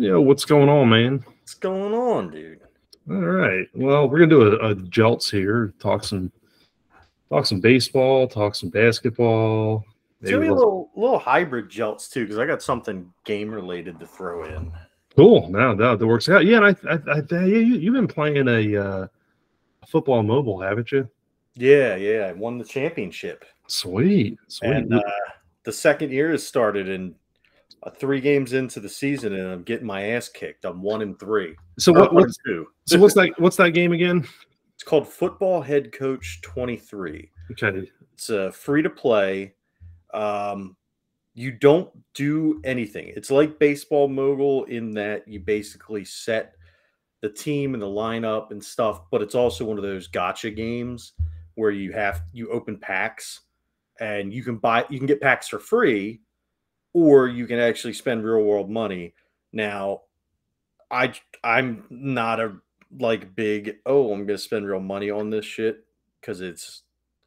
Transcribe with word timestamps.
Yeah, 0.00 0.16
what's 0.16 0.46
going 0.46 0.70
on, 0.70 0.88
man? 0.88 1.22
What's 1.40 1.52
going 1.52 1.92
on, 1.92 2.30
dude? 2.30 2.60
All 3.10 3.16
right. 3.16 3.66
Well, 3.74 4.08
we're 4.08 4.20
gonna 4.20 4.30
do 4.30 4.56
a, 4.56 4.70
a 4.70 4.74
Jeltz 4.74 5.30
here. 5.30 5.74
Talk 5.78 6.04
some, 6.04 6.32
talk 7.28 7.44
some 7.44 7.60
baseball. 7.60 8.26
Talk 8.26 8.54
some 8.54 8.70
basketball. 8.70 9.84
It's 10.22 10.30
gonna 10.30 10.40
be 10.40 10.48
a 10.48 10.54
little 10.54 10.90
little 10.96 11.18
hybrid 11.18 11.68
Jeltz 11.68 12.10
too, 12.10 12.22
because 12.22 12.38
I 12.38 12.46
got 12.46 12.62
something 12.62 13.12
game 13.26 13.50
related 13.50 14.00
to 14.00 14.06
throw 14.06 14.44
in. 14.44 14.72
Cool. 15.16 15.50
Now 15.50 15.74
that, 15.74 15.98
that 15.98 16.06
works 16.06 16.30
out. 16.30 16.46
Yeah, 16.46 16.64
and 16.64 16.66
I, 16.66 16.90
I, 16.90 17.18
I 17.18 17.22
yeah, 17.30 17.44
you, 17.44 17.76
you've 17.76 17.92
been 17.92 18.08
playing 18.08 18.48
a, 18.48 18.82
uh, 18.82 19.06
football 19.86 20.22
mobile, 20.22 20.58
haven't 20.58 20.90
you? 20.92 21.06
Yeah, 21.56 21.96
yeah. 21.96 22.28
I 22.28 22.32
won 22.32 22.56
the 22.56 22.64
championship. 22.64 23.44
Sweet, 23.66 24.38
sweet. 24.48 24.70
And 24.70 24.94
uh, 24.94 25.02
the 25.64 25.72
second 25.74 26.10
year 26.10 26.30
has 26.30 26.46
started, 26.46 26.88
and 26.88 27.14
three 27.88 28.20
games 28.20 28.52
into 28.52 28.80
the 28.80 28.88
season, 28.88 29.32
and 29.32 29.48
I'm 29.48 29.62
getting 29.62 29.86
my 29.86 30.10
ass 30.10 30.28
kicked. 30.28 30.64
I'm 30.64 30.82
one 30.82 31.00
and 31.00 31.18
three. 31.18 31.56
So 31.78 31.92
what, 31.92 32.12
what's 32.12 32.36
two? 32.46 32.66
so 32.86 32.98
what's 32.98 33.14
that? 33.14 33.32
What's 33.38 33.56
that 33.56 33.70
game 33.70 33.92
again? 33.92 34.26
It's 34.74 34.82
called 34.82 35.08
Football 35.08 35.62
Head 35.62 35.92
Coach 35.92 36.40
23. 36.42 37.30
Okay. 37.52 37.90
It's 38.14 38.30
uh, 38.30 38.50
free 38.50 38.82
to 38.82 38.90
play. 38.90 39.54
Um, 40.12 40.76
you 41.34 41.52
don't 41.52 41.90
do 42.14 42.60
anything. 42.64 43.12
It's 43.14 43.30
like 43.30 43.58
baseball 43.58 44.08
mogul 44.08 44.64
in 44.64 44.90
that 44.92 45.26
you 45.26 45.40
basically 45.40 46.04
set 46.04 46.54
the 47.20 47.28
team 47.28 47.74
and 47.74 47.82
the 47.82 47.86
lineup 47.86 48.50
and 48.50 48.62
stuff, 48.62 49.02
but 49.10 49.22
it's 49.22 49.34
also 49.34 49.64
one 49.64 49.76
of 49.76 49.82
those 49.82 50.06
gotcha 50.06 50.50
games 50.50 51.12
where 51.54 51.70
you 51.70 51.92
have 51.92 52.22
you 52.32 52.50
open 52.50 52.78
packs 52.78 53.40
and 54.00 54.32
you 54.32 54.42
can 54.42 54.56
buy 54.56 54.84
you 54.88 54.98
can 54.98 55.06
get 55.06 55.20
packs 55.20 55.48
for 55.48 55.58
free 55.58 56.20
or 56.92 57.28
you 57.28 57.46
can 57.46 57.58
actually 57.58 57.94
spend 57.94 58.24
real 58.24 58.42
world 58.42 58.70
money. 58.70 59.14
Now, 59.52 60.02
I 60.90 61.14
I'm 61.44 61.84
not 61.90 62.40
a 62.40 62.56
like 62.98 63.34
big 63.36 63.76
oh 63.86 64.12
I'm 64.12 64.26
gonna 64.26 64.38
spend 64.38 64.66
real 64.66 64.80
money 64.80 65.10
on 65.10 65.30
this 65.30 65.44
shit 65.44 65.84
because 66.20 66.40
it's 66.40 66.82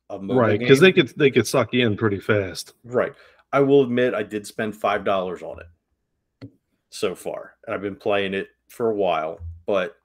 a 0.10 0.20
right 0.20 0.60
because 0.60 0.80
they 0.80 0.92
could 0.92 1.10
they 1.18 1.32
could 1.32 1.48
suck 1.48 1.74
you 1.74 1.86
in 1.86 1.96
pretty 1.96 2.20
fast. 2.20 2.74
Right. 2.84 3.14
I 3.52 3.60
will 3.60 3.84
admit 3.84 4.14
I 4.14 4.24
did 4.24 4.48
spend 4.48 4.76
five 4.76 5.06
dollars 5.06 5.42
on 5.42 5.60
it 5.60 6.50
so 6.90 7.16
far, 7.16 7.56
and 7.66 7.74
I've 7.74 7.82
been 7.82 7.96
playing 7.96 8.34
it 8.34 8.50
for 8.68 8.90
a 8.90 8.96
while, 8.96 9.40
but 9.66 9.96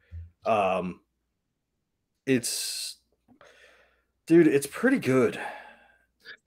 um, 0.45 1.01
it's 2.27 2.97
dude, 4.27 4.47
it's 4.47 4.67
pretty 4.67 4.99
good. 4.99 5.41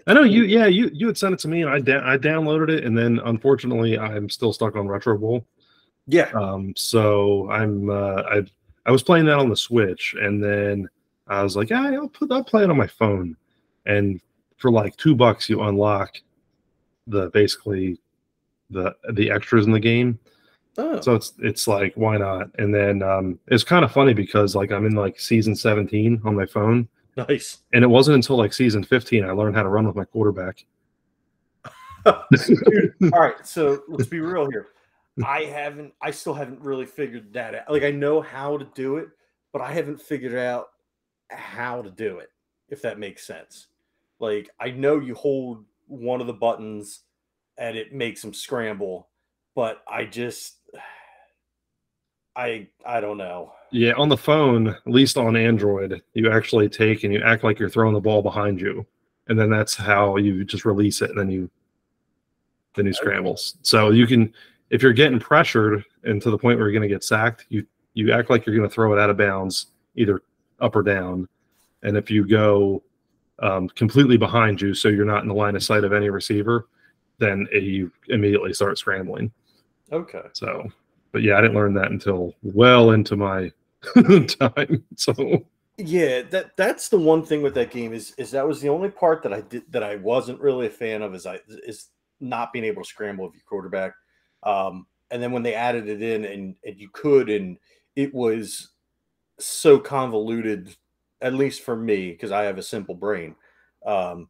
I 0.07 0.13
know 0.13 0.23
you. 0.23 0.43
Yeah, 0.43 0.67
you 0.67 0.89
you 0.93 1.07
had 1.07 1.17
sent 1.17 1.33
it 1.33 1.39
to 1.41 1.47
me, 1.47 1.61
and 1.61 1.69
I 1.69 1.79
da- 1.79 2.05
I 2.05 2.17
downloaded 2.17 2.69
it, 2.69 2.83
and 2.83 2.97
then 2.97 3.19
unfortunately, 3.25 3.97
I'm 3.97 4.29
still 4.29 4.53
stuck 4.53 4.75
on 4.75 4.87
Retro 4.87 5.17
Bowl. 5.17 5.45
Yeah. 6.07 6.29
Um. 6.33 6.73
So 6.75 7.49
I'm. 7.49 7.89
Uh, 7.89 8.21
I 8.23 8.45
I 8.85 8.91
was 8.91 9.03
playing 9.03 9.25
that 9.25 9.37
on 9.37 9.49
the 9.49 9.55
Switch, 9.55 10.15
and 10.19 10.43
then 10.43 10.89
I 11.27 11.43
was 11.43 11.55
like, 11.55 11.69
yeah, 11.69 11.91
I'll 11.91 12.09
put 12.09 12.31
I'll 12.31 12.43
play 12.43 12.63
it 12.63 12.69
on 12.69 12.77
my 12.77 12.87
phone, 12.87 13.35
and 13.85 14.19
for 14.57 14.71
like 14.71 14.95
two 14.97 15.15
bucks, 15.15 15.49
you 15.49 15.61
unlock 15.61 16.17
the 17.07 17.29
basically 17.29 17.99
the 18.69 18.95
the 19.13 19.29
extras 19.29 19.65
in 19.65 19.71
the 19.71 19.79
game. 19.79 20.19
Oh. 20.77 21.01
So 21.01 21.15
it's 21.15 21.33
it's 21.39 21.67
like 21.67 21.93
why 21.95 22.17
not? 22.17 22.49
And 22.57 22.73
then 22.73 23.03
um, 23.03 23.39
it's 23.47 23.63
kind 23.63 23.85
of 23.85 23.91
funny 23.91 24.13
because 24.13 24.55
like 24.55 24.71
I'm 24.71 24.85
in 24.85 24.95
like 24.95 25.19
season 25.19 25.55
17 25.55 26.21
on 26.23 26.35
my 26.35 26.45
phone 26.45 26.87
Nice. 27.17 27.59
And 27.73 27.83
it 27.83 27.87
wasn't 27.87 28.15
until 28.15 28.37
like 28.37 28.53
season 28.53 28.83
15 28.83 29.25
I 29.25 29.31
learned 29.31 29.55
how 29.55 29.63
to 29.63 29.69
run 29.69 29.85
with 29.85 29.95
my 29.95 30.05
quarterback. 30.05 30.65
Dude, 32.05 32.95
all 33.13 33.19
right, 33.19 33.45
so 33.45 33.83
let's 33.87 34.09
be 34.09 34.19
real 34.19 34.49
here. 34.49 34.69
I 35.25 35.43
haven't 35.43 35.93
I 36.01 36.11
still 36.11 36.33
haven't 36.33 36.61
really 36.61 36.85
figured 36.85 37.33
that 37.33 37.53
out. 37.53 37.69
Like 37.71 37.83
I 37.83 37.91
know 37.91 38.21
how 38.21 38.57
to 38.57 38.65
do 38.73 38.97
it, 38.97 39.09
but 39.51 39.61
I 39.61 39.71
haven't 39.71 40.01
figured 40.01 40.35
out 40.35 40.69
how 41.29 41.81
to 41.81 41.91
do 41.91 42.19
it, 42.19 42.29
if 42.69 42.81
that 42.81 42.97
makes 42.97 43.27
sense. 43.27 43.67
Like 44.19 44.49
I 44.59 44.71
know 44.71 44.99
you 44.99 45.13
hold 45.15 45.65
one 45.87 46.21
of 46.21 46.27
the 46.27 46.33
buttons 46.33 47.01
and 47.57 47.77
it 47.77 47.93
makes 47.93 48.21
them 48.21 48.33
scramble, 48.33 49.09
but 49.53 49.83
I 49.87 50.05
just 50.05 50.57
I 52.35 52.67
I 52.85 53.01
don't 53.01 53.17
know. 53.17 53.53
Yeah, 53.71 53.93
on 53.93 54.09
the 54.09 54.17
phone, 54.17 54.67
at 54.67 54.87
least 54.87 55.17
on 55.17 55.35
Android, 55.35 56.01
you 56.13 56.29
actually 56.31 56.69
take 56.69 57.03
and 57.03 57.13
you 57.13 57.21
act 57.21 57.43
like 57.43 57.57
you're 57.59 57.69
throwing 57.69 57.93
the 57.93 58.01
ball 58.01 58.21
behind 58.21 58.59
you, 58.59 58.85
and 59.27 59.39
then 59.39 59.49
that's 59.49 59.75
how 59.75 60.17
you 60.17 60.43
just 60.43 60.65
release 60.65 61.01
it, 61.01 61.09
and 61.09 61.19
then 61.19 61.29
you 61.29 61.49
then 62.75 62.85
you 62.85 62.93
scrambles. 62.93 63.57
So 63.61 63.91
you 63.91 64.07
can, 64.07 64.33
if 64.69 64.81
you're 64.81 64.93
getting 64.93 65.19
pressured 65.19 65.83
and 66.03 66.21
to 66.21 66.31
the 66.31 66.37
point 66.37 66.57
where 66.57 66.67
you're 66.67 66.79
going 66.79 66.87
to 66.89 66.93
get 66.93 67.03
sacked, 67.03 67.45
you 67.49 67.65
you 67.93 68.11
act 68.11 68.29
like 68.29 68.45
you're 68.45 68.55
going 68.55 68.67
to 68.67 68.73
throw 68.73 68.93
it 68.93 68.99
out 68.99 69.09
of 69.09 69.17
bounds, 69.17 69.67
either 69.95 70.21
up 70.59 70.75
or 70.75 70.83
down, 70.83 71.27
and 71.83 71.97
if 71.97 72.09
you 72.09 72.27
go 72.27 72.83
um, 73.39 73.67
completely 73.69 74.17
behind 74.17 74.61
you, 74.61 74.73
so 74.73 74.87
you're 74.87 75.05
not 75.05 75.23
in 75.23 75.27
the 75.27 75.33
line 75.33 75.55
of 75.55 75.63
sight 75.63 75.83
of 75.83 75.93
any 75.93 76.09
receiver, 76.09 76.67
then 77.17 77.47
you 77.51 77.91
immediately 78.09 78.53
start 78.53 78.77
scrambling. 78.77 79.31
Okay. 79.91 80.21
So, 80.33 80.71
but 81.11 81.21
yeah, 81.21 81.37
I 81.37 81.41
didn't 81.41 81.55
learn 81.55 81.73
that 81.75 81.91
until 81.91 82.35
well 82.43 82.91
into 82.91 83.15
my 83.15 83.51
time. 84.27 84.83
So 84.95 85.45
yeah, 85.77 86.21
that 86.23 86.55
that's 86.57 86.89
the 86.89 86.99
one 86.99 87.23
thing 87.23 87.41
with 87.41 87.53
that 87.55 87.71
game 87.71 87.93
is 87.93 88.13
is 88.17 88.31
that 88.31 88.47
was 88.47 88.61
the 88.61 88.69
only 88.69 88.89
part 88.89 89.23
that 89.23 89.33
I 89.33 89.41
did 89.41 89.63
that 89.71 89.83
I 89.83 89.95
wasn't 89.97 90.39
really 90.39 90.67
a 90.67 90.71
fan 90.71 91.01
of 91.01 91.15
is 91.15 91.25
I 91.25 91.39
is 91.47 91.89
not 92.19 92.53
being 92.53 92.65
able 92.65 92.83
to 92.83 92.87
scramble 92.87 93.25
with 93.25 93.33
your 93.33 93.43
quarterback. 93.47 93.93
Um, 94.43 94.85
and 95.09 95.21
then 95.21 95.31
when 95.31 95.43
they 95.43 95.55
added 95.55 95.89
it 95.89 96.01
in 96.01 96.25
and 96.25 96.55
and 96.63 96.79
you 96.79 96.89
could 96.89 97.29
and 97.29 97.57
it 97.95 98.13
was 98.13 98.69
so 99.39 99.79
convoluted, 99.79 100.75
at 101.21 101.33
least 101.33 101.61
for 101.61 101.75
me 101.75 102.11
because 102.11 102.31
I 102.31 102.43
have 102.43 102.57
a 102.57 102.63
simple 102.63 102.95
brain. 102.95 103.35
Um, 103.85 104.29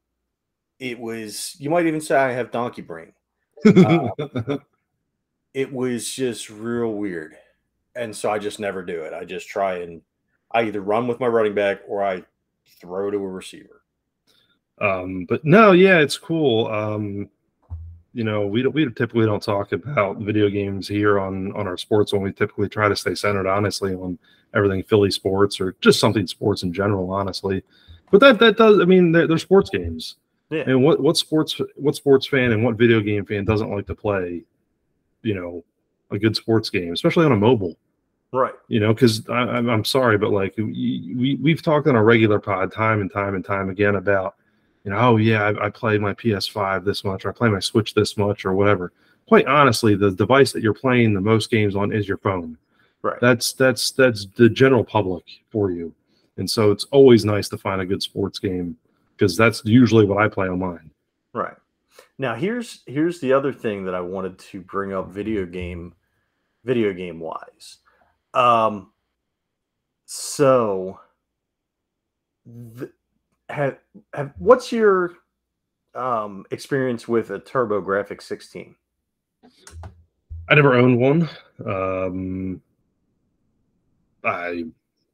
it 0.79 0.99
was 0.99 1.55
you 1.59 1.69
might 1.69 1.85
even 1.85 2.01
say 2.01 2.15
I 2.15 2.31
have 2.31 2.51
donkey 2.51 2.81
brain. 2.81 3.13
Uh, 3.63 4.57
it 5.53 5.71
was 5.71 6.09
just 6.09 6.49
real 6.49 6.93
weird 6.93 7.35
and 7.95 8.15
so 8.15 8.31
I 8.31 8.39
just 8.39 8.59
never 8.59 8.83
do 8.83 9.01
it. 9.01 9.13
I 9.13 9.25
just 9.25 9.47
try 9.47 9.79
and 9.79 10.01
I 10.51 10.63
either 10.63 10.81
run 10.81 11.07
with 11.07 11.19
my 11.19 11.27
running 11.27 11.53
back 11.53 11.81
or 11.87 12.03
I 12.03 12.23
throw 12.79 13.11
to 13.11 13.17
a 13.17 13.27
receiver. 13.27 13.83
Um, 14.79 15.25
but 15.29 15.43
no, 15.45 15.71
yeah, 15.71 15.99
it's 15.99 16.17
cool. 16.17 16.67
Um, 16.67 17.29
you 18.13 18.23
know, 18.23 18.45
we 18.45 18.61
don't, 18.61 18.73
we 18.73 18.85
typically 18.85 19.25
don't 19.25 19.43
talk 19.43 19.71
about 19.71 20.17
video 20.17 20.49
games 20.49 20.87
here 20.87 21.19
on 21.19 21.53
on 21.53 21.67
our 21.67 21.77
sports 21.77 22.11
when 22.11 22.21
we 22.21 22.33
typically 22.33 22.67
try 22.67 22.89
to 22.89 22.95
stay 22.95 23.15
centered, 23.15 23.47
honestly, 23.47 23.93
on 23.93 24.17
everything 24.53 24.83
Philly 24.83 25.11
sports 25.11 25.61
or 25.61 25.75
just 25.81 25.99
something 25.99 26.27
sports 26.27 26.63
in 26.63 26.73
general, 26.73 27.11
honestly. 27.11 27.63
But 28.11 28.19
that 28.21 28.39
that 28.39 28.57
does, 28.57 28.79
I 28.79 28.85
mean, 28.85 29.11
they're, 29.11 29.27
they're 29.27 29.37
sports 29.37 29.69
games. 29.69 30.15
Yeah. 30.49 30.63
And 30.67 30.83
what 30.83 30.99
what 30.99 31.15
sports 31.15 31.61
what 31.75 31.95
sports 31.95 32.27
fan 32.27 32.51
and 32.51 32.65
what 32.65 32.75
video 32.75 32.99
game 32.99 33.25
fan 33.25 33.45
doesn't 33.45 33.71
like 33.71 33.87
to 33.87 33.95
play, 33.95 34.43
you 35.23 35.35
know, 35.35 35.63
a 36.11 36.19
good 36.19 36.35
sports 36.35 36.69
game, 36.69 36.93
especially 36.93 37.25
on 37.25 37.31
a 37.31 37.37
mobile. 37.37 37.75
Right. 38.33 38.53
You 38.69 38.79
know, 38.79 38.93
because 38.93 39.27
I'm, 39.29 39.69
I'm 39.69 39.85
sorry, 39.85 40.17
but 40.17 40.31
like 40.31 40.55
we, 40.57 41.37
we've 41.41 41.61
talked 41.61 41.87
on 41.87 41.95
a 41.95 42.03
regular 42.03 42.39
pod 42.39 42.71
time 42.71 43.01
and 43.01 43.11
time 43.11 43.35
and 43.35 43.43
time 43.43 43.69
again 43.69 43.95
about, 43.95 44.35
you 44.83 44.91
know, 44.91 44.97
oh, 44.97 45.17
yeah, 45.17 45.43
I, 45.43 45.65
I 45.65 45.69
play 45.69 45.97
my 45.97 46.13
PS5 46.13 46.85
this 46.85 47.03
much, 47.03 47.25
or 47.25 47.29
I 47.29 47.33
play 47.33 47.49
my 47.49 47.59
Switch 47.59 47.93
this 47.93 48.17
much, 48.17 48.45
or 48.45 48.53
whatever. 48.53 48.93
Quite 49.27 49.47
honestly, 49.47 49.95
the 49.95 50.11
device 50.11 50.51
that 50.53 50.63
you're 50.63 50.73
playing 50.73 51.13
the 51.13 51.21
most 51.21 51.51
games 51.51 51.75
on 51.75 51.91
is 51.91 52.07
your 52.07 52.17
phone. 52.17 52.57
Right. 53.01 53.19
That's 53.19 53.53
that's 53.53 53.91
that's 53.91 54.27
the 54.35 54.47
general 54.49 54.83
public 54.83 55.23
for 55.49 55.71
you. 55.71 55.93
And 56.37 56.49
so 56.49 56.71
it's 56.71 56.85
always 56.85 57.25
nice 57.25 57.49
to 57.49 57.57
find 57.57 57.81
a 57.81 57.85
good 57.85 58.01
sports 58.01 58.39
game 58.39 58.77
because 59.15 59.35
that's 59.35 59.63
usually 59.65 60.05
what 60.05 60.17
I 60.17 60.27
play 60.27 60.47
on 60.47 60.59
mine. 60.59 60.89
Right. 61.33 61.55
Now 62.21 62.35
here's 62.35 62.83
here's 62.85 63.19
the 63.19 63.33
other 63.33 63.51
thing 63.51 63.83
that 63.85 63.95
I 63.95 63.99
wanted 63.99 64.37
to 64.37 64.61
bring 64.61 64.93
up 64.93 65.09
video 65.09 65.43
game 65.43 65.95
video 66.63 66.93
game 66.93 67.19
wise. 67.19 67.79
Um, 68.35 68.91
so, 70.05 70.99
have, 73.49 73.79
have 74.13 74.33
what's 74.37 74.71
your 74.71 75.13
um, 75.95 76.45
experience 76.51 77.07
with 77.07 77.31
a 77.31 77.39
TurboGrafx 77.39 78.21
16? 78.21 78.75
I 80.47 80.53
never 80.53 80.75
owned 80.75 80.99
one. 80.99 81.27
Um, 81.65 82.61
I 84.23 84.65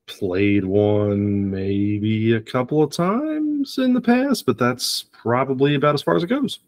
played 0.07 0.65
one 0.65 1.49
maybe 1.51 2.33
a 2.33 2.41
couple 2.41 2.83
of 2.83 2.91
times 2.91 3.77
in 3.77 3.93
the 3.93 4.01
past, 4.01 4.45
but 4.45 4.57
that's 4.57 5.05
probably 5.13 5.75
about 5.75 5.95
as 5.95 6.01
far 6.01 6.17
as 6.17 6.23
it 6.23 6.27
goes. 6.27 6.59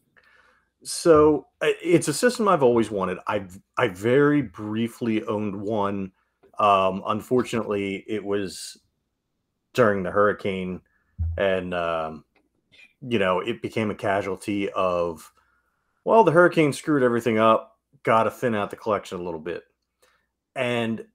So 0.92 1.46
it's 1.62 2.08
a 2.08 2.14
system 2.14 2.48
I've 2.48 2.64
always 2.64 2.90
wanted. 2.90 3.20
I 3.28 3.46
I 3.78 3.90
very 3.90 4.42
briefly 4.42 5.24
owned 5.26 5.56
one. 5.56 6.12
Um, 6.58 7.04
unfortunately, 7.06 8.04
it 8.08 8.24
was 8.26 8.76
during 9.76 10.02
the 10.02 10.10
hurricane, 10.12 10.82
and 11.38 11.76
um, 11.76 12.26
you 13.02 13.20
know 13.20 13.40
it 13.40 13.62
became 13.62 13.92
a 13.92 13.96
casualty 13.96 14.72
of 14.72 15.32
well, 16.06 16.24
the 16.24 16.32
hurricane 16.32 16.74
screwed 16.74 17.04
everything 17.04 17.38
up. 17.38 17.78
Got 18.04 18.24
to 18.24 18.32
thin 18.32 18.56
out 18.56 18.72
the 18.72 18.76
collection 18.76 19.20
a 19.20 19.24
little 19.24 19.40
bit. 19.40 19.64
and 20.56 21.06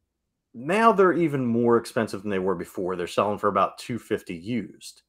now 0.55 0.93
they're 0.93 1.13
even 1.13 1.45
more 1.47 1.77
expensive 1.79 2.23
than 2.23 2.31
they 2.31 2.39
were 2.39 2.55
before. 2.55 2.97
They're 2.97 3.07
selling 3.09 3.39
for 3.39 3.49
about 3.49 3.79
250 3.79 4.35
used. 4.37 5.03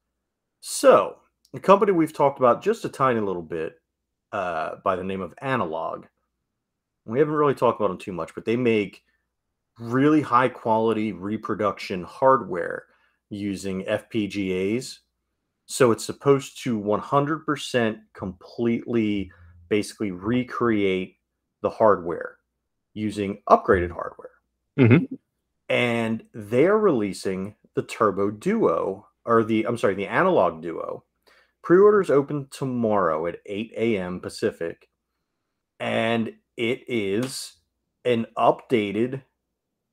So, 0.62 1.18
the 1.54 1.60
company 1.60 1.92
we've 1.92 2.14
talked 2.14 2.40
about 2.40 2.64
just 2.64 2.86
a 2.86 2.90
tiny 2.90 3.20
little 3.22 3.44
bit 3.44 3.80
uh, 4.32 4.78
by 4.84 4.96
the 4.96 5.04
name 5.04 5.22
of 5.22 5.34
Analog. 5.42 6.06
We 7.06 7.20
haven't 7.20 7.36
really 7.36 7.54
talked 7.54 7.80
about 7.80 7.90
them 7.90 7.98
too 7.98 8.12
much, 8.14 8.34
but 8.34 8.46
they 8.46 8.56
make 8.56 9.04
really 9.80 10.22
high 10.22 10.50
quality 10.50 11.12
reproduction 11.12 12.04
hardware 12.04 12.86
using 13.30 13.84
FPGAs. 13.84 15.00
So 15.68 15.92
it's 15.92 16.06
supposed 16.06 16.62
to 16.64 16.80
100% 16.80 18.00
completely 18.14 19.32
basically 19.70 20.12
recreate 20.12 21.18
the 21.62 21.70
hardware 21.70 22.38
using 22.94 23.42
upgraded 23.50 23.92
hardware. 23.92 24.32
Mhm. 24.78 25.18
And 25.70 26.24
they're 26.34 26.78
releasing 26.78 27.56
the 27.74 27.82
Turbo 27.84 28.30
Duo, 28.32 29.08
or 29.26 29.44
the, 29.44 29.66
I'm 29.66 29.78
sorry, 29.78 29.96
the 29.96 30.08
Analog 30.08 30.62
Duo. 30.62 31.04
Pre 31.66 31.80
orders 31.80 32.12
open 32.12 32.48
tomorrow 32.52 33.26
at 33.26 33.40
8 33.48 33.74
a.m. 33.76 34.20
Pacific. 34.20 34.88
And 35.80 36.32
it 36.58 36.84
is 36.88 37.54
an 38.06 38.28
updated 38.38 39.24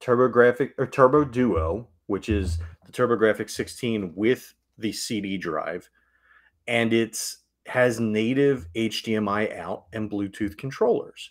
TurboGrafx 0.02 0.72
or 0.76 0.86
Turbo 0.86 1.24
Duo, 1.24 1.88
which 2.08 2.28
is 2.28 2.58
the 2.84 2.92
TurboGrafx 2.92 3.48
16 3.48 4.12
with 4.14 4.52
the 4.76 4.92
CD 4.92 5.38
drive, 5.38 5.88
and 6.68 6.92
it's 6.92 7.38
has 7.64 7.98
native 7.98 8.66
HDMI 8.74 9.56
out 9.56 9.84
and 9.94 10.10
Bluetooth 10.10 10.58
controllers. 10.58 11.30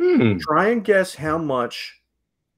Hmm. 0.00 0.38
Try 0.38 0.70
and 0.70 0.84
guess 0.84 1.14
how 1.14 1.38
much 1.38 2.00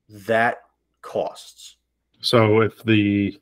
that 0.08 0.62
costs. 1.02 1.76
So 2.20 2.62
if 2.62 2.82
the 2.84 3.38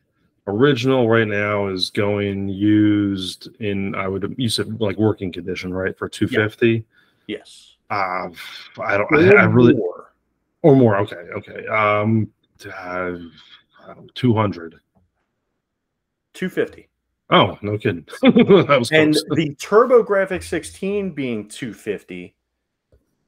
original 0.47 1.09
right 1.09 1.29
now 1.29 1.69
is 1.69 1.91
going 1.91 2.49
used 2.49 3.49
in, 3.61 3.95
I 3.95 4.09
would 4.09 4.35
you 4.39 4.49
said 4.49 4.81
like 4.81 4.97
working 4.97 5.33
condition, 5.33 5.73
right, 5.73 5.97
for 5.97 6.09
two 6.09 6.29
fifty. 6.29 6.85
Yes. 7.27 7.77
Uh, 7.91 8.29
I 8.81 8.97
don't. 8.97 9.09
I, 9.15 9.43
I 9.43 9.45
really 9.45 9.75
Or 9.75 10.13
or 10.63 10.77
more. 10.77 10.97
Okay. 10.99 11.17
Okay. 11.17 11.67
Um, 11.67 12.31
uh, 12.75 13.13
two 14.15 14.35
hundred. 14.35 14.77
250. 16.35 16.89
Oh, 17.29 17.59
no 17.61 17.77
kidding. 17.77 18.07
that 18.23 18.77
was 18.79 18.91
And 18.91 19.13
close. 19.15 19.25
the 19.37 19.55
TurboGrafx 19.57 20.45
16 20.45 21.11
being 21.13 21.47
250. 21.49 22.35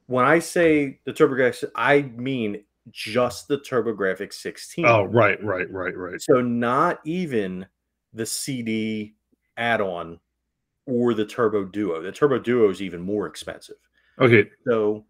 When 0.07 0.25
I 0.25 0.39
say 0.39 0.99
the 1.05 1.13
TurboGrafx, 1.13 1.65
I 1.75 2.01
mean 2.01 2.63
just 2.91 3.47
the 3.47 3.57
TurboGrafx 3.57 4.33
16. 4.33 4.85
oh, 4.85 5.03
right, 5.03 5.43
right, 5.43 5.69
right, 5.71 5.97
right. 5.97 6.21
So 6.21 6.41
not 6.41 6.99
even 7.05 7.65
the 8.13 8.25
CD 8.25 9.15
add-on 9.57 10.19
or 10.85 11.13
the 11.13 11.25
Turbo 11.25 11.65
Duo. 11.65 12.01
The 12.01 12.11
Turbo 12.11 12.39
Duo 12.39 12.69
is 12.69 12.81
even 12.81 13.01
more 13.01 13.25
expensive. 13.27 13.77
Okay. 14.19 14.49
So 14.67 15.05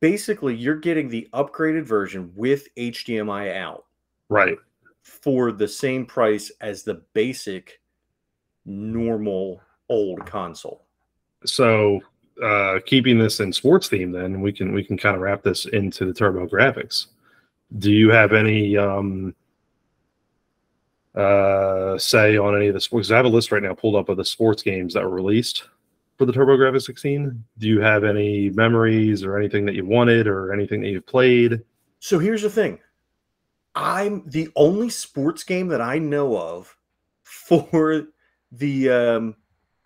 basically, 0.00 0.54
you're 0.54 0.76
getting 0.76 1.08
the 1.08 1.28
upgraded 1.32 1.84
version 1.84 2.32
with 2.34 2.68
HDMI 2.76 3.56
out 3.56 3.84
Right. 4.28 4.58
for 5.02 5.52
the 5.52 5.66
same 5.68 6.06
price 6.06 6.52
as 6.60 6.82
the 6.82 7.02
basic 7.14 7.80
normal 8.64 9.60
old 9.88 10.24
console. 10.26 10.84
So 11.44 12.00
uh 12.42 12.80
keeping 12.86 13.18
this 13.18 13.40
in 13.40 13.52
sports 13.52 13.88
theme, 13.88 14.12
then 14.12 14.40
we 14.40 14.52
can 14.52 14.72
we 14.72 14.84
can 14.84 14.96
kind 14.96 15.16
of 15.16 15.22
wrap 15.22 15.42
this 15.42 15.66
into 15.66 16.04
the 16.04 16.12
TurboGrafx. 16.12 17.06
Do 17.78 17.92
you 17.92 18.10
have 18.10 18.32
any 18.32 18.76
um 18.76 19.34
uh 21.14 21.98
say 21.98 22.36
on 22.36 22.56
any 22.56 22.68
of 22.68 22.74
the 22.74 22.80
sports? 22.80 23.10
I 23.10 23.16
have 23.16 23.26
a 23.26 23.28
list 23.28 23.52
right 23.52 23.62
now 23.62 23.74
pulled 23.74 23.96
up 23.96 24.08
of 24.08 24.16
the 24.16 24.24
sports 24.24 24.62
games 24.62 24.94
that 24.94 25.02
were 25.02 25.10
released 25.10 25.64
for 26.18 26.26
the 26.26 26.32
TurboGrafx 26.32 26.82
16. 26.82 27.44
Do 27.58 27.66
you 27.66 27.80
have 27.80 28.04
any 28.04 28.50
memories 28.50 29.24
or 29.24 29.38
anything 29.38 29.64
that 29.66 29.74
you 29.74 29.86
wanted 29.86 30.26
or 30.26 30.52
anything 30.52 30.82
that 30.82 30.88
you've 30.88 31.06
played? 31.06 31.62
So 31.98 32.18
here's 32.18 32.42
the 32.42 32.50
thing. 32.50 32.78
I'm 33.74 34.28
the 34.28 34.48
only 34.56 34.90
sports 34.90 35.44
game 35.44 35.68
that 35.68 35.80
I 35.80 35.98
know 35.98 36.36
of 36.36 36.76
for 37.22 38.08
the 38.52 38.90
um 38.90 39.36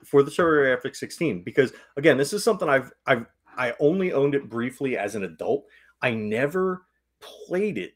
for 0.04 0.22
the 0.22 0.30
TurboGrafx 0.30 0.96
16 0.96 1.42
because 1.42 1.72
again, 1.96 2.16
this 2.16 2.32
is 2.32 2.44
something 2.44 2.68
I've 2.68 2.92
I've 3.06 3.26
I 3.56 3.74
only 3.80 4.12
owned 4.12 4.34
it 4.34 4.48
briefly 4.48 4.96
as 4.96 5.14
an 5.14 5.24
adult. 5.24 5.66
I 6.02 6.12
never 6.12 6.86
played 7.20 7.78
it 7.78 7.94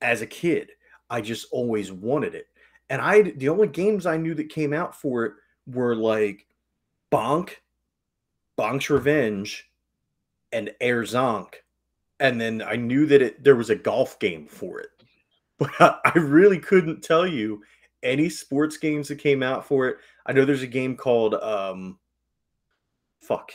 as 0.00 0.22
a 0.22 0.26
kid. 0.26 0.70
I 1.10 1.20
just 1.20 1.46
always 1.52 1.92
wanted 1.92 2.34
it. 2.34 2.46
And 2.90 3.00
I 3.00 3.22
the 3.22 3.48
only 3.48 3.68
games 3.68 4.06
I 4.06 4.16
knew 4.16 4.34
that 4.34 4.48
came 4.48 4.72
out 4.72 4.94
for 4.94 5.24
it 5.24 5.32
were 5.66 5.96
like 5.96 6.46
Bonk, 7.12 7.50
Bonk's 8.58 8.90
Revenge, 8.90 9.70
and 10.52 10.70
Air 10.80 11.02
Zonk 11.02 11.54
and 12.20 12.40
then 12.40 12.62
I 12.62 12.76
knew 12.76 13.06
that 13.06 13.22
it 13.22 13.42
there 13.42 13.56
was 13.56 13.70
a 13.70 13.76
golf 13.76 14.18
game 14.18 14.46
for 14.46 14.80
it, 14.80 14.90
but 15.58 15.70
I, 15.80 15.96
I 16.04 16.18
really 16.18 16.58
couldn't 16.58 17.02
tell 17.02 17.26
you 17.26 17.62
any 18.02 18.28
sports 18.28 18.76
games 18.76 19.08
that 19.08 19.16
came 19.16 19.42
out 19.42 19.66
for 19.66 19.88
it. 19.88 19.96
I 20.26 20.32
know 20.32 20.44
there's 20.44 20.62
a 20.62 20.66
game 20.66 20.96
called 20.96 21.34
um, 21.34 21.98
fuck. 23.20 23.52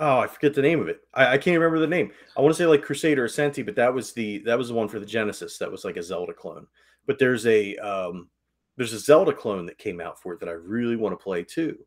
Oh, 0.00 0.18
I 0.18 0.26
forget 0.26 0.54
the 0.54 0.62
name 0.62 0.80
of 0.80 0.88
it. 0.88 1.00
I, 1.14 1.34
I 1.34 1.38
can't 1.38 1.58
remember 1.58 1.78
the 1.78 1.86
name. 1.86 2.10
I 2.36 2.40
want 2.40 2.52
to 2.54 2.58
say 2.58 2.66
like 2.66 2.82
Crusader 2.82 3.24
of 3.26 3.30
Centy, 3.30 3.64
but 3.64 3.76
that 3.76 3.92
was 3.92 4.12
the 4.12 4.38
that 4.38 4.58
was 4.58 4.68
the 4.68 4.74
one 4.74 4.88
for 4.88 4.98
the 4.98 5.06
Genesis. 5.06 5.58
That 5.58 5.70
was 5.70 5.84
like 5.84 5.96
a 5.96 6.02
Zelda 6.02 6.32
clone. 6.32 6.66
But 7.06 7.18
there's 7.18 7.46
a 7.46 7.76
um, 7.76 8.28
there's 8.76 8.92
a 8.92 8.98
Zelda 8.98 9.32
clone 9.32 9.66
that 9.66 9.78
came 9.78 10.00
out 10.00 10.20
for 10.20 10.32
it 10.32 10.40
that 10.40 10.48
I 10.48 10.52
really 10.52 10.96
want 10.96 11.12
to 11.12 11.22
play 11.22 11.44
too, 11.44 11.78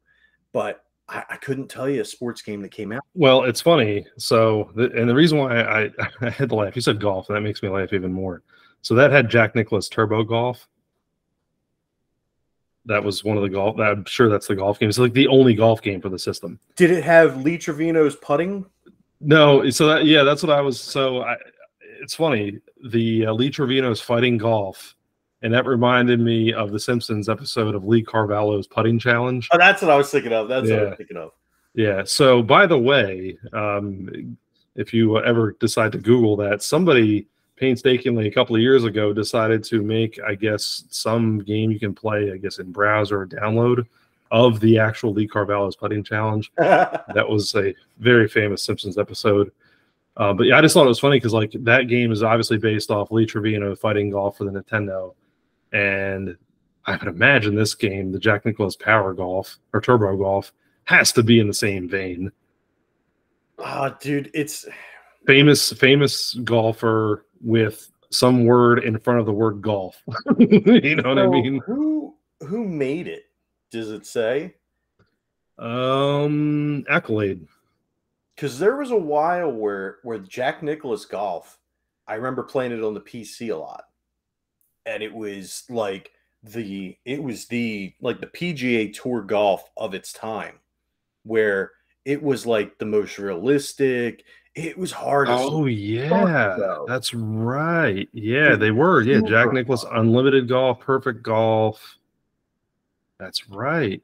but 0.53 0.85
I, 1.07 1.23
I 1.31 1.37
couldn't 1.37 1.67
tell 1.67 1.89
you 1.89 2.01
a 2.01 2.05
sports 2.05 2.41
game 2.41 2.61
that 2.61 2.71
came 2.71 2.91
out. 2.91 3.03
Well, 3.13 3.43
it's 3.43 3.61
funny. 3.61 4.05
So, 4.17 4.71
the, 4.75 4.91
and 4.93 5.09
the 5.09 5.15
reason 5.15 5.37
why 5.37 5.61
I, 5.61 5.89
I 6.21 6.29
had 6.29 6.49
to 6.49 6.55
laugh, 6.55 6.75
you 6.75 6.81
said 6.81 6.99
golf, 6.99 7.29
and 7.29 7.35
that 7.35 7.41
makes 7.41 7.61
me 7.61 7.69
laugh 7.69 7.93
even 7.93 8.13
more. 8.13 8.43
So 8.81 8.93
that 8.95 9.11
had 9.11 9.29
Jack 9.29 9.55
Nicklaus 9.55 9.89
Turbo 9.89 10.23
Golf. 10.23 10.67
That 12.85 13.03
was 13.03 13.23
one 13.23 13.35
of 13.37 13.43
the 13.43 13.49
golf. 13.49 13.79
I'm 13.79 14.05
sure 14.05 14.29
that's 14.29 14.47
the 14.47 14.55
golf 14.55 14.79
game. 14.79 14.89
It's 14.89 14.99
like 14.99 15.13
the 15.13 15.27
only 15.27 15.55
golf 15.55 15.81
game 15.81 16.01
for 16.01 16.09
the 16.09 16.19
system. 16.19 16.59
Did 16.75 16.91
it 16.91 17.03
have 17.03 17.41
Lee 17.43 17.57
Trevino's 17.57 18.15
putting? 18.15 18.65
No, 19.21 19.67
so 19.69 19.87
that 19.87 20.05
yeah, 20.05 20.23
that's 20.23 20.43
what 20.43 20.51
I 20.51 20.61
was. 20.61 20.79
So 20.79 21.21
I, 21.23 21.35
it's 22.01 22.13
funny. 22.15 22.59
The 22.89 23.27
uh, 23.27 23.33
Lee 23.33 23.49
Trevino's 23.49 24.01
fighting 24.01 24.37
golf, 24.37 24.95
and 25.41 25.53
that 25.53 25.65
reminded 25.65 26.19
me 26.19 26.53
of 26.53 26.71
the 26.71 26.79
Simpsons 26.79 27.27
episode 27.29 27.73
of 27.73 27.85
Lee 27.85 28.03
Carvalho's 28.03 28.67
putting 28.67 28.99
challenge. 28.99 29.49
Oh, 29.51 29.57
that's 29.57 29.81
what 29.81 29.89
I 29.89 29.95
was 29.97 30.11
thinking 30.11 30.33
of. 30.33 30.47
That's 30.47 30.69
what 30.69 30.77
I 30.79 30.83
Yeah. 30.83 30.89
was 30.89 30.97
thinking 30.97 31.17
of. 31.17 31.31
Yeah. 31.73 32.03
So, 32.03 32.43
by 32.43 32.67
the 32.67 32.77
way, 32.77 33.37
um, 33.53 34.37
if 34.75 34.93
you 34.93 35.17
ever 35.23 35.53
decide 35.59 35.91
to 35.93 35.97
Google 35.97 36.35
that, 36.37 36.61
somebody 36.61 37.27
painstakingly 37.57 38.27
a 38.27 38.31
couple 38.31 38.55
of 38.55 38.61
years 38.61 38.83
ago 38.83 39.13
decided 39.13 39.63
to 39.65 39.81
make, 39.81 40.19
I 40.25 40.35
guess, 40.35 40.83
some 40.89 41.39
game 41.39 41.71
you 41.71 41.79
can 41.79 41.93
play, 41.93 42.31
I 42.31 42.37
guess, 42.37 42.59
in 42.59 42.71
browser 42.71 43.21
or 43.21 43.27
download 43.27 43.85
of 44.31 44.59
the 44.59 44.79
actual 44.79 45.13
Lee 45.13 45.27
Carvalho's 45.27 45.75
putting 45.75 46.03
challenge. 46.03 46.51
That 46.57 47.29
was 47.29 47.55
a 47.55 47.73
very 47.99 48.27
famous 48.27 48.63
Simpsons 48.63 48.97
episode. 48.97 49.51
Uh, 50.17 50.33
but 50.33 50.43
yeah, 50.47 50.57
I 50.57 50.61
just 50.61 50.73
thought 50.73 50.85
it 50.85 50.89
was 50.89 50.99
funny 50.99 51.17
because 51.17 51.33
like 51.33 51.51
that 51.61 51.87
game 51.87 52.11
is 52.11 52.23
obviously 52.23 52.57
based 52.57 52.91
off 52.91 53.11
Lee 53.11 53.25
Trevino 53.25 53.75
fighting 53.75 54.09
golf 54.09 54.37
for 54.37 54.45
the 54.45 54.51
Nintendo, 54.51 55.13
and 55.73 56.37
I 56.85 56.95
would 56.95 57.07
imagine 57.07 57.55
this 57.55 57.75
game, 57.75 58.11
the 58.11 58.19
Jack 58.19 58.45
Nicklaus 58.45 58.75
Power 58.75 59.13
Golf 59.13 59.57
or 59.73 59.81
Turbo 59.81 60.15
Golf, 60.15 60.53
has 60.85 61.11
to 61.13 61.23
be 61.23 61.39
in 61.39 61.47
the 61.47 61.53
same 61.53 61.89
vein. 61.89 62.31
Ah, 63.59 63.89
dude, 63.89 64.31
it's 64.33 64.65
Famous, 65.25 65.73
famous 65.73 66.35
golfer 66.43 67.24
with 67.41 67.91
some 68.11 68.45
word 68.45 68.83
in 68.83 68.97
front 68.99 69.19
of 69.19 69.25
the 69.25 69.33
word 69.33 69.61
golf. 69.61 70.01
you 70.39 70.95
know 70.95 71.09
what 71.09 71.19
I 71.19 71.27
mean? 71.27 71.61
Who 71.65 72.15
who 72.41 72.67
made 72.67 73.07
it? 73.07 73.25
Does 73.71 73.91
it 73.91 74.05
say? 74.05 74.55
Um, 75.57 76.85
accolade. 76.89 77.47
Because 78.35 78.59
there 78.59 78.75
was 78.75 78.91
a 78.91 78.97
while 78.97 79.51
where 79.51 79.97
where 80.03 80.19
Jack 80.19 80.61
Nicklaus 80.61 81.05
Golf, 81.05 81.57
I 82.07 82.15
remember 82.15 82.43
playing 82.43 82.73
it 82.73 82.83
on 82.83 82.93
the 82.93 83.01
PC 83.01 83.53
a 83.53 83.55
lot, 83.55 83.85
and 84.85 85.01
it 85.01 85.13
was 85.13 85.63
like 85.69 86.11
the 86.43 86.97
it 87.05 87.23
was 87.23 87.45
the 87.45 87.93
like 88.01 88.19
the 88.19 88.27
PGA 88.27 88.93
Tour 88.93 89.21
golf 89.21 89.69
of 89.77 89.93
its 89.93 90.11
time, 90.11 90.55
where 91.23 91.71
it 92.03 92.21
was 92.21 92.45
like 92.45 92.77
the 92.77 92.85
most 92.85 93.17
realistic. 93.17 94.23
It 94.55 94.77
was 94.77 94.93
hard. 94.93 95.27
Oh 95.29 95.65
yeah, 95.65 96.77
that's 96.87 97.13
right. 97.13 98.07
Yeah, 98.13 98.55
they 98.55 98.71
were. 98.71 99.01
Yeah, 99.01 99.19
Jack 99.27 99.51
Nicklaus. 99.51 99.85
Unlimited 99.91 100.47
Golf, 100.47 100.79
Perfect 100.79 101.23
Golf. 101.23 101.97
That's 103.19 103.49
right. 103.49 104.01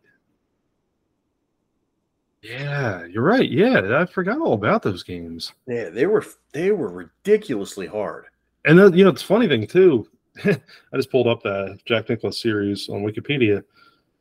Yeah, 2.41 3.05
you're 3.05 3.23
right. 3.23 3.49
Yeah, 3.49 3.99
I 4.01 4.05
forgot 4.05 4.39
all 4.39 4.53
about 4.53 4.81
those 4.81 5.03
games. 5.03 5.53
Yeah, 5.67 5.89
they 5.89 6.05
were 6.05 6.25
they 6.53 6.71
were 6.71 6.89
ridiculously 6.89 7.87
hard. 7.87 8.25
And 8.65 8.77
then 8.77 8.93
you 8.93 9.05
know, 9.05 9.11
it's 9.11 9.21
funny 9.21 9.47
thing 9.47 9.67
too. 9.67 10.07
I 10.45 10.57
just 10.95 11.11
pulled 11.11 11.27
up 11.27 11.43
that 11.43 11.79
Jack 11.85 12.09
Nicklaus 12.09 12.41
series 12.41 12.89
on 12.89 13.03
Wikipedia 13.03 13.63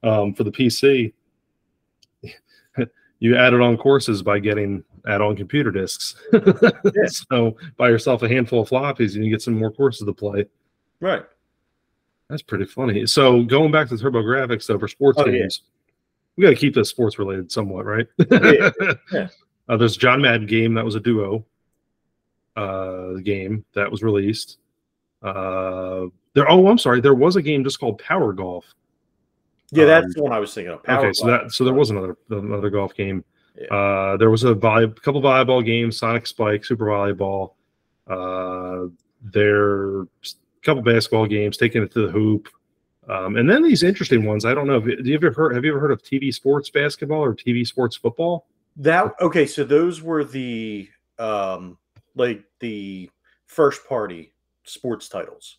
um, 0.03 0.35
for 0.35 0.45
the 0.45 0.53
PC. 0.53 1.13
you 3.19 3.37
added 3.37 3.61
on 3.61 3.77
courses 3.77 4.23
by 4.23 4.39
getting 4.39 4.85
add-on 5.07 5.37
computer 5.37 5.71
discs. 5.71 6.17
yeah. 6.33 6.71
So 7.09 7.57
buy 7.77 7.89
yourself 7.89 8.23
a 8.23 8.29
handful 8.29 8.63
of 8.63 8.69
floppies 8.69 9.15
and 9.15 9.25
you 9.25 9.31
get 9.31 9.43
some 9.43 9.59
more 9.59 9.71
courses 9.71 10.07
to 10.07 10.13
play. 10.13 10.47
Right. 11.01 11.25
That's 12.29 12.43
pretty 12.43 12.67
funny. 12.67 13.07
So 13.07 13.43
going 13.43 13.73
back 13.73 13.89
to 13.89 13.95
TurboGrafx 13.95 14.67
though 14.67 14.79
for 14.79 14.89
sports 14.89 15.19
oh, 15.21 15.25
games, 15.25 15.63
yeah. 15.63 15.93
we 16.37 16.43
got 16.45 16.51
to 16.51 16.57
keep 16.57 16.75
this 16.75 16.89
sports 16.89 17.19
related 17.19 17.51
somewhat, 17.51 17.85
right? 17.85 18.07
yeah. 18.31 18.71
yeah. 19.13 19.29
Uh, 19.69 19.77
there's 19.77 19.97
John 19.97 20.23
Madden 20.23 20.47
game 20.47 20.75
that 20.75 20.85
was 20.85 20.95
a 20.95 21.01
duo 21.01 21.45
uh, 22.57 23.15
game 23.23 23.65
that 23.75 23.91
was 23.91 24.03
released. 24.03 24.59
Uh, 25.23 26.07
there. 26.35 26.51
Oh, 26.51 26.69
I'm 26.69 26.79
sorry. 26.79 27.01
There 27.01 27.15
was 27.15 27.37
a 27.37 27.43
game 27.43 27.65
just 27.65 27.81
called 27.81 27.99
Power 27.99 28.33
Golf. 28.33 28.65
Yeah, 29.71 29.85
that's 29.85 30.07
um, 30.07 30.13
the 30.13 30.23
one 30.23 30.33
I 30.33 30.39
was 30.39 30.53
thinking 30.53 30.73
of. 30.73 30.83
Power 30.83 30.99
okay, 30.99 31.07
golf. 31.07 31.17
so 31.17 31.27
that 31.27 31.53
so 31.53 31.65
there 31.65 31.75
was 31.75 31.91
another 31.91 32.17
another 32.31 32.71
golf 32.71 32.95
game. 32.95 33.25
Yeah. 33.61 33.67
Uh, 33.67 34.17
there 34.17 34.31
was 34.31 34.45
a 34.45 34.55
volley, 34.55 34.89
couple 34.89 35.21
volleyball 35.21 35.65
games, 35.65 35.99
Sonic 35.99 36.27
Spike, 36.27 36.65
Super 36.65 36.87
Volleyball. 36.87 37.53
Uh, 38.07 38.89
there, 39.23 40.01
a 40.01 40.07
couple 40.63 40.83
basketball 40.83 41.27
games, 41.27 41.57
taking 41.57 41.83
it 41.83 41.93
to 41.93 42.07
the 42.07 42.13
hoop, 42.13 42.49
um, 43.09 43.37
and 43.37 43.49
then 43.51 43.63
these 43.63 43.83
interesting 43.83 44.25
ones. 44.25 44.45
I 44.45 44.55
don't 44.55 44.67
know. 44.67 44.81
Have 44.81 45.07
you 45.07 45.15
ever 45.15 45.33
heard? 45.33 45.55
Have 45.55 45.65
you 45.65 45.73
ever 45.73 45.81
heard 45.81 45.91
of 45.91 46.03
TV 46.03 46.33
Sports 46.33 46.71
Basketball 46.71 47.23
or 47.23 47.35
TV 47.35 47.67
Sports 47.67 47.97
Football? 47.97 48.47
That 48.77 49.13
okay. 49.21 49.47
So 49.47 49.65
those 49.65 50.01
were 50.01 50.25
the 50.25 50.89
um, 51.19 51.77
like 52.15 52.43
the 52.61 53.11
first 53.47 53.87
party 53.87 54.33
sports 54.65 55.09
titles. 55.09 55.59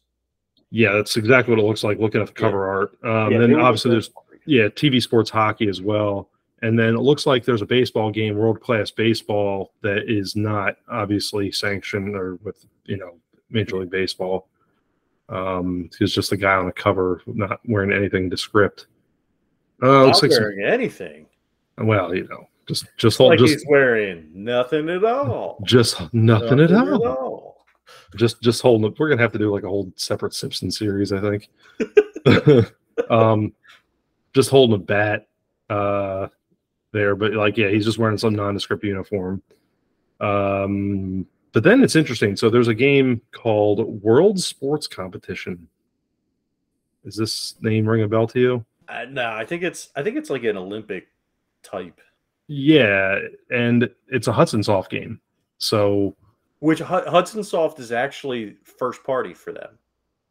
Yeah, 0.70 0.94
that's 0.94 1.18
exactly 1.18 1.54
what 1.54 1.62
it 1.62 1.68
looks 1.68 1.84
like 1.84 2.00
looking 2.00 2.22
at 2.22 2.28
the 2.28 2.34
cover 2.34 2.66
yeah. 2.66 2.72
art. 2.72 3.26
Um, 3.26 3.32
yeah, 3.34 3.38
then 3.40 3.60
obviously 3.60 3.92
there's 3.92 4.10
yeah 4.46 4.68
TV 4.68 5.02
sports 5.02 5.30
hockey 5.30 5.68
as 5.68 5.82
well, 5.82 6.30
and 6.62 6.78
then 6.78 6.96
it 6.96 7.02
looks 7.02 7.26
like 7.26 7.44
there's 7.44 7.62
a 7.62 7.66
baseball 7.66 8.12
game, 8.12 8.38
world 8.38 8.62
class 8.62 8.92
baseball, 8.92 9.74
that 9.82 10.10
is 10.10 10.36
not 10.36 10.76
obviously 10.90 11.52
sanctioned 11.52 12.16
or 12.16 12.36
with 12.44 12.66
you 12.86 12.98
know 12.98 13.16
Major 13.50 13.78
League 13.78 13.90
Baseball. 13.90 14.48
Um, 15.30 15.90
he's 15.98 16.14
just 16.14 16.32
a 16.32 16.38
guy 16.38 16.56
on 16.56 16.66
the 16.66 16.72
cover, 16.72 17.22
not 17.26 17.60
wearing 17.66 17.92
anything 17.92 18.30
to 18.30 18.38
script. 18.38 18.88
Uh, 19.82 20.08
not 20.08 20.22
like 20.22 20.32
wearing 20.32 20.60
some, 20.60 20.74
anything. 20.74 21.26
Well, 21.78 22.14
you 22.14 22.28
know, 22.28 22.48
just 22.68 22.86
just 22.98 23.18
hold. 23.18 23.32
Like 23.32 23.40
just, 23.40 23.54
he's 23.54 23.66
wearing 23.68 24.30
nothing 24.34 24.90
at 24.90 25.04
all. 25.04 25.64
Just 25.66 26.00
nothing, 26.14 26.58
nothing 26.58 26.60
at, 26.60 26.72
all. 26.72 26.96
at 26.96 27.18
all 27.18 27.52
just 28.16 28.42
just 28.42 28.62
holding 28.62 28.94
we're 29.00 29.10
gonna 29.10 29.22
have 29.22 29.32
to 29.32 29.40
do 29.40 29.54
like 29.54 29.64
a 29.64 29.70
whole 29.70 29.92
separate 29.96 30.34
simpson 30.34 30.70
series 30.70 31.12
i 31.14 31.20
think 31.20 31.50
um 33.10 33.54
just 34.34 34.50
holding 34.50 34.76
a 34.76 34.80
bat 34.80 35.28
uh 35.70 36.28
there 36.92 37.16
but 37.16 37.34
like 37.34 37.58
yeah 37.58 37.70
he's 37.70 37.86
just 37.86 37.98
wearing 37.98 38.18
some 38.18 38.36
nondescript 38.36 38.84
uniform. 38.84 39.42
Um 40.20 41.26
but 41.54 41.64
then 41.64 41.84
it's 41.84 41.96
interesting. 41.96 42.38
So 42.38 42.50
there's 42.50 42.70
a 42.70 42.74
game 42.74 43.22
called 43.32 44.02
world 44.02 44.40
sports 44.40 44.88
competition. 44.88 45.68
Is 47.04 47.16
this 47.16 47.56
name 47.62 47.88
ring 47.88 48.04
a 48.04 48.08
bell 48.08 48.28
to 48.28 48.40
you? 48.40 48.66
Uh, 48.88 49.06
no 49.10 49.32
i 49.32 49.46
think 49.46 49.64
it's 49.64 49.90
i 49.96 50.04
think 50.04 50.18
it's 50.18 50.30
like 50.30 50.44
an 50.44 50.58
olympic 50.58 51.08
type. 51.64 52.00
Yeah 52.48 53.20
and 53.50 53.90
it's 54.08 54.28
a 54.28 54.34
hudson 54.34 54.64
soft 54.64 54.92
game. 54.92 55.22
So 55.58 56.16
which 56.62 56.80
Hudson 56.80 57.44
Soft 57.44 57.80
is 57.80 57.92
actually 57.92 58.56
first 58.64 59.04
party 59.04 59.34
for 59.34 59.52
them. 59.52 59.80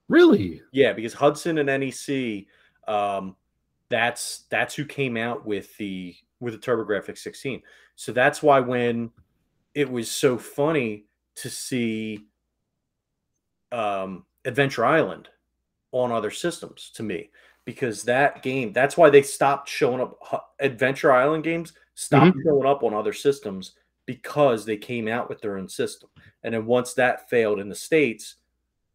Really? 0.08 0.62
Yeah, 0.72 0.92
because 0.92 1.12
Hudson 1.12 1.58
and 1.58 1.66
NEC, 1.66 2.46
um, 2.86 3.34
that's 3.88 4.44
that's 4.48 4.76
who 4.76 4.84
came 4.84 5.16
out 5.16 5.44
with 5.44 5.76
the 5.76 6.14
with 6.40 6.54
the 6.54 6.58
TurboGrafx 6.58 7.18
16. 7.18 7.62
So 7.96 8.12
that's 8.12 8.42
why 8.42 8.60
when 8.60 9.10
it 9.74 9.90
was 9.90 10.10
so 10.10 10.38
funny 10.38 11.04
to 11.36 11.50
see 11.50 12.26
um, 13.72 14.24
Adventure 14.44 14.84
Island 14.84 15.28
on 15.92 16.12
other 16.12 16.30
systems 16.30 16.90
to 16.94 17.02
me 17.02 17.30
because 17.64 18.02
that 18.04 18.42
game 18.42 18.72
that's 18.72 18.96
why 18.96 19.10
they 19.10 19.22
stopped 19.22 19.68
showing 19.68 20.00
up 20.00 20.52
Adventure 20.60 21.12
Island 21.12 21.44
games 21.44 21.72
stopped 21.94 22.36
mm-hmm. 22.36 22.48
showing 22.48 22.66
up 22.66 22.82
on 22.82 22.94
other 22.94 23.12
systems 23.12 23.72
because 24.06 24.64
they 24.64 24.76
came 24.76 25.06
out 25.06 25.28
with 25.28 25.40
their 25.40 25.56
own 25.56 25.68
system. 25.68 26.08
And 26.42 26.54
then 26.54 26.66
once 26.66 26.94
that 26.94 27.28
failed 27.30 27.60
in 27.60 27.68
the 27.68 27.74
states, 27.74 28.36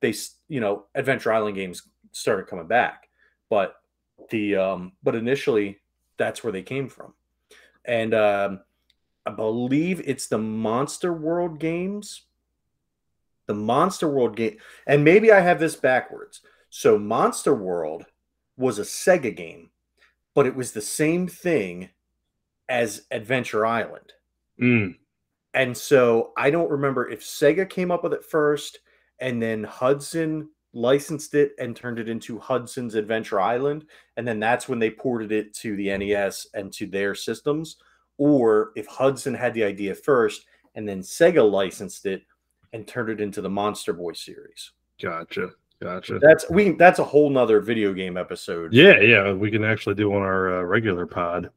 they 0.02 0.14
you 0.50 0.60
know 0.60 0.86
Adventure 0.96 1.32
Island 1.32 1.56
games 1.56 1.84
started 2.12 2.48
coming 2.48 2.68
back, 2.68 3.10
but 3.50 3.76
the 4.30 4.56
um, 4.56 4.94
but 5.04 5.16
initially 5.16 5.80
that's 6.18 6.44
where 6.44 6.54
they 6.54 6.64
came 6.64 6.90
from, 6.90 7.14
and 7.88 8.14
um, 8.14 8.62
I 9.26 9.32
believe 9.32 10.02
it's 10.06 10.28
the 10.28 10.38
Monster 10.38 11.14
World 11.14 11.60
games. 11.60 12.24
The 13.48 13.54
Monster 13.54 14.10
World 14.10 14.36
game, 14.36 14.58
and 14.88 15.04
maybe 15.04 15.32
I 15.32 15.40
have 15.40 15.60
this 15.60 15.76
backwards. 15.76 16.42
So 16.72 16.98
Monster 16.98 17.54
World 17.54 18.06
was 18.58 18.80
a 18.80 18.84
Sega 18.84 19.36
game, 19.36 19.70
but 20.34 20.48
it 20.48 20.56
was 20.56 20.72
the 20.72 20.82
same 20.82 21.28
thing 21.28 21.90
as 22.68 23.04
Adventure 23.12 23.66
Island. 23.66 24.14
Mm. 24.60 24.96
And 25.54 25.78
so 25.78 26.32
I 26.36 26.50
don't 26.50 26.72
remember 26.72 27.10
if 27.10 27.22
Sega 27.22 27.70
came 27.70 27.92
up 27.92 28.04
with 28.04 28.14
it 28.14 28.26
first 28.26 28.80
and 29.20 29.42
then 29.42 29.64
Hudson 29.64 30.50
licensed 30.76 31.34
it 31.34 31.54
and 31.58 31.76
turned 31.76 31.98
it 31.98 32.08
into 32.08 32.38
Hudson's 32.38 32.94
Adventure 32.94 33.40
Island. 33.40 33.86
And 34.18 34.28
then 34.28 34.40
that's 34.40 34.70
when 34.70 34.78
they 34.78 34.92
ported 34.92 35.32
it 35.32 35.54
to 35.56 35.76
the 35.76 35.98
NES 35.98 36.48
and 36.54 36.72
to 36.74 36.86
their 36.86 37.16
systems. 37.16 37.78
Or 38.18 38.72
if 38.76 38.86
Hudson 38.86 39.34
had 39.34 39.54
the 39.56 39.64
idea 39.64 39.96
first 39.96 40.46
and 40.76 40.88
then 40.88 41.02
Sega 41.02 41.50
licensed 41.50 42.06
it 42.06 42.24
and 42.74 42.88
turned 42.88 43.10
it 43.10 43.22
into 43.22 43.42
the 43.42 43.50
Monster 43.50 43.94
Boy 43.94 44.14
series. 44.14 44.72
Gotcha. 45.02 45.50
Gotcha. 45.82 46.20
That's 46.20 46.50
we. 46.50 46.72
That's 46.72 47.00
a 47.00 47.04
whole 47.04 47.30
nother 47.30 47.60
video 47.60 47.94
game 47.94 48.16
episode. 48.16 48.74
Yeah, 48.74 49.00
yeah. 49.02 49.34
We 49.34 49.52
can 49.52 49.64
actually 49.64 49.96
do 49.96 50.14
on 50.14 50.22
our 50.22 50.60
uh, 50.60 50.64
regular 50.64 51.06
pod. 51.06 51.50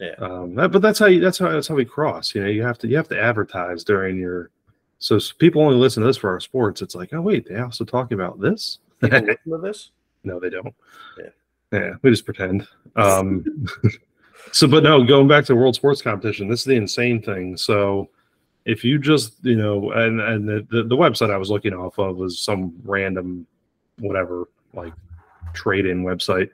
Yeah. 0.00 0.14
Um, 0.18 0.54
that, 0.54 0.72
but 0.72 0.80
that's 0.82 0.98
how 0.98 1.06
you, 1.06 1.20
that's 1.20 1.38
how 1.38 1.50
that's 1.50 1.68
how 1.68 1.74
we 1.74 1.84
cross. 1.84 2.34
You 2.34 2.42
know, 2.42 2.48
you 2.48 2.62
have 2.62 2.78
to 2.78 2.88
you 2.88 2.96
have 2.96 3.08
to 3.08 3.20
advertise 3.20 3.84
during 3.84 4.16
your. 4.16 4.50
So 4.98 5.18
people 5.38 5.62
only 5.62 5.76
listen 5.76 6.02
to 6.02 6.06
this 6.06 6.16
for 6.16 6.30
our 6.30 6.40
sports. 6.40 6.82
It's 6.82 6.94
like, 6.94 7.12
oh 7.12 7.20
wait, 7.20 7.48
they 7.48 7.58
also 7.58 7.84
talk 7.84 8.12
about 8.12 8.40
this. 8.40 8.78
listen 9.02 9.26
to 9.26 9.58
this? 9.58 9.90
No, 10.24 10.40
they 10.40 10.50
don't. 10.50 10.74
Yeah. 11.18 11.28
Yeah, 11.72 11.94
we 12.02 12.10
just 12.10 12.24
pretend. 12.24 12.66
Um, 12.96 13.44
so, 14.52 14.66
but 14.66 14.82
no, 14.82 15.04
going 15.04 15.28
back 15.28 15.44
to 15.44 15.54
World 15.54 15.74
Sports 15.74 16.00
Competition, 16.00 16.48
this 16.48 16.60
is 16.60 16.64
the 16.64 16.76
insane 16.76 17.20
thing. 17.20 17.58
So, 17.58 18.08
if 18.64 18.82
you 18.84 18.98
just 18.98 19.34
you 19.44 19.54
know, 19.54 19.90
and 19.90 20.18
and 20.18 20.48
the, 20.48 20.66
the, 20.70 20.84
the 20.84 20.96
website 20.96 21.30
I 21.30 21.36
was 21.36 21.50
looking 21.50 21.74
off 21.74 21.98
of 21.98 22.16
was 22.16 22.40
some 22.40 22.72
random, 22.84 23.46
whatever, 23.98 24.48
like 24.72 24.94
trade-in 25.52 26.04
website 26.04 26.48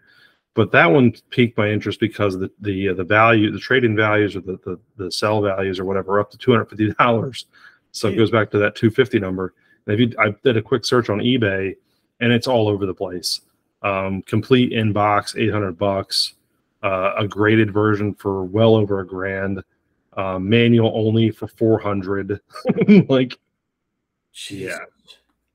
but 0.55 0.71
that 0.73 0.87
one 0.87 1.13
piqued 1.31 1.57
my 1.57 1.69
interest 1.69 1.99
because 2.01 2.39
the 2.39 2.51
the 2.61 2.91
uh, 2.91 2.95
the 2.95 3.05
value, 3.05 3.51
the 3.51 3.59
trading 3.59 3.97
values 3.97 4.37
or 4.37 4.41
the, 4.41 4.59
the 4.65 4.79
the 4.97 5.11
sell 5.11 5.41
values 5.41 5.81
or 5.81 5.85
whatever, 5.85 6.21
up 6.21 6.31
to 6.31 6.39
two 6.39 6.51
hundred 6.51 6.67
fifty 6.67 6.93
dollars. 6.93 7.47
So 7.93 8.09
it 8.09 8.17
goes 8.17 8.31
back 8.31 8.51
to 8.51 8.59
that 8.59 8.75
two 8.75 8.91
fifty 8.91 9.21
number. 9.21 9.55
And 9.87 9.95
if 9.95 10.01
you, 10.01 10.19
I 10.19 10.35
did 10.43 10.57
a 10.57 10.63
quick 10.63 10.85
search 10.85 11.11
on 11.11 11.19
eBay, 11.19 11.77
and 12.21 12.33
it's 12.33 12.47
all 12.47 12.69
over 12.69 12.87
the 12.87 12.95
place. 12.95 13.43
Um, 13.83 14.23
complete 14.23 14.73
in 14.73 14.93
box, 14.93 15.35
eight 15.37 15.53
hundred 15.53 15.79
bucks. 15.79 16.35
Uh, 16.83 17.13
a 17.17 17.29
graded 17.29 17.73
version 17.73 18.15
for 18.15 18.45
well 18.45 18.75
over 18.75 19.01
a 19.01 19.07
grand. 19.07 19.63
Uh, 20.15 20.39
manual 20.39 20.93
only 20.95 21.31
for 21.31 21.47
four 21.49 21.79
hundred. 21.79 22.41
like, 23.09 23.39
Jeez. 24.35 24.69
yeah, 24.69 24.79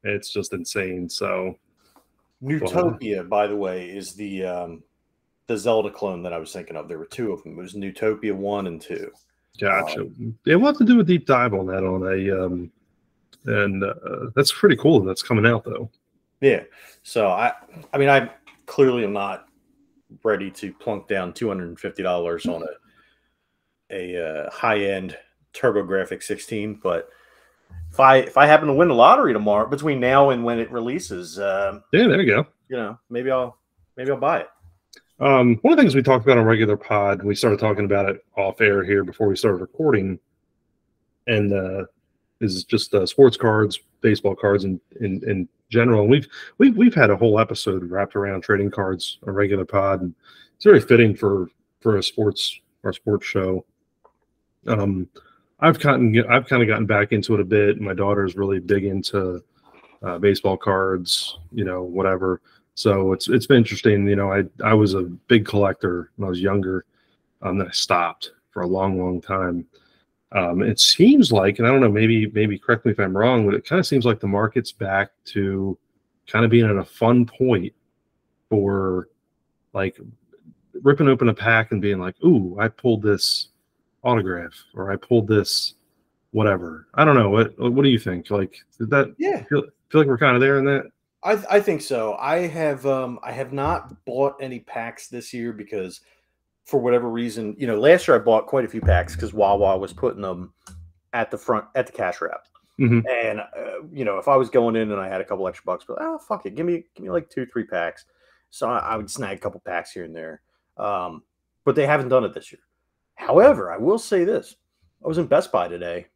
it's 0.03 0.31
just 0.31 0.53
insane. 0.53 1.09
So 1.09 1.57
Neutopia, 2.41 3.27
by 3.27 3.47
the 3.47 3.55
way, 3.55 3.89
is 3.89 4.13
the 4.13 4.45
um, 4.45 4.83
the 5.47 5.57
Zelda 5.57 5.89
clone 5.89 6.23
that 6.23 6.33
I 6.33 6.37
was 6.37 6.53
thinking 6.53 6.75
of. 6.75 6.87
There 6.87 6.99
were 6.99 7.05
two 7.05 7.31
of 7.31 7.43
them. 7.43 7.53
It 7.53 7.61
was 7.61 7.73
Neutopia 7.73 8.33
one 8.33 8.67
and 8.67 8.81
two. 8.81 9.11
Gotcha. 9.59 10.01
Um, 10.01 10.37
yeah, 10.45 10.55
we'll 10.55 10.67
have 10.67 10.77
to 10.77 10.85
do 10.85 10.99
a 10.99 11.03
deep 11.03 11.25
dive 11.25 11.53
on 11.53 11.65
that 11.67 11.83
on 11.83 12.03
a 12.03 12.45
um, 12.45 12.71
and 13.45 13.83
uh, 13.83 14.29
that's 14.35 14.51
pretty 14.51 14.75
cool. 14.75 15.01
That's 15.01 15.23
coming 15.23 15.45
out 15.45 15.63
though. 15.63 15.89
Yeah. 16.41 16.63
So 17.03 17.29
I, 17.29 17.53
I 17.93 17.97
mean, 17.97 18.09
I 18.09 18.29
clearly 18.65 19.03
am 19.03 19.13
not 19.13 19.47
ready 20.23 20.51
to 20.51 20.73
plunk 20.73 21.07
down 21.07 21.33
two 21.33 21.47
hundred 21.47 21.69
and 21.69 21.79
fifty 21.79 22.03
dollars 22.03 22.45
on 22.45 22.63
a 22.63 22.67
a 23.89 24.45
uh, 24.45 24.49
high 24.51 24.79
end 24.79 25.17
TurboGrafx 25.53 26.23
16, 26.23 26.79
but 26.83 27.09
if 27.91 27.99
I 27.99 28.17
if 28.17 28.37
I 28.37 28.45
happen 28.45 28.67
to 28.67 28.73
win 28.73 28.89
the 28.89 28.93
lottery 28.93 29.33
tomorrow 29.33 29.67
between 29.67 29.99
now 29.99 30.29
and 30.29 30.43
when 30.43 30.59
it 30.59 30.71
releases, 30.71 31.39
uh, 31.39 31.79
yeah, 31.91 32.07
there 32.07 32.21
you 32.21 32.27
go. 32.27 32.47
You 32.69 32.77
know, 32.77 32.99
maybe 33.09 33.31
I'll 33.31 33.57
maybe 33.95 34.11
I'll 34.11 34.17
buy 34.17 34.41
it. 34.41 34.49
Um, 35.19 35.55
one 35.61 35.73
of 35.73 35.77
the 35.77 35.83
things 35.83 35.95
we 35.95 36.03
talked 36.03 36.25
about 36.25 36.37
on 36.37 36.45
regular 36.45 36.77
pod, 36.77 37.23
we 37.23 37.33
started 37.33 37.59
talking 37.59 37.85
about 37.85 38.09
it 38.09 38.23
off 38.35 38.61
air 38.61 38.83
here 38.83 39.03
before 39.03 39.27
we 39.27 39.35
started 39.35 39.61
recording, 39.61 40.19
and 41.25 41.51
uh, 41.53 41.85
is 42.39 42.63
just 42.63 42.93
uh, 42.93 43.05
sports 43.05 43.35
cards, 43.35 43.79
baseball 44.01 44.35
cards, 44.35 44.63
in, 44.63 44.79
in 45.01 45.21
in 45.27 45.49
general. 45.69 46.01
And 46.01 46.11
we've 46.11 46.27
we've 46.59 46.77
we've 46.77 46.93
had 46.93 47.09
a 47.09 47.17
whole 47.17 47.39
episode 47.39 47.89
wrapped 47.89 48.15
around 48.15 48.41
trading 48.41 48.69
cards 48.69 49.17
on 49.25 49.33
regular 49.33 49.65
pod, 49.65 50.01
and 50.01 50.13
it's 50.55 50.65
very 50.65 50.81
fitting 50.81 51.15
for 51.15 51.49
for 51.81 51.97
a 51.97 52.03
sports 52.03 52.59
our 52.83 52.93
sports 52.93 53.25
show. 53.25 53.65
Um, 54.67 55.07
I've 55.59 55.79
of 55.83 56.29
I've 56.29 56.45
kind 56.45 56.61
of 56.61 56.67
gotten 56.67 56.85
back 56.85 57.11
into 57.11 57.33
it 57.33 57.39
a 57.39 57.45
bit. 57.45 57.81
My 57.81 57.95
daughter's 57.95 58.35
really 58.35 58.59
big 58.59 58.85
into 58.85 59.43
uh, 60.03 60.19
baseball 60.19 60.57
cards, 60.57 61.39
you 61.51 61.65
know, 61.65 61.81
whatever. 61.83 62.41
So 62.77 63.11
it's 63.11 63.27
it's 63.27 63.47
been 63.47 63.57
interesting. 63.57 64.07
You 64.07 64.15
know, 64.15 64.31
I 64.31 64.43
I 64.63 64.75
was 64.75 64.93
a 64.93 65.01
big 65.01 65.47
collector 65.47 66.11
when 66.15 66.27
I 66.27 66.29
was 66.29 66.39
younger, 66.39 66.85
um, 67.41 67.57
then 67.57 67.67
I 67.67 67.71
stopped 67.71 68.33
for 68.51 68.61
a 68.61 68.67
long, 68.67 69.01
long 69.01 69.19
time. 69.19 69.65
Um, 70.31 70.61
it 70.61 70.79
seems 70.79 71.31
like, 71.31 71.57
and 71.57 71.67
I 71.67 71.71
don't 71.71 71.81
know, 71.81 71.89
maybe 71.91 72.27
maybe 72.27 72.59
correct 72.59 72.85
me 72.85 72.91
if 72.91 72.99
I'm 72.99 73.17
wrong, 73.17 73.47
but 73.47 73.55
it 73.55 73.65
kind 73.65 73.79
of 73.79 73.87
seems 73.87 74.05
like 74.05 74.19
the 74.19 74.27
market's 74.27 74.71
back 74.71 75.09
to 75.25 75.75
kind 76.27 76.45
of 76.45 76.51
being 76.51 76.69
at 76.69 76.75
a 76.75 76.85
fun 76.85 77.25
point 77.25 77.73
for 78.47 79.09
like 79.73 79.97
ripping 80.83 81.07
open 81.07 81.29
a 81.29 81.33
pack 81.33 81.71
and 81.71 81.81
being 81.81 81.99
like, 81.99 82.15
"Ooh, 82.23 82.57
I 82.59 82.67
pulled 82.67 83.01
this 83.01 83.47
autograph," 84.03 84.53
or 84.75 84.91
"I 84.91 84.97
pulled 84.97 85.27
this 85.27 85.73
whatever." 86.29 86.89
I 86.93 87.05
don't 87.05 87.15
know. 87.15 87.31
What 87.31 87.57
What 87.57 87.81
do 87.83 87.89
you 87.89 87.97
think? 87.99 88.29
Like, 88.29 88.55
did 88.77 88.91
that? 88.91 89.15
Yeah, 89.17 89.43
feel, 89.45 89.63
feel 89.89 90.01
like 90.01 90.07
we're 90.07 90.19
kind 90.19 90.35
of 90.35 90.41
there 90.41 90.59
in 90.59 90.65
that. 90.65 90.91
I 91.27 91.57
I 91.57 91.59
think 91.59 91.81
so. 91.81 92.15
I 92.15 92.47
have 92.47 92.85
um 92.85 93.19
I 93.21 93.33
have 93.33 93.51
not 93.51 94.05
bought 94.05 94.35
any 94.39 94.61
packs 94.61 95.09
this 95.09 95.33
year 95.33 95.51
because 95.51 96.01
for 96.65 96.79
whatever 96.79 97.09
reason, 97.09 97.55
you 97.57 97.67
know, 97.67 97.79
last 97.79 98.07
year 98.07 98.15
I 98.15 98.19
bought 98.19 98.47
quite 98.47 98.65
a 98.65 98.69
few 98.69 98.81
packs 98.81 99.15
because 99.15 99.33
Wawa 99.33 99.77
was 99.77 99.93
putting 99.93 100.21
them 100.21 100.53
at 101.13 101.29
the 101.29 101.37
front 101.37 101.65
at 101.75 101.85
the 101.85 101.93
cash 101.93 102.21
wrap. 102.21 102.45
Mhm. 102.79 103.03
And 103.09 103.41
uh, 103.41 103.87
you 103.91 104.05
know, 104.05 104.17
if 104.17 104.27
I 104.27 104.37
was 104.37 104.49
going 104.49 104.75
in 104.77 104.91
and 104.91 105.01
I 105.01 105.09
had 105.09 105.19
a 105.19 105.25
couple 105.25 105.47
extra 105.47 105.65
bucks, 105.65 105.83
but 105.85 105.97
oh 105.99 106.17
fuck 106.17 106.45
it, 106.45 106.55
give 106.55 106.65
me 106.65 106.85
give 106.95 107.03
me 107.03 107.11
like 107.11 107.29
two 107.29 107.45
three 107.45 107.65
packs. 107.65 108.05
So 108.49 108.69
I, 108.69 108.79
I 108.79 108.95
would 108.95 109.09
snag 109.09 109.37
a 109.37 109.41
couple 109.41 109.59
packs 109.65 109.91
here 109.91 110.05
and 110.05 110.15
there. 110.15 110.41
Um, 110.77 111.23
but 111.65 111.75
they 111.75 111.85
haven't 111.85 112.09
done 112.09 112.23
it 112.23 112.33
this 112.33 112.53
year. 112.53 112.61
However, 113.15 113.71
I 113.71 113.77
will 113.77 113.99
say 113.99 114.23
this: 114.23 114.55
I 115.03 115.07
was 115.07 115.17
in 115.17 115.25
Best 115.27 115.51
Buy 115.51 115.67
today, 115.67 116.07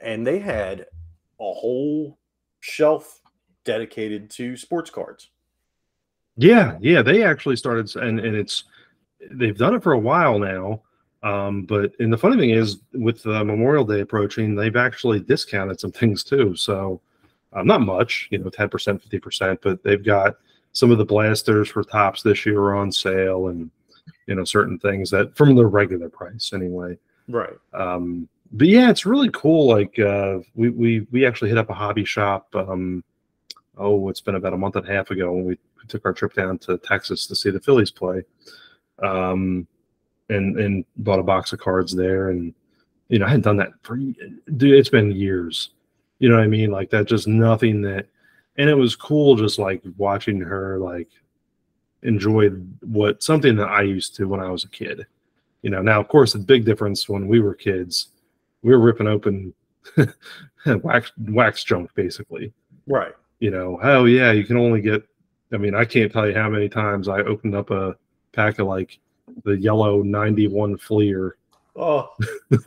and 0.00 0.26
they 0.26 0.38
had 0.38 0.80
a 0.80 1.52
whole 1.54 2.18
shelf 2.58 3.20
dedicated 3.64 4.30
to 4.30 4.56
sports 4.56 4.90
cards. 4.90 5.30
Yeah, 6.36 6.78
yeah, 6.80 7.02
they 7.02 7.22
actually 7.22 7.56
started, 7.56 7.94
and 7.96 8.20
and 8.20 8.36
it's 8.36 8.64
they've 9.32 9.56
done 9.56 9.74
it 9.74 9.82
for 9.82 9.92
a 9.92 9.98
while 9.98 10.38
now. 10.38 10.82
Um, 11.22 11.64
but 11.64 11.92
and 11.98 12.12
the 12.12 12.18
funny 12.18 12.36
thing 12.36 12.50
is, 12.50 12.78
with 12.94 13.26
uh, 13.26 13.44
Memorial 13.44 13.84
Day 13.84 14.00
approaching, 14.00 14.54
they've 14.54 14.76
actually 14.76 15.20
discounted 15.20 15.78
some 15.78 15.92
things 15.92 16.24
too. 16.24 16.56
So, 16.56 17.00
um, 17.52 17.66
not 17.66 17.82
much, 17.82 18.28
you 18.30 18.38
know, 18.38 18.48
ten 18.48 18.68
percent, 18.68 19.02
fifty 19.02 19.18
percent, 19.18 19.60
but 19.62 19.82
they've 19.82 20.02
got 20.02 20.36
some 20.72 20.90
of 20.90 20.98
the 20.98 21.04
blasters 21.04 21.68
for 21.68 21.82
Topps 21.82 22.22
this 22.22 22.46
year 22.46 22.58
are 22.60 22.76
on 22.76 22.90
sale, 22.90 23.48
and 23.48 23.70
you 24.26 24.34
know, 24.34 24.44
certain 24.44 24.78
things 24.78 25.10
that 25.10 25.36
from 25.36 25.54
the 25.54 25.66
regular 25.66 26.08
price 26.08 26.52
anyway. 26.54 26.96
Right. 27.28 27.56
Um, 27.74 28.28
but 28.52 28.68
yeah, 28.68 28.90
it's 28.90 29.06
really 29.06 29.30
cool. 29.32 29.66
Like 29.68 29.98
uh, 29.98 30.38
we 30.54 30.70
we 30.70 31.06
we 31.10 31.26
actually 31.26 31.50
hit 31.50 31.58
up 31.58 31.70
a 31.70 31.74
hobby 31.74 32.04
shop. 32.04 32.48
Um, 32.54 33.04
oh, 33.80 34.08
it's 34.08 34.20
been 34.20 34.36
about 34.36 34.52
a 34.52 34.58
month 34.58 34.76
and 34.76 34.88
a 34.88 34.92
half 34.92 35.10
ago 35.10 35.32
when 35.32 35.44
we, 35.44 35.58
took 35.88 36.04
our 36.04 36.12
trip 36.12 36.34
down 36.34 36.56
to 36.56 36.78
Texas 36.78 37.26
to 37.26 37.34
see 37.34 37.50
the 37.50 37.58
Phillies 37.58 37.90
play. 37.90 38.22
Um, 39.02 39.66
and 40.30 40.58
and 40.58 40.84
bought 40.96 41.18
a 41.18 41.24
box 41.24 41.52
of 41.52 41.58
cards 41.58 41.94
there, 41.94 42.30
and 42.30 42.54
you 43.08 43.18
know 43.18 43.26
I 43.26 43.30
hadn't 43.30 43.44
done 43.44 43.56
that 43.58 43.72
for 43.82 43.96
dude. 43.96 44.78
It's 44.78 44.88
been 44.88 45.10
years. 45.10 45.70
You 46.18 46.28
know 46.28 46.36
what 46.36 46.44
I 46.44 46.48
mean? 46.48 46.70
Like 46.70 46.90
that, 46.90 47.06
just 47.06 47.26
nothing 47.26 47.82
that. 47.82 48.06
And 48.56 48.68
it 48.68 48.74
was 48.74 48.96
cool, 48.96 49.36
just 49.36 49.58
like 49.58 49.82
watching 49.96 50.40
her 50.40 50.78
like 50.78 51.08
enjoy 52.02 52.48
what 52.82 53.22
something 53.22 53.56
that 53.56 53.68
I 53.68 53.82
used 53.82 54.14
to 54.16 54.26
when 54.26 54.40
I 54.40 54.50
was 54.50 54.64
a 54.64 54.68
kid. 54.68 55.06
You 55.62 55.70
know, 55.70 55.82
now 55.82 56.00
of 56.00 56.08
course 56.08 56.32
the 56.32 56.38
big 56.38 56.64
difference 56.64 57.08
when 57.08 57.26
we 57.26 57.40
were 57.40 57.54
kids, 57.54 58.08
we 58.62 58.72
were 58.72 58.80
ripping 58.80 59.06
open 59.06 59.54
wax 60.66 61.12
wax 61.18 61.64
junk 61.64 61.90
basically. 61.94 62.52
Right. 62.86 63.14
You 63.40 63.50
know, 63.50 63.78
oh 63.82 64.04
yeah, 64.04 64.32
you 64.32 64.44
can 64.44 64.56
only 64.56 64.80
get. 64.80 65.02
I 65.52 65.56
mean, 65.56 65.74
I 65.74 65.84
can't 65.84 66.12
tell 66.12 66.28
you 66.28 66.34
how 66.34 66.48
many 66.48 66.68
times 66.68 67.08
I 67.08 67.20
opened 67.22 67.56
up 67.56 67.70
a 67.70 67.96
pack 68.32 68.58
of 68.58 68.68
like 68.68 69.00
the 69.44 69.56
yellow 69.56 70.02
91 70.02 70.76
Fleer. 70.78 71.36
Oh 71.76 72.10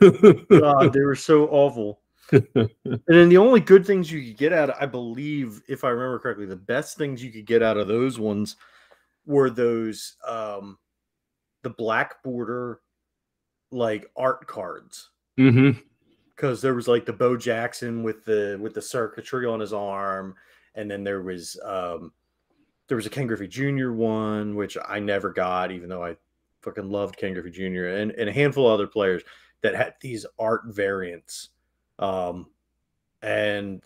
God, 0.50 0.92
they 0.92 1.00
were 1.00 1.16
so 1.16 1.46
awful. 1.48 2.00
and 2.32 2.70
then 3.06 3.28
the 3.28 3.38
only 3.38 3.60
good 3.60 3.86
things 3.86 4.10
you 4.10 4.22
could 4.24 4.38
get 4.38 4.52
out 4.52 4.70
of, 4.70 4.76
I 4.80 4.86
believe, 4.86 5.62
if 5.68 5.84
I 5.84 5.90
remember 5.90 6.18
correctly, 6.18 6.46
the 6.46 6.56
best 6.56 6.96
things 6.96 7.22
you 7.22 7.30
could 7.30 7.46
get 7.46 7.62
out 7.62 7.76
of 7.76 7.86
those 7.86 8.18
ones 8.18 8.56
were 9.26 9.50
those 9.50 10.16
um 10.26 10.78
the 11.62 11.70
black 11.70 12.22
border 12.22 12.80
like 13.70 14.10
art 14.16 14.46
cards. 14.46 15.10
mm-hmm. 15.38 15.78
Because 16.34 16.60
there 16.60 16.74
was 16.74 16.88
like 16.88 17.06
the 17.06 17.12
Bo 17.12 17.36
Jackson 17.36 18.02
with 18.02 18.24
the 18.24 18.58
with 18.60 18.74
the 18.74 18.82
circuitry 18.82 19.46
on 19.46 19.60
his 19.60 19.72
arm, 19.72 20.34
and 20.74 20.90
then 20.90 21.04
there 21.04 21.22
was 21.22 21.58
um 21.64 22.12
there 22.88 22.96
was 22.96 23.06
a 23.06 23.10
Ken 23.10 23.26
Griffey 23.26 23.48
Jr. 23.48 23.92
one, 23.92 24.54
which 24.56 24.76
I 24.86 24.98
never 24.98 25.32
got, 25.32 25.72
even 25.72 25.88
though 25.88 26.04
I 26.04 26.16
fucking 26.62 26.90
loved 26.90 27.16
Ken 27.16 27.32
Griffey 27.32 27.50
Jr. 27.50 27.86
and, 27.86 28.10
and 28.12 28.28
a 28.28 28.32
handful 28.32 28.66
of 28.66 28.74
other 28.74 28.86
players 28.86 29.22
that 29.62 29.74
had 29.74 29.94
these 30.00 30.26
art 30.38 30.62
variants. 30.66 31.50
Um, 31.98 32.50
and 33.22 33.82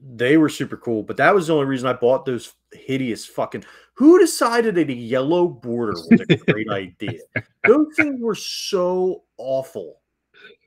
they 0.00 0.36
were 0.36 0.48
super 0.48 0.76
cool, 0.76 1.02
but 1.02 1.16
that 1.18 1.34
was 1.34 1.46
the 1.46 1.54
only 1.54 1.66
reason 1.66 1.88
I 1.88 1.92
bought 1.92 2.24
those 2.24 2.54
hideous 2.72 3.24
fucking. 3.24 3.64
Who 3.94 4.18
decided 4.18 4.74
that 4.74 4.90
a 4.90 4.94
yellow 4.94 5.46
border 5.46 5.92
was 5.92 6.20
a 6.28 6.36
great 6.36 6.68
idea? 6.70 7.20
Those 7.66 7.86
things 7.96 8.20
were 8.20 8.34
so 8.34 9.22
awful. 9.36 10.00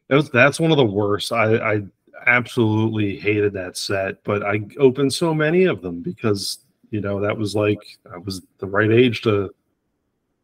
That 0.08 0.15
was 0.15 0.30
that's 0.30 0.60
one 0.60 0.72
of 0.72 0.78
the 0.78 0.86
worst. 0.86 1.34
I, 1.34 1.58
I 1.58 1.82
absolutely 2.26 3.18
hated 3.18 3.54
that 3.54 3.78
set, 3.78 4.24
but 4.24 4.44
I 4.44 4.62
opened 4.80 5.14
so 5.14 5.34
many 5.34 5.66
of 5.66 5.82
them 5.82 6.02
because 6.02 6.60
you 6.90 7.02
know 7.02 7.20
that 7.20 7.38
was 7.38 7.56
like 7.56 7.80
I 8.12 8.18
was 8.18 8.42
the 8.60 8.68
right 8.68 8.92
age 8.92 9.22
to 9.24 9.54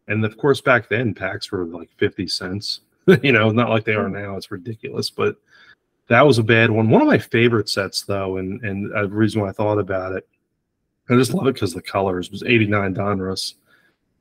and 0.07 0.23
of 0.25 0.37
course 0.37 0.61
back 0.61 0.89
then 0.89 1.13
packs 1.13 1.51
were 1.51 1.65
like 1.65 1.89
50 1.97 2.27
cents. 2.27 2.81
you 3.21 3.31
know, 3.31 3.49
not 3.49 3.69
like 3.69 3.83
they 3.83 3.95
are 3.95 4.07
hmm. 4.07 4.13
now. 4.13 4.37
It's 4.37 4.51
ridiculous, 4.51 5.09
but 5.09 5.35
that 6.07 6.25
was 6.25 6.37
a 6.37 6.43
bad 6.43 6.69
one. 6.69 6.89
One 6.89 7.01
of 7.01 7.07
my 7.07 7.17
favorite 7.17 7.69
sets 7.69 8.03
though, 8.03 8.37
and 8.37 8.61
and 8.63 8.91
the 8.91 9.07
reason 9.07 9.41
why 9.41 9.49
I 9.49 9.53
thought 9.53 9.79
about 9.79 10.13
it, 10.13 10.27
I 11.09 11.15
just 11.15 11.33
love 11.33 11.47
it 11.47 11.53
because 11.53 11.73
the 11.73 11.81
colors 11.81 12.31
was 12.31 12.43
89 12.43 12.95
Donruss. 12.95 13.55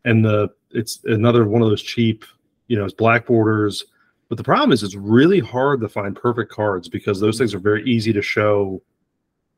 And 0.04 0.24
the 0.24 0.50
it's 0.70 1.00
another 1.04 1.44
one 1.44 1.62
of 1.62 1.68
those 1.68 1.82
cheap, 1.82 2.24
you 2.66 2.76
know, 2.76 2.84
it's 2.84 2.94
black 2.94 3.26
borders. 3.26 3.84
But 4.32 4.38
the 4.38 4.44
problem 4.44 4.72
is 4.72 4.82
it's 4.82 4.94
really 4.94 5.40
hard 5.40 5.82
to 5.82 5.90
find 5.90 6.16
perfect 6.16 6.50
cards 6.50 6.88
because 6.88 7.20
those 7.20 7.36
things 7.36 7.52
are 7.52 7.58
very 7.58 7.84
easy 7.84 8.14
to 8.14 8.22
show 8.22 8.80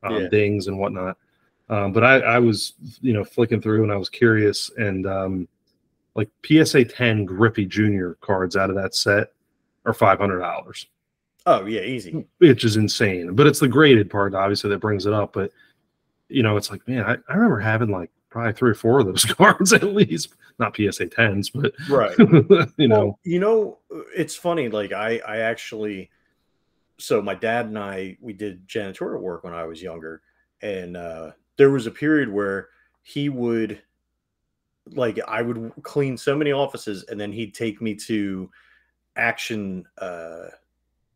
um, 0.02 0.22
Yeah. 0.22 0.28
dings 0.28 0.66
and 0.66 0.76
whatnot. 0.80 1.16
Um, 1.68 1.92
but 1.92 2.02
I, 2.02 2.16
I 2.18 2.38
was, 2.40 2.72
you 3.00 3.12
know, 3.12 3.22
flicking 3.22 3.60
through 3.62 3.84
and 3.84 3.92
I 3.92 3.96
was 3.96 4.08
curious, 4.08 4.72
and 4.76 5.06
um, 5.06 5.46
like 6.16 6.28
PSA 6.44 6.86
10 6.86 7.24
Griffey 7.24 7.66
Jr. 7.66 8.14
cards 8.20 8.56
out 8.56 8.68
of 8.68 8.74
that 8.74 8.96
set 8.96 9.28
are 9.86 9.94
five 9.94 10.18
hundred 10.18 10.40
dollars, 10.40 10.88
Oh 11.46 11.66
yeah, 11.66 11.82
easy. 11.82 12.26
which 12.38 12.64
is 12.64 12.76
insane. 12.76 13.32
But 13.36 13.46
it's 13.46 13.60
the 13.60 13.68
graded 13.68 14.10
part, 14.10 14.34
obviously, 14.34 14.70
that 14.70 14.80
brings 14.80 15.06
it 15.06 15.12
up. 15.12 15.34
But 15.34 15.52
you 16.28 16.42
know, 16.42 16.56
it's 16.56 16.72
like, 16.72 16.80
man, 16.88 17.04
I, 17.04 17.12
I 17.28 17.34
remember 17.36 17.60
having 17.60 17.90
like 17.90 18.10
probably 18.34 18.52
three 18.52 18.72
or 18.72 18.74
four 18.74 18.98
of 18.98 19.06
those 19.06 19.24
cards 19.36 19.72
at 19.72 19.84
least, 19.84 20.34
not 20.58 20.74
PSA 20.74 21.06
10s, 21.06 21.50
but 21.54 21.72
Right. 21.88 22.18
you 22.76 22.88
know, 22.88 22.98
Well, 23.06 23.18
you 23.22 23.38
know, 23.38 23.78
it's 24.14 24.34
funny. 24.34 24.68
Like 24.68 24.92
I, 24.92 25.20
I 25.26 25.36
actually, 25.38 26.10
so 26.98 27.22
my 27.22 27.36
dad 27.36 27.66
and 27.66 27.78
I, 27.78 28.16
we 28.20 28.32
did 28.32 28.66
janitorial 28.66 29.20
work 29.20 29.44
when 29.44 29.54
I 29.54 29.62
was 29.64 29.80
younger, 29.80 30.20
and 30.62 30.96
uh, 30.96 31.30
there 31.56 31.70
was 31.70 31.86
a 31.86 31.92
period 31.92 32.28
where 32.28 32.70
he 33.04 33.28
would, 33.28 33.80
like, 34.90 35.20
I 35.28 35.40
would 35.40 35.72
clean 35.82 36.16
so 36.16 36.36
many 36.36 36.50
offices, 36.50 37.04
and 37.04 37.20
then 37.20 37.30
he'd 37.30 37.54
take 37.54 37.80
me 37.80 37.94
to 38.06 38.50
action, 39.14 39.84
uh, 39.98 40.48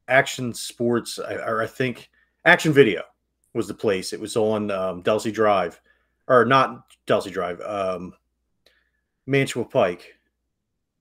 action 0.07 0.55
sports, 0.55 1.19
I- 1.19 1.35
or 1.35 1.63
I 1.63 1.67
think 1.67 2.11
action 2.45 2.73
video 2.73 3.03
was 3.55 3.67
the 3.67 3.75
place. 3.75 4.13
It 4.13 4.21
was 4.21 4.37
on 4.37 4.71
um, 4.71 5.03
Delsea 5.03 5.33
Drive, 5.33 5.81
or 6.29 6.45
not 6.45 6.85
Delsey 7.07 7.33
Drive, 7.33 7.61
um, 7.63 8.15
Mantua 9.27 9.65
Pike 9.65 10.15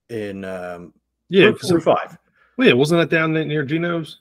in 0.09 0.43
um, 0.45 0.93
yeah. 1.29 1.51
'cause- 1.51 1.69
45. 1.69 2.17
well, 2.57 2.67
yeah, 2.67 2.73
wasn't 2.73 2.99
that 2.99 3.15
down 3.15 3.33
there 3.33 3.45
near 3.45 3.63
Geno's? 3.63 4.19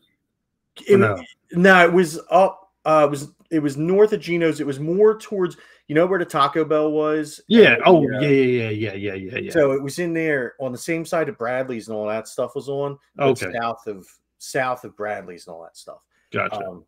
It, 0.87 0.99
no? 0.99 1.23
no, 1.53 1.85
it 1.85 1.93
was 1.93 2.21
up 2.31 2.63
Uh, 2.85 3.05
it 3.07 3.11
was 3.11 3.33
it 3.51 3.59
was 3.61 3.77
north 3.77 4.13
of 4.13 4.21
Geno's. 4.21 4.61
It 4.61 4.67
was 4.67 4.79
more 4.81 5.19
towards 5.19 5.57
you 5.89 5.95
know 5.95 6.05
where 6.07 6.19
the 6.19 6.25
Taco 6.25 6.65
Bell 6.65 6.91
was. 6.93 7.41
Yeah. 7.49 7.75
And, 7.75 7.83
Oh, 7.87 7.99
uh, 7.99 8.21
yeah, 8.21 8.29
yeah, 8.29 8.69
yeah, 8.71 8.93
yeah, 8.93 8.93
yeah, 8.93 9.15
yeah, 9.15 9.39
yeah. 9.39 9.51
So 9.53 9.73
it 9.73 9.83
was 9.83 9.99
in 10.01 10.13
there 10.13 10.55
on 10.61 10.73
the 10.73 10.79
same 10.79 11.05
side 11.05 11.29
of 11.29 11.39
Bradley's 11.39 11.89
and 11.89 11.97
all 11.97 12.07
that 12.09 12.29
stuff 12.29 12.55
was 12.55 12.69
on. 12.69 12.99
Okay. 13.19 13.53
South 13.61 13.87
of 13.87 14.07
south 14.39 14.85
of 14.85 14.97
Bradley's 14.97 15.47
and 15.47 15.55
all 15.55 15.63
that 15.63 15.77
stuff. 15.77 15.99
gotcha. 16.33 16.57
Um, 16.65 16.85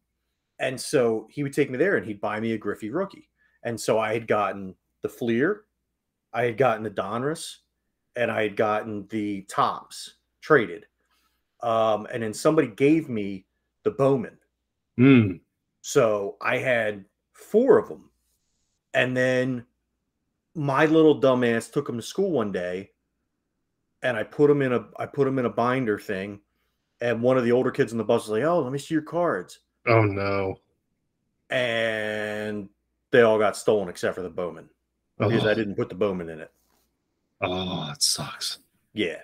and 0.59 0.81
so 0.81 1.27
he 1.31 1.43
would 1.45 1.53
take 1.53 1.71
me 1.71 1.79
there 1.79 1.97
and 1.97 2.05
he'd 2.07 2.21
buy 2.21 2.39
me 2.41 2.53
a 2.53 2.59
Griffey 2.59 2.91
rookie. 2.91 3.29
And 3.69 3.79
so 3.79 3.99
I 3.99 4.15
had 4.15 4.27
gotten 4.27 4.75
the 5.03 5.11
Fleer, 5.11 5.65
I 6.33 6.45
had 6.45 6.57
gotten 6.57 6.83
the 6.83 6.91
Donruss, 6.91 7.57
and 8.17 8.31
I 8.31 8.43
had 8.43 8.57
gotten 8.57 9.07
the 9.09 9.43
Topps 9.43 10.15
traded. 10.41 10.87
Um, 11.61 12.07
and 12.11 12.23
then 12.23 12.33
somebody 12.33 12.69
gave 12.69 13.11
me 13.11 13.45
the 13.83 13.91
Bowman. 13.91 14.39
Mm. 14.99 15.41
So 15.83 16.39
I 16.41 16.57
had 16.57 17.05
four 17.35 17.77
of 17.77 17.91
them. 17.91 18.09
And 18.95 19.15
then 19.15 19.67
my 20.55 20.87
little 20.87 21.21
dumbass 21.21 21.71
took 21.71 21.89
them 21.89 21.97
to 21.97 22.03
school 22.03 22.31
one 22.31 22.53
day 22.53 22.93
and 24.03 24.17
I 24.17 24.23
put 24.23 24.49
them 24.49 24.63
in 24.63 24.73
a 24.73 24.87
I 24.99 25.05
put 25.05 25.27
them 25.27 25.39
in 25.39 25.45
a 25.45 25.51
binder 25.51 25.99
thing. 25.99 26.41
And 27.03 27.21
one 27.21 27.37
of 27.37 27.45
the 27.45 27.53
older 27.53 27.71
kids 27.71 27.93
in 27.93 27.99
the 27.99 28.05
bus 28.05 28.23
was 28.23 28.31
like, 28.31 28.45
Oh, 28.45 28.61
let 28.61 28.73
me 28.73 28.79
see 28.79 28.95
your 28.95 29.03
cards. 29.03 29.59
Oh 29.87 30.05
no. 30.05 30.57
And 31.51 32.71
they 33.11 33.23
all 33.23 33.39
got 33.39 33.57
stolen 33.57 33.89
except 33.89 34.15
for 34.15 34.23
the 34.23 34.31
Bowman 34.31 34.69
because 35.19 35.45
oh. 35.45 35.49
I 35.49 35.53
Oh, 35.53 35.55
didn't 35.55 35.75
put 35.77 35.89
the 35.89 35.95
Bowman 35.95 36.29
in 36.29 36.41
it. 36.41 36.51
oh, 37.43 37.87
that 37.89 38.03
sucks. 38.03 38.59
Yeah. 38.93 39.19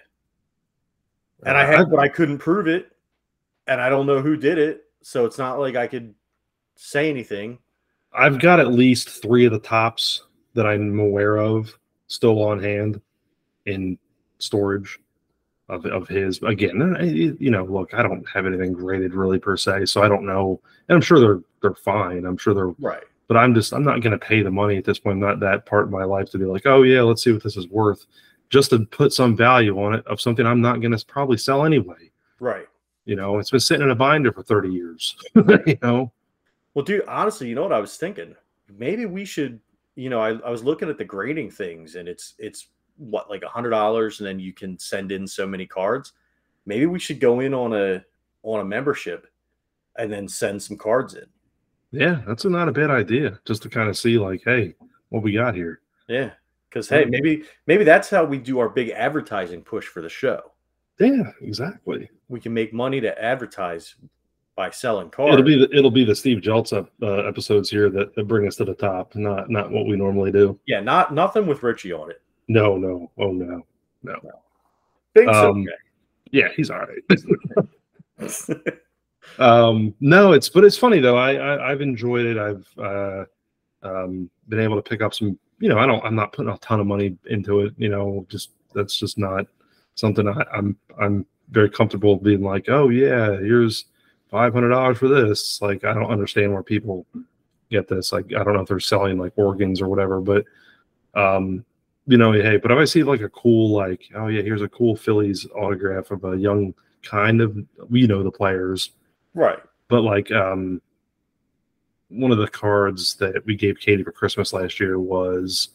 Uh, 1.44 1.48
and 1.48 1.56
I 1.58 1.64
had, 1.64 1.90
but 1.90 1.98
I 1.98 2.08
couldn't 2.08 2.38
prove 2.38 2.66
it. 2.68 2.90
And 3.66 3.80
I 3.80 3.88
don't 3.88 4.06
know 4.06 4.20
who 4.20 4.36
did 4.36 4.58
it. 4.58 4.84
So 5.02 5.24
it's 5.24 5.38
not 5.38 5.58
like 5.58 5.76
I 5.76 5.86
could 5.86 6.14
say 6.76 7.10
anything. 7.10 7.58
I've 8.12 8.38
got 8.40 8.60
at 8.60 8.68
least 8.72 9.08
three 9.22 9.44
of 9.44 9.52
the 9.52 9.58
Topps 9.58 10.22
that 10.54 10.66
I'm 10.66 10.98
aware 11.00 11.36
of 11.38 11.76
still 12.06 12.42
on 12.44 12.62
hand 12.62 13.00
in 13.66 13.98
storage 14.38 15.00
of, 15.68 15.84
of 15.86 16.06
his. 16.08 16.40
Again, 16.42 17.36
you 17.40 17.50
know, 17.50 17.64
look, 17.64 17.92
I 17.94 18.02
don't 18.02 18.24
have 18.28 18.46
anything 18.46 18.72
graded 18.72 19.14
really 19.14 19.38
per 19.38 19.56
se, 19.56 19.86
so 19.86 20.02
I 20.02 20.08
don't 20.08 20.26
know. 20.26 20.60
And 20.88 20.96
I'm 20.96 21.02
sure 21.02 21.18
they're 21.18 21.40
they're 21.62 21.74
fine. 21.74 22.24
I'm 22.24 22.36
sure 22.36 22.54
they're, 22.54 22.74
Right. 22.78 23.02
But 23.28 23.36
I'm 23.36 23.54
just 23.54 23.72
I'm 23.72 23.84
not 23.84 24.00
going 24.00 24.18
to 24.18 24.18
pay 24.18 24.42
the 24.42 24.50
money 24.50 24.76
at 24.76 24.84
this 24.84 24.98
point. 24.98 25.14
I'm 25.14 25.20
not 25.20 25.40
that 25.40 25.66
part 25.66 25.84
of 25.84 25.90
my 25.90 26.04
life 26.04 26.30
to 26.30 26.38
be 26.38 26.44
like, 26.44 26.66
oh 26.66 26.82
yeah, 26.82 27.02
let's 27.02 27.22
see 27.22 27.32
what 27.32 27.42
this 27.42 27.56
is 27.56 27.68
worth, 27.68 28.06
just 28.50 28.70
to 28.70 28.80
put 28.80 29.12
some 29.12 29.36
value 29.36 29.82
on 29.82 29.94
it 29.94 30.06
of 30.06 30.20
something 30.20 30.46
I'm 30.46 30.60
not 30.60 30.80
going 30.80 30.96
to 30.96 31.06
probably 31.06 31.38
sell 31.38 31.64
anyway. 31.64 32.10
Right. 32.40 32.66
You 33.04 33.16
know, 33.16 33.38
it's 33.38 33.50
been 33.50 33.60
sitting 33.60 33.84
in 33.84 33.90
a 33.90 33.94
binder 33.94 34.32
for 34.32 34.42
30 34.42 34.70
years. 34.70 35.16
you 35.34 35.78
know, 35.82 36.10
Well, 36.74 36.84
dude, 36.84 37.04
honestly, 37.06 37.48
you 37.48 37.54
know 37.54 37.62
what 37.62 37.72
I 37.72 37.80
was 37.80 37.96
thinking? 37.96 38.34
Maybe 38.78 39.06
we 39.06 39.24
should, 39.24 39.60
you 39.94 40.08
know, 40.08 40.20
I, 40.20 40.30
I 40.38 40.50
was 40.50 40.64
looking 40.64 40.88
at 40.88 40.98
the 40.98 41.04
grading 41.04 41.50
things 41.50 41.96
and 41.96 42.08
it's 42.08 42.34
it's 42.38 42.68
what 42.96 43.28
like 43.28 43.42
a 43.42 43.48
hundred 43.48 43.70
dollars 43.70 44.20
and 44.20 44.26
then 44.26 44.38
you 44.38 44.52
can 44.52 44.78
send 44.78 45.12
in 45.12 45.26
so 45.26 45.46
many 45.46 45.66
cards. 45.66 46.12
Maybe 46.66 46.86
we 46.86 46.98
should 46.98 47.20
go 47.20 47.40
in 47.40 47.52
on 47.52 47.72
a 47.74 48.04
on 48.42 48.60
a 48.60 48.64
membership 48.64 49.26
and 49.96 50.10
then 50.10 50.28
send 50.28 50.62
some 50.62 50.76
cards 50.76 51.14
in. 51.14 51.26
Yeah, 51.94 52.22
that's 52.26 52.44
not 52.44 52.68
a 52.68 52.72
bad 52.72 52.90
idea. 52.90 53.38
Just 53.44 53.62
to 53.62 53.68
kind 53.68 53.88
of 53.88 53.96
see, 53.96 54.18
like, 54.18 54.42
hey, 54.44 54.74
what 55.10 55.22
we 55.22 55.32
got 55.32 55.54
here. 55.54 55.80
Yeah. 56.08 56.30
Because 56.68 56.88
hey, 56.88 57.04
maybe 57.04 57.44
maybe 57.68 57.84
that's 57.84 58.10
how 58.10 58.24
we 58.24 58.36
do 58.36 58.58
our 58.58 58.68
big 58.68 58.90
advertising 58.90 59.62
push 59.62 59.86
for 59.86 60.02
the 60.02 60.08
show. 60.08 60.50
Yeah, 60.98 61.30
exactly. 61.40 62.10
We 62.28 62.40
can 62.40 62.52
make 62.52 62.72
money 62.72 63.00
to 63.00 63.22
advertise 63.22 63.94
by 64.56 64.70
selling 64.70 65.10
cards. 65.10 65.34
It'll 65.34 65.44
be 65.44 65.56
the, 65.56 65.76
it'll 65.76 65.90
be 65.92 66.04
the 66.04 66.16
Steve 66.16 66.38
Jeltz 66.38 66.76
ep- 66.76 66.90
uh, 67.00 67.28
episodes 67.28 67.70
here 67.70 67.90
that, 67.90 68.14
that 68.16 68.26
bring 68.26 68.46
us 68.48 68.56
to 68.56 68.64
the 68.64 68.74
top, 68.74 69.14
not 69.14 69.50
not 69.50 69.70
what 69.70 69.86
we 69.86 69.96
normally 69.96 70.32
do. 70.32 70.58
yeah, 70.66 70.80
not 70.80 71.14
nothing 71.14 71.46
with 71.46 71.62
Richie 71.62 71.92
on 71.92 72.10
it. 72.10 72.20
No, 72.48 72.76
no, 72.76 73.10
oh 73.18 73.30
no, 73.30 73.64
No. 74.02 74.20
Big 75.14 75.28
Um, 75.28 75.64
yeah, 76.32 76.48
he's 76.56 76.70
all 76.70 76.80
right. 76.80 77.04
um, 79.38 79.94
no, 80.00 80.32
it's 80.32 80.48
but 80.48 80.64
it's 80.64 80.78
funny 80.78 81.00
though. 81.00 81.16
I, 81.16 81.34
I 81.34 81.70
I've 81.70 81.80
enjoyed 81.80 82.26
it. 82.26 82.38
I've 82.38 82.66
uh, 82.78 83.24
um, 83.82 84.30
been 84.48 84.60
able 84.60 84.76
to 84.76 84.82
pick 84.82 85.02
up 85.02 85.14
some. 85.14 85.38
You 85.58 85.68
know, 85.68 85.78
I 85.78 85.86
don't. 85.86 86.04
I'm 86.04 86.14
not 86.14 86.32
putting 86.32 86.52
a 86.52 86.58
ton 86.58 86.80
of 86.80 86.86
money 86.86 87.16
into 87.26 87.60
it. 87.60 87.74
You 87.76 87.88
know, 87.88 88.26
just 88.28 88.50
that's 88.74 88.96
just 88.96 89.18
not 89.18 89.46
something 89.94 90.28
I, 90.28 90.44
I'm 90.52 90.76
I'm 91.00 91.26
very 91.50 91.70
comfortable 91.70 92.16
being 92.16 92.42
like, 92.42 92.68
oh 92.68 92.88
yeah, 92.88 93.30
here's 93.32 93.86
five 94.30 94.52
hundred 94.52 94.70
dollars 94.70 94.98
for 94.98 95.08
this. 95.08 95.60
Like, 95.62 95.84
I 95.84 95.94
don't 95.94 96.10
understand 96.10 96.52
where 96.52 96.62
people 96.62 97.06
get 97.70 97.88
this. 97.88 98.12
Like, 98.12 98.26
I 98.34 98.42
don't 98.44 98.54
know 98.54 98.60
if 98.60 98.68
they're 98.68 98.80
selling 98.80 99.18
like 99.18 99.32
organs 99.36 99.80
or 99.80 99.88
whatever, 99.88 100.20
but 100.20 100.44
um, 101.14 101.64
you 102.06 102.18
know, 102.18 102.32
hey, 102.32 102.56
but 102.56 102.70
if 102.70 102.78
I 102.78 102.84
see 102.84 103.02
like 103.02 103.22
a 103.22 103.28
cool, 103.28 103.70
like, 103.70 104.02
oh 104.14 104.28
yeah, 104.28 104.42
here's 104.42 104.62
a 104.62 104.68
cool 104.68 104.96
Phillies 104.96 105.46
autograph 105.54 106.10
of 106.10 106.24
a 106.24 106.36
young 106.36 106.74
kind 107.02 107.40
of, 107.40 107.56
we 107.88 108.06
know 108.06 108.22
the 108.22 108.30
players, 108.30 108.90
right. 109.34 109.58
but 109.88 110.02
like, 110.02 110.30
um, 110.32 110.80
one 112.08 112.30
of 112.30 112.38
the 112.38 112.48
cards 112.48 113.14
that 113.16 113.44
we 113.44 113.56
gave 113.56 113.78
Katie 113.80 114.02
for 114.04 114.12
Christmas 114.12 114.52
last 114.52 114.78
year 114.78 114.98
was 114.98 115.70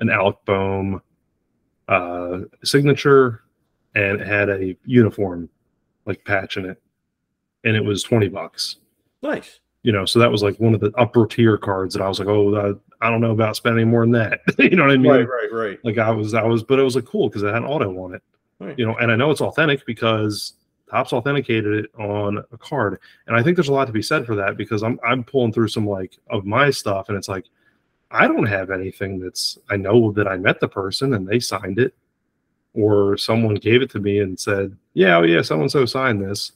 an 0.00 0.10
Alec 0.10 0.36
Bohm 0.46 1.02
uh, 1.88 2.40
signature, 2.64 3.42
and 3.94 4.20
it 4.20 4.26
had 4.26 4.48
a 4.48 4.76
uniform 4.84 5.48
like 6.06 6.24
patch 6.24 6.56
in 6.56 6.64
it, 6.64 6.80
and 7.64 7.76
it 7.76 7.84
was 7.84 8.02
twenty 8.02 8.28
bucks. 8.28 8.76
Nice. 9.22 9.60
You 9.82 9.92
know, 9.92 10.04
so 10.04 10.18
that 10.20 10.30
was 10.30 10.42
like 10.42 10.58
one 10.60 10.74
of 10.74 10.80
the 10.80 10.92
upper 10.96 11.26
tier 11.26 11.58
cards 11.58 11.94
that 11.94 12.02
I 12.02 12.08
was 12.08 12.20
like, 12.20 12.28
oh, 12.28 12.54
uh, 12.54 12.74
I 13.00 13.10
don't 13.10 13.20
know 13.20 13.32
about 13.32 13.56
spending 13.56 13.90
more 13.90 14.02
than 14.02 14.12
that. 14.12 14.40
you 14.58 14.76
know 14.76 14.84
what 14.84 14.92
I 14.92 14.96
mean? 14.96 15.10
Right, 15.10 15.28
right, 15.28 15.52
right. 15.52 15.78
Like 15.84 15.98
I 15.98 16.10
was, 16.10 16.34
I 16.34 16.44
was, 16.44 16.62
but 16.62 16.78
it 16.78 16.84
was 16.84 16.94
like 16.94 17.04
cool 17.04 17.28
because 17.28 17.42
it 17.42 17.46
had 17.48 17.56
an 17.56 17.64
auto 17.64 17.90
on 18.04 18.14
it, 18.14 18.22
Right. 18.60 18.78
you 18.78 18.86
know, 18.86 18.94
and 18.98 19.10
I 19.10 19.16
know 19.16 19.32
it's 19.32 19.40
authentic 19.40 19.84
because 19.84 20.52
Topps 20.92 21.12
authenticated 21.14 21.84
it 21.86 21.90
on 21.98 22.38
a 22.52 22.58
card, 22.58 23.00
and 23.26 23.34
I 23.34 23.42
think 23.42 23.56
there's 23.56 23.68
a 23.70 23.72
lot 23.72 23.86
to 23.86 23.92
be 23.94 24.02
said 24.02 24.26
for 24.26 24.36
that 24.36 24.56
because 24.58 24.82
I'm 24.82 25.00
I'm 25.02 25.24
pulling 25.24 25.52
through 25.52 25.68
some 25.68 25.86
like 25.86 26.18
of 26.30 26.44
my 26.44 26.68
stuff, 26.70 27.08
and 27.08 27.16
it's 27.16 27.28
like 27.28 27.46
I 28.10 28.28
don't 28.28 28.44
have 28.44 28.70
anything 28.70 29.18
that's 29.18 29.58
I 29.70 29.76
know 29.76 30.12
that 30.12 30.28
I 30.28 30.36
met 30.36 30.60
the 30.60 30.68
person 30.68 31.14
and 31.14 31.26
they 31.26 31.40
signed 31.40 31.78
it, 31.78 31.94
or 32.74 33.16
someone 33.16 33.54
gave 33.54 33.80
it 33.80 33.88
to 33.92 34.00
me 34.00 34.18
and 34.18 34.38
said, 34.38 34.76
yeah, 34.92 35.16
oh 35.16 35.22
yeah, 35.22 35.40
so 35.40 35.58
and 35.62 35.70
so 35.70 35.86
signed 35.86 36.22
this, 36.22 36.52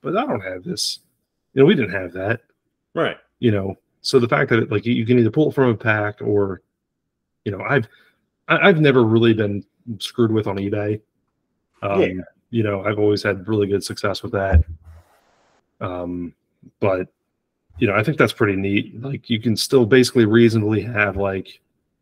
but 0.00 0.16
I 0.16 0.24
don't 0.24 0.40
have 0.40 0.64
this. 0.64 1.00
You 1.52 1.60
know, 1.62 1.66
we 1.66 1.74
didn't 1.74 1.92
have 1.92 2.12
that 2.14 2.40
Right. 2.94 3.18
you 3.40 3.50
know 3.50 3.76
so 4.00 4.18
the 4.18 4.28
fact 4.28 4.48
that 4.50 4.58
it, 4.60 4.70
like 4.70 4.86
you 4.86 5.04
can 5.04 5.18
either 5.18 5.30
pull 5.30 5.50
it 5.50 5.54
from 5.54 5.68
a 5.68 5.74
pack 5.76 6.22
or 6.22 6.62
you 7.44 7.52
know 7.52 7.60
i've 7.68 7.86
I- 8.48 8.68
i've 8.68 8.80
never 8.80 9.04
really 9.04 9.34
been 9.34 9.64
screwed 9.98 10.30
with 10.32 10.46
on 10.46 10.56
ebay 10.56 11.00
um 11.82 12.00
Yeah. 12.00 12.22
You 12.56 12.62
know 12.62 12.84
i've 12.84 12.98
always 12.98 13.22
had 13.22 13.46
really 13.46 13.66
good 13.66 13.84
success 13.84 14.22
with 14.22 14.32
that. 14.32 14.64
Um 15.80 16.34
but 16.80 17.08
you 17.78 17.86
know 17.86 17.94
i 17.94 18.02
think 18.02 18.18
that's 18.18 18.32
pretty 18.32 18.56
neat. 18.56 19.00
Like 19.00 19.28
you 19.28 19.40
can 19.40 19.56
still 19.56 19.86
basically 19.86 20.24
reasonably 20.24 20.82
have 20.82 21.16
like 21.16 21.60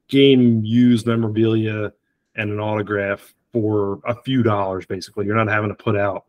game 0.08 0.62
used 0.64 1.06
memorabilia 1.06 1.92
and 2.36 2.50
an 2.50 2.60
autograph 2.60 3.34
for 3.52 4.00
a 4.04 4.14
few 4.22 4.42
dollars 4.42 4.86
basically. 4.86 5.26
You're 5.26 5.36
not 5.36 5.48
having 5.48 5.70
to 5.70 5.74
put 5.74 5.96
out 5.96 6.24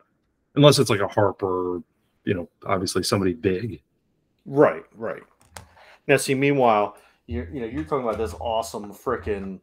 unless 0.56 0.80
it's 0.80 0.90
like 0.90 1.02
a 1.02 1.08
harper 1.08 1.82
you 2.24 2.34
know 2.34 2.50
obviously 2.66 3.04
somebody 3.04 3.34
big. 3.34 3.82
Right, 4.46 4.84
right. 4.96 5.24
Now, 6.08 6.18
see, 6.18 6.36
meanwhile, 6.36 6.98
you're 7.28 7.50
you 7.50 7.62
know 7.62 7.68
you're 7.68 7.84
talking 7.84 8.04
about 8.04 8.18
this 8.18 8.36
awesome 8.40 8.92
freaking, 8.94 9.60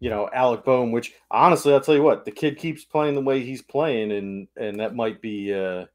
you 0.00 0.10
know, 0.10 0.28
Alec 0.32 0.64
Bohm, 0.64 0.92
Which 0.92 1.14
honestly, 1.30 1.72
I'll 1.72 1.80
tell 1.80 1.94
you 1.94 2.02
what, 2.02 2.24
the 2.24 2.30
kid 2.30 2.58
keeps 2.58 2.84
playing 2.84 3.14
the 3.14 3.22
way 3.22 3.42
he's 3.42 3.62
playing, 3.62 4.12
and 4.12 4.48
and 4.56 4.80
that 4.80 4.94
might 4.94 5.20
be 5.20 5.52
uh, 5.54 5.86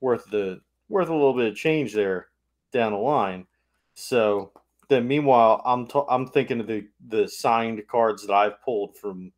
worth 0.00 0.26
the 0.30 0.60
worth 0.88 1.08
a 1.08 1.12
little 1.12 1.34
bit 1.34 1.50
of 1.50 1.56
change 1.56 1.92
there 1.94 2.28
down 2.72 2.92
the 2.92 2.98
line. 2.98 3.46
So 3.94 4.52
then, 4.88 5.06
meanwhile, 5.06 5.62
I'm 5.64 5.88
i 5.94 6.14
I'm 6.14 6.26
thinking 6.26 6.60
of 6.60 6.66
the 6.66 6.86
the 7.08 7.28
signed 7.28 7.82
cards 7.88 8.26
that 8.26 8.34
I've 8.34 8.60
pulled 8.62 8.96
from, 8.96 9.32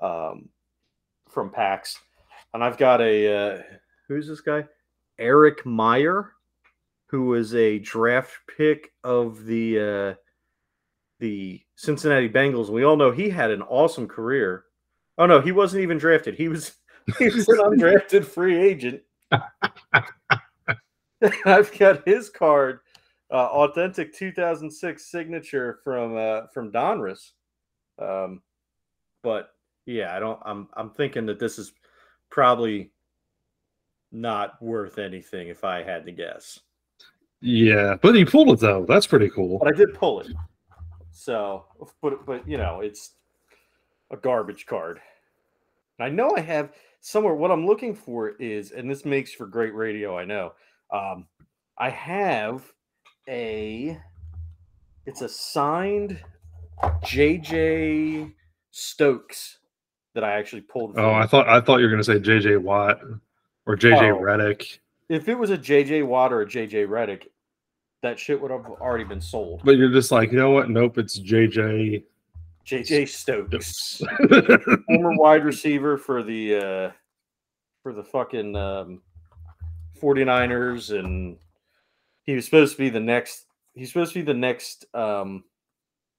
um, 0.00 0.48
from 1.28 1.50
packs, 1.50 1.98
and 2.54 2.62
I've 2.62 2.78
got 2.78 3.00
a 3.00 3.36
uh, 3.36 3.62
who's 4.08 4.28
this 4.28 4.40
guy, 4.40 4.64
Eric 5.18 5.66
Meyer 5.66 6.32
who 7.10 7.24
was 7.24 7.56
a 7.56 7.80
draft 7.80 8.38
pick 8.56 8.92
of 9.02 9.44
the 9.44 9.80
uh, 9.80 10.14
the 11.20 11.60
Cincinnati 11.76 12.28
Bengals. 12.28 12.70
We 12.70 12.84
all 12.84 12.96
know 12.96 13.12
he 13.12 13.30
had 13.30 13.50
an 13.50 13.62
awesome 13.62 14.08
career. 14.08 14.64
Oh 15.18 15.26
no, 15.26 15.40
he 15.40 15.52
wasn't 15.52 15.82
even 15.82 15.98
drafted. 15.98 16.34
He 16.34 16.48
was 16.48 16.72
he 17.18 17.26
was 17.26 17.48
an 17.48 17.58
undrafted 17.58 18.24
free 18.24 18.58
agent. 18.58 19.02
I've 21.44 21.78
got 21.78 22.08
his 22.08 22.30
card, 22.30 22.80
uh, 23.30 23.46
authentic 23.46 24.14
2006 24.14 25.10
signature 25.10 25.78
from 25.84 26.16
uh, 26.16 26.46
from 26.52 26.72
Donruss. 26.72 27.32
Um, 27.98 28.42
but 29.22 29.50
yeah, 29.86 30.16
I 30.16 30.18
don't. 30.18 30.40
I'm 30.44 30.68
I'm 30.74 30.90
thinking 30.90 31.26
that 31.26 31.38
this 31.38 31.58
is 31.58 31.72
probably 32.30 32.90
not 34.12 34.60
worth 34.62 34.98
anything 34.98 35.48
if 35.48 35.64
I 35.64 35.82
had 35.82 36.04
to 36.06 36.12
guess. 36.12 36.58
Yeah, 37.42 37.96
but 38.00 38.14
he 38.14 38.24
pulled 38.24 38.48
it 38.50 38.60
though. 38.60 38.86
That's 38.88 39.06
pretty 39.06 39.28
cool. 39.30 39.58
But 39.58 39.68
I 39.68 39.76
did 39.76 39.94
pull 39.94 40.20
it. 40.20 40.28
So, 41.20 41.66
but 42.00 42.24
but 42.24 42.48
you 42.48 42.56
know, 42.56 42.80
it's 42.80 43.12
a 44.10 44.16
garbage 44.16 44.64
card. 44.64 44.98
And 45.98 46.06
I 46.06 46.08
know 46.08 46.34
I 46.34 46.40
have 46.40 46.72
somewhere. 47.00 47.34
What 47.34 47.50
I'm 47.50 47.66
looking 47.66 47.94
for 47.94 48.30
is, 48.40 48.70
and 48.70 48.90
this 48.90 49.04
makes 49.04 49.34
for 49.34 49.46
great 49.46 49.74
radio. 49.74 50.16
I 50.16 50.24
know. 50.24 50.54
Um, 50.90 51.26
I 51.76 51.90
have 51.90 52.72
a. 53.28 54.00
It's 55.04 55.20
a 55.20 55.28
signed 55.28 56.18
JJ 56.82 58.32
Stokes 58.70 59.58
that 60.14 60.24
I 60.24 60.38
actually 60.38 60.62
pulled. 60.62 60.98
Oh, 60.98 61.12
I 61.12 61.26
thought 61.26 61.46
I 61.50 61.60
thought 61.60 61.80
you 61.80 61.84
were 61.84 61.90
going 61.90 62.02
to 62.02 62.04
say 62.04 62.18
JJ 62.18 62.62
Watt 62.62 62.98
or 63.66 63.76
JJ 63.76 64.10
oh, 64.10 64.20
Redick. 64.20 64.78
If 65.10 65.28
it 65.28 65.34
was 65.34 65.50
a 65.50 65.58
JJ 65.58 66.06
Watt 66.06 66.32
or 66.32 66.40
a 66.40 66.46
JJ 66.46 66.88
Redick, 66.88 67.26
that 68.02 68.18
shit 68.18 68.40
would 68.40 68.50
have 68.50 68.66
already 68.66 69.04
been 69.04 69.20
sold. 69.20 69.62
But 69.64 69.76
you're 69.76 69.90
just 69.90 70.10
like, 70.10 70.32
you 70.32 70.38
know 70.38 70.50
what? 70.50 70.70
Nope, 70.70 70.98
it's 70.98 71.18
JJ. 71.18 72.04
JJ 72.66 73.08
Stokes, 73.08 74.00
former 74.86 75.16
wide 75.16 75.44
receiver 75.44 75.96
for 75.96 76.22
the 76.22 76.56
uh, 76.56 76.90
for 77.82 77.92
the 77.92 78.04
fucking 78.04 78.54
um, 78.54 79.02
49ers, 80.00 80.96
and 80.96 81.36
he 82.22 82.34
was 82.34 82.44
supposed 82.44 82.72
to 82.72 82.78
be 82.78 82.90
the 82.90 83.00
next. 83.00 83.46
He's 83.74 83.88
supposed 83.88 84.12
to 84.12 84.20
be 84.20 84.24
the 84.24 84.34
next 84.34 84.84
um, 84.94 85.44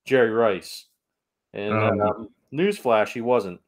Jerry 0.06 0.32
Rice, 0.32 0.88
and 1.54 1.74
um, 1.74 2.02
um, 2.02 2.30
newsflash, 2.54 3.10
he 3.10 3.22
wasn't. 3.22 3.62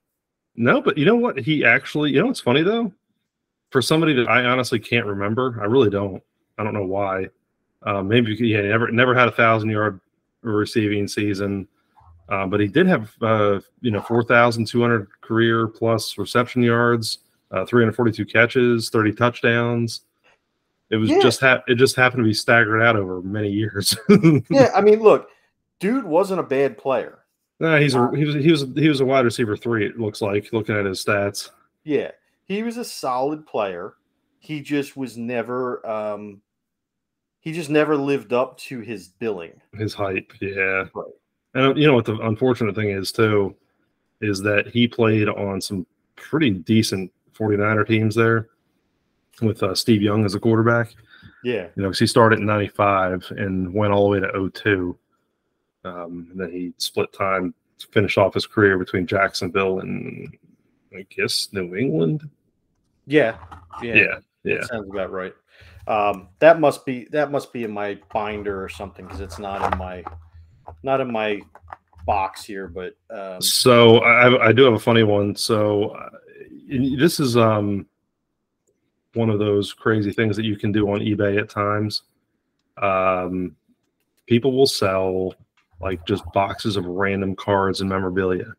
No, 0.56 0.82
but 0.82 0.98
you 0.98 1.06
know 1.06 1.16
what? 1.16 1.38
He 1.40 1.64
actually, 1.64 2.12
you 2.12 2.20
know, 2.20 2.28
what's 2.28 2.42
funny 2.42 2.64
though. 2.64 2.92
For 3.70 3.82
somebody 3.82 4.14
that 4.14 4.28
I 4.28 4.46
honestly 4.46 4.80
can't 4.80 5.06
remember, 5.06 5.58
I 5.62 5.66
really 5.66 5.90
don't. 5.90 6.22
I 6.58 6.64
don't 6.64 6.74
know 6.74 6.86
why. 6.86 7.30
Um, 7.86 8.08
maybe 8.08 8.36
he 8.36 8.54
never 8.54 8.92
never 8.92 9.14
had 9.14 9.28
a 9.28 9.32
thousand 9.32 9.70
yard 9.70 10.00
receiving 10.42 11.08
season, 11.08 11.68
uh, 12.30 12.46
but 12.46 12.60
he 12.60 12.68
did 12.68 12.88
have 12.88 13.12
uh, 13.22 13.60
you 13.82 13.92
know 13.92 14.02
four 14.02 14.24
thousand 14.24 14.68
two 14.68 14.82
hundred 14.82 15.08
career 15.22 15.68
plus 15.68 16.18
reception 16.18 16.64
yards, 16.64 17.20
uh, 17.52 17.66
three 17.66 17.84
hundred 17.84 17.96
forty 17.96 18.12
two 18.12 18.26
catches, 18.26 18.90
thirty 18.90 19.12
touchdowns. 19.12 20.02
It 20.90 20.98
was 20.98 21.10
yeah. 21.10 21.20
just 21.20 21.40
ha- 21.40 21.64
it 21.68 21.76
just 21.76 21.96
happened 21.96 22.20
to 22.20 22.28
be 22.28 22.34
staggered 22.34 22.82
out 22.82 22.96
over 22.96 23.22
many 23.22 23.50
years. 23.50 23.98
yeah, 24.50 24.70
I 24.76 24.82
mean, 24.82 25.02
look, 25.02 25.30
dude 25.80 26.06
wasn't 26.06 26.40
a 26.40 26.44
bad 26.44 26.78
player. 26.78 27.20
Nah, 27.60 27.78
he's 27.78 27.96
a 27.96 28.12
he 28.16 28.26
was 28.26 28.36
he 28.36 28.52
was 28.52 28.66
he 28.76 28.90
was 28.90 29.02
a 29.02 29.06
wide 29.06 29.26
receiver 29.26 29.58
three. 29.58 29.86
It 29.86 30.00
looks 30.00 30.22
like 30.22 30.52
looking 30.54 30.76
at 30.76 30.86
his 30.86 31.04
stats. 31.04 31.50
Yeah, 31.84 32.12
he 32.46 32.64
was 32.64 32.78
a 32.78 32.86
solid 32.86 33.46
player. 33.46 33.96
He 34.40 34.62
just 34.62 34.98
was 34.98 35.18
never 35.18 35.86
um, 35.88 36.42
he 37.44 37.52
just 37.52 37.70
never 37.70 37.96
lived 37.96 38.34
up 38.34 38.58
to 38.58 38.80
his 38.80 39.10
billing, 39.10 39.60
his 39.78 39.94
hype. 39.94 40.32
Yeah, 40.42 40.86
right. 40.94 41.14
and 41.54 41.78
you 41.78 41.86
know 41.86 41.94
what 41.94 42.06
the 42.06 42.18
unfortunate 42.20 42.76
thing 42.76 42.90
is 42.90 43.12
too 43.12 43.56
is 44.22 44.42
that 44.42 44.68
he 44.68 44.88
played 44.88 45.28
on 45.28 45.60
some 45.60 45.86
pretty 46.16 46.50
decent 46.52 47.12
49er 47.38 47.86
teams 47.86 48.16
there 48.16 48.48
with 49.42 49.62
uh, 49.62 49.76
Steve 49.76 50.02
Young 50.02 50.24
as 50.24 50.36
a 50.36 50.40
quarterback. 50.40 50.94
Yeah, 51.44 51.68
you 51.76 51.84
know, 51.84 51.90
because 51.90 52.00
he 52.00 52.08
started 52.08 52.40
in 52.40 52.46
'95 52.46 53.32
and 53.38 53.74
went 53.74 53.94
all 53.94 54.06
the 54.06 54.10
way 54.10 54.20
to 54.20 54.50
02 54.50 54.98
um, 55.86 56.28
and 56.32 56.40
then 56.40 56.52
he 56.52 56.74
split 56.78 57.12
time 57.12 57.54
to 57.80 57.88
finish 57.88 58.18
off 58.18 58.34
his 58.34 58.48
career 58.48 58.78
between 58.78 59.06
Jacksonville 59.06 59.80
and 59.80 60.36
I 60.96 61.06
guess 61.10 61.50
New 61.52 61.76
England. 61.76 62.30
Yeah, 63.06 63.38
yeah, 63.82 63.94
yeah. 63.94 64.20
yeah. 64.44 64.56
That 64.56 64.68
sounds 64.70 64.90
about 64.90 65.12
right. 65.12 65.34
Um, 65.88 66.30
that 66.40 66.60
must 66.60 66.86
be 66.86 67.08
that 67.12 67.32
must 67.32 67.52
be 67.52 67.64
in 67.64 67.72
my 67.72 68.00
binder 68.14 68.64
or 68.64 68.70
something 68.70 69.06
because 69.06 69.20
it's 69.20 69.40
not 69.40 69.74
in 69.74 69.78
my 69.78 70.04
not 70.82 71.02
in 71.02 71.12
my 71.12 71.42
box 72.06 72.44
here. 72.44 72.68
But 72.68 72.96
um, 73.10 73.42
so 73.42 74.00
I, 74.00 74.48
I 74.48 74.52
do 74.52 74.64
have 74.64 74.74
a 74.74 74.80
funny 74.80 75.04
one. 75.04 75.36
So 75.36 75.90
uh, 75.90 76.10
this 76.98 77.20
is 77.20 77.36
um 77.36 77.86
one 79.14 79.30
of 79.30 79.40
those 79.40 79.74
crazy 79.74 80.12
things 80.12 80.36
that 80.36 80.46
you 80.46 80.56
can 80.56 80.72
do 80.72 80.90
on 80.90 81.00
eBay 81.00 81.40
at 81.40 81.50
times. 81.50 82.04
Um, 82.82 83.56
people 84.26 84.54
will 84.54 84.68
sell 84.68 85.36
like 85.80 86.06
just 86.06 86.24
boxes 86.34 86.78
of 86.78 86.86
random 86.86 87.36
cards 87.36 87.82
and 87.82 87.90
memorabilia. 87.90 88.54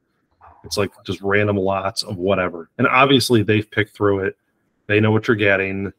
It's 0.65 0.77
like 0.77 0.93
just 1.05 1.21
random 1.23 1.57
lots 1.57 2.03
of 2.03 2.17
whatever. 2.17 2.71
And 2.79 2.87
obviously 2.87 3.43
they've 3.43 3.71
picked 3.71 3.97
through 3.97 4.21
it. 4.21 4.37
They 4.87 5.01
know 5.01 5.11
what 5.11 5.27
you're 5.27 5.37
getting. 5.37 5.93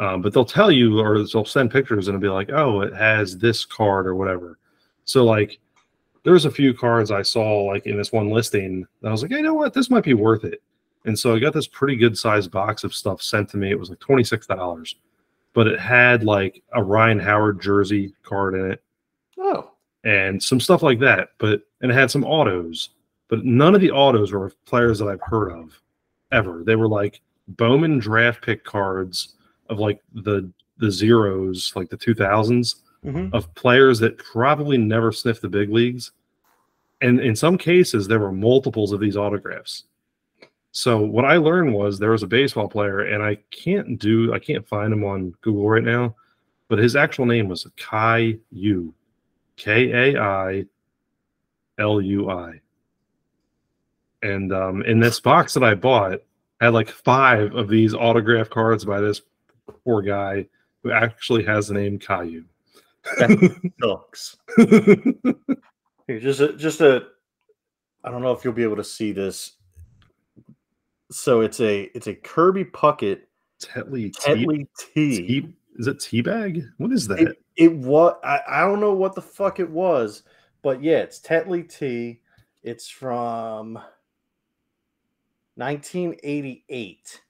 Um, 0.00 0.22
but 0.22 0.32
they'll 0.32 0.46
tell 0.46 0.72
you 0.72 0.98
or 0.98 1.22
they'll 1.22 1.44
send 1.44 1.70
pictures 1.70 2.08
and 2.08 2.16
it'll 2.16 2.22
be 2.22 2.34
like, 2.34 2.50
oh, 2.50 2.80
it 2.80 2.94
has 2.94 3.36
this 3.36 3.64
card 3.66 4.06
or 4.06 4.14
whatever. 4.14 4.58
So 5.04 5.24
like 5.24 5.60
there's 6.24 6.46
a 6.46 6.50
few 6.50 6.72
cards 6.74 7.10
I 7.10 7.22
saw 7.22 7.64
like 7.64 7.86
in 7.86 7.96
this 7.96 8.10
one 8.10 8.30
listing 8.30 8.86
I 9.04 9.10
was 9.10 9.22
like, 9.22 9.30
hey, 9.30 9.38
you 9.38 9.42
know 9.42 9.54
what? 9.54 9.74
This 9.74 9.90
might 9.90 10.04
be 10.04 10.14
worth 10.14 10.44
it. 10.44 10.62
And 11.04 11.18
so 11.18 11.34
I 11.34 11.38
got 11.38 11.52
this 11.52 11.66
pretty 11.66 11.96
good 11.96 12.16
sized 12.16 12.50
box 12.50 12.82
of 12.82 12.94
stuff 12.94 13.22
sent 13.22 13.50
to 13.50 13.58
me. 13.58 13.70
It 13.70 13.78
was 13.78 13.90
like 13.90 14.00
$26. 14.00 14.94
But 15.52 15.66
it 15.66 15.78
had 15.78 16.24
like 16.24 16.62
a 16.72 16.82
Ryan 16.82 17.18
Howard 17.18 17.60
jersey 17.60 18.14
card 18.22 18.54
in 18.54 18.70
it. 18.72 18.82
Oh 19.38 19.70
and 20.04 20.42
some 20.42 20.60
stuff 20.60 20.82
like 20.82 20.98
that. 21.00 21.30
But 21.38 21.62
and 21.80 21.90
it 21.90 21.94
had 21.94 22.10
some 22.10 22.24
autos, 22.24 22.90
but 23.28 23.44
none 23.44 23.74
of 23.74 23.80
the 23.80 23.90
autos 23.90 24.32
were 24.32 24.52
players 24.66 24.98
that 24.98 25.08
I've 25.08 25.22
heard 25.22 25.52
of 25.52 25.80
ever. 26.32 26.62
They 26.64 26.76
were 26.76 26.88
like 26.88 27.20
Bowman 27.48 27.98
draft 27.98 28.42
pick 28.42 28.64
cards 28.64 29.34
of 29.70 29.78
like 29.78 30.00
the 30.12 30.50
the 30.76 30.90
zeros, 30.90 31.72
like 31.74 31.88
the 31.88 31.96
two 31.96 32.14
thousands 32.14 32.76
mm-hmm. 33.04 33.34
of 33.34 33.52
players 33.54 33.98
that 34.00 34.18
probably 34.18 34.76
never 34.76 35.12
sniffed 35.12 35.42
the 35.42 35.48
big 35.48 35.70
leagues. 35.70 36.12
And 37.00 37.20
in 37.20 37.34
some 37.34 37.56
cases, 37.56 38.06
there 38.06 38.18
were 38.18 38.32
multiples 38.32 38.92
of 38.92 39.00
these 39.00 39.16
autographs. 39.16 39.84
So 40.72 41.00
what 41.00 41.24
I 41.24 41.36
learned 41.36 41.74
was 41.74 41.98
there 41.98 42.10
was 42.10 42.22
a 42.22 42.28
baseball 42.28 42.68
player, 42.68 43.00
and 43.00 43.22
I 43.22 43.36
can't 43.50 43.98
do 43.98 44.32
I 44.34 44.38
can't 44.38 44.68
find 44.68 44.92
him 44.92 45.04
on 45.04 45.34
Google 45.40 45.68
right 45.68 45.82
now, 45.82 46.14
but 46.68 46.78
his 46.78 46.96
actual 46.96 47.26
name 47.26 47.48
was 47.48 47.66
Kai 47.76 48.36
Yu. 48.50 48.94
K 49.56 50.14
A 50.14 50.20
I 50.20 50.64
L 51.78 52.00
U 52.00 52.30
I. 52.30 52.60
And 54.22 54.52
um, 54.52 54.82
in 54.82 55.00
this 55.00 55.20
box 55.20 55.54
that 55.54 55.64
I 55.64 55.74
bought, 55.74 56.22
I 56.60 56.66
had 56.66 56.74
like 56.74 56.88
five 56.88 57.54
of 57.54 57.68
these 57.68 57.94
autograph 57.94 58.48
cards 58.48 58.84
by 58.84 59.00
this 59.00 59.20
poor 59.70 60.02
guy 60.02 60.46
who 60.82 60.92
actually 60.92 61.44
has 61.44 61.68
the 61.68 61.74
name 61.74 61.98
Caillou. 61.98 62.44
That 63.18 63.72
sucks. 63.82 64.36
Here, 66.06 66.20
just 66.20 66.40
a, 66.40 66.52
just 66.54 66.80
a. 66.80 67.06
I 68.04 68.10
don't 68.10 68.22
know 68.22 68.32
if 68.32 68.44
you'll 68.44 68.52
be 68.52 68.62
able 68.62 68.76
to 68.76 68.84
see 68.84 69.12
this. 69.12 69.52
So 71.10 71.40
it's 71.40 71.60
a 71.60 71.90
it's 71.94 72.06
a 72.06 72.14
Kirby 72.14 72.64
Puckett 72.64 73.22
Tetley 73.60 74.12
Tetley 74.12 74.66
Tea. 74.78 75.26
T. 75.26 75.54
Is 75.76 75.86
it 75.86 75.98
Teabag? 75.98 76.62
What 76.78 76.92
is 76.92 77.08
that? 77.08 77.20
It, 77.20 77.42
it 77.56 77.72
was 77.72 78.16
I, 78.22 78.40
I 78.48 78.60
don't 78.60 78.80
know 78.80 78.92
what 78.92 79.14
the 79.14 79.22
fuck 79.22 79.60
it 79.60 79.70
was, 79.70 80.22
but 80.62 80.82
yeah, 80.82 80.98
it's 80.98 81.20
Tetley 81.20 81.68
Tea. 81.68 82.20
It's 82.62 82.88
from 82.88 83.74
1988. 85.54 87.20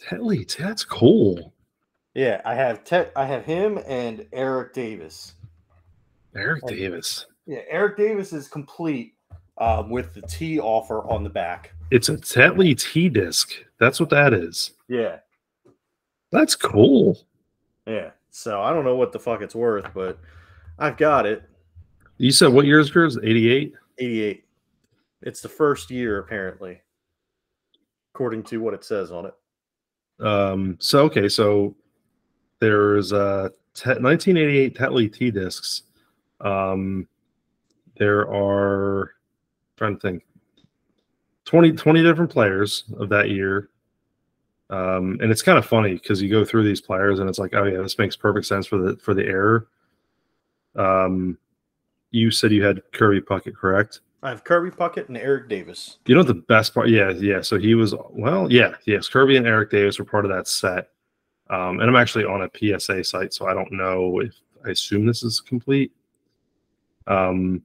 Tetley, 0.00 0.56
that's 0.56 0.84
cool. 0.84 1.52
Yeah, 2.14 2.42
I 2.44 2.54
have 2.54 2.84
Tet, 2.84 3.12
I 3.16 3.24
have 3.24 3.44
him 3.44 3.78
and 3.86 4.26
Eric 4.32 4.74
Davis. 4.74 5.34
Eric 6.36 6.62
and, 6.62 6.70
Davis. 6.70 7.26
Yeah, 7.46 7.60
Eric 7.68 7.96
Davis 7.96 8.32
is 8.32 8.48
complete 8.48 9.14
um, 9.58 9.90
with 9.90 10.12
the 10.14 10.22
T 10.22 10.60
offer 10.60 11.08
on 11.08 11.24
the 11.24 11.30
back. 11.30 11.72
It's 11.90 12.08
a 12.08 12.16
Tetley 12.16 12.78
Tea 12.78 13.08
disc. 13.08 13.52
That's 13.78 13.98
what 13.98 14.10
that 14.10 14.32
is. 14.34 14.72
Yeah. 14.88 15.18
That's 16.30 16.54
cool. 16.54 17.18
Yeah. 17.86 18.10
So 18.30 18.62
I 18.62 18.72
don't 18.72 18.84
know 18.84 18.96
what 18.96 19.12
the 19.12 19.18
fuck 19.18 19.42
it's 19.42 19.54
worth, 19.54 19.86
but 19.94 20.18
I've 20.78 20.96
got 20.96 21.26
it. 21.26 21.42
You 22.18 22.30
said 22.30 22.52
what 22.52 22.66
year 22.66 22.80
is 22.80 22.94
yours? 22.94 23.18
88? 23.22 23.74
88. 23.98 24.44
It's 25.22 25.40
the 25.40 25.48
first 25.48 25.90
year, 25.90 26.18
apparently, 26.18 26.80
according 28.14 28.42
to 28.44 28.58
what 28.58 28.74
it 28.74 28.84
says 28.84 29.12
on 29.12 29.26
it. 29.26 30.24
Um, 30.24 30.76
so, 30.80 31.04
okay. 31.04 31.28
So 31.28 31.74
there's 32.62 33.12
uh, 33.12 33.48
1988 33.74 34.76
Tetley 34.76 35.12
Tea 35.12 35.32
discs. 35.32 35.82
Um, 36.40 37.08
there 37.98 38.20
are, 38.20 39.02
I'm 39.02 39.76
trying 39.76 39.94
to 39.96 40.00
think, 40.00 40.24
20, 41.44 41.72
20 41.72 42.02
different 42.04 42.30
players 42.30 42.84
of 42.98 43.08
that 43.08 43.30
year. 43.30 43.68
Um, 44.70 45.18
and 45.20 45.32
it's 45.32 45.42
kind 45.42 45.58
of 45.58 45.66
funny 45.66 45.94
because 45.94 46.22
you 46.22 46.30
go 46.30 46.44
through 46.44 46.62
these 46.62 46.80
players 46.80 47.18
and 47.18 47.28
it's 47.28 47.40
like, 47.40 47.52
oh 47.52 47.64
yeah, 47.64 47.82
this 47.82 47.98
makes 47.98 48.14
perfect 48.14 48.46
sense 48.46 48.64
for 48.64 48.78
the 48.78 48.96
for 48.98 49.12
the 49.12 49.24
error. 49.24 49.66
Um, 50.76 51.36
you 52.12 52.30
said 52.30 52.52
you 52.52 52.64
had 52.64 52.80
Kirby 52.92 53.20
Puckett, 53.20 53.56
correct? 53.56 54.00
I 54.22 54.30
have 54.30 54.44
Kirby 54.44 54.70
Puckett 54.70 55.08
and 55.08 55.18
Eric 55.18 55.48
Davis. 55.48 55.98
You 56.06 56.14
know 56.14 56.22
the 56.22 56.34
best 56.34 56.72
part? 56.72 56.88
Yeah, 56.88 57.10
yeah. 57.10 57.42
So 57.42 57.58
he 57.58 57.74
was 57.74 57.94
well, 58.10 58.50
yeah, 58.50 58.76
yes. 58.86 59.08
Kirby 59.08 59.36
and 59.36 59.46
Eric 59.46 59.70
Davis 59.70 59.98
were 59.98 60.04
part 60.04 60.24
of 60.24 60.30
that 60.30 60.46
set. 60.46 60.91
Um, 61.52 61.80
and 61.80 61.88
I'm 61.90 61.96
actually 61.96 62.24
on 62.24 62.42
a 62.42 62.50
PSA 62.78 63.04
site, 63.04 63.34
so 63.34 63.46
I 63.46 63.52
don't 63.52 63.70
know 63.72 64.20
if 64.20 64.34
I 64.64 64.70
assume 64.70 65.04
this 65.04 65.22
is 65.22 65.38
complete. 65.38 65.92
Um, 67.06 67.62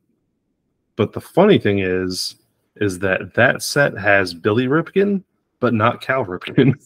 but 0.98 1.14
the 1.14 1.22
funny 1.22 1.58
thing 1.58 1.80
is, 1.80 2.36
is 2.76 3.00
that 3.00 3.34
that 3.36 3.64
set 3.64 3.98
has 3.98 4.34
Billy 4.34 4.68
Ripken, 4.68 5.24
but 5.62 5.74
not 5.74 6.02
Cal 6.02 6.26
Ripken. 6.26 6.74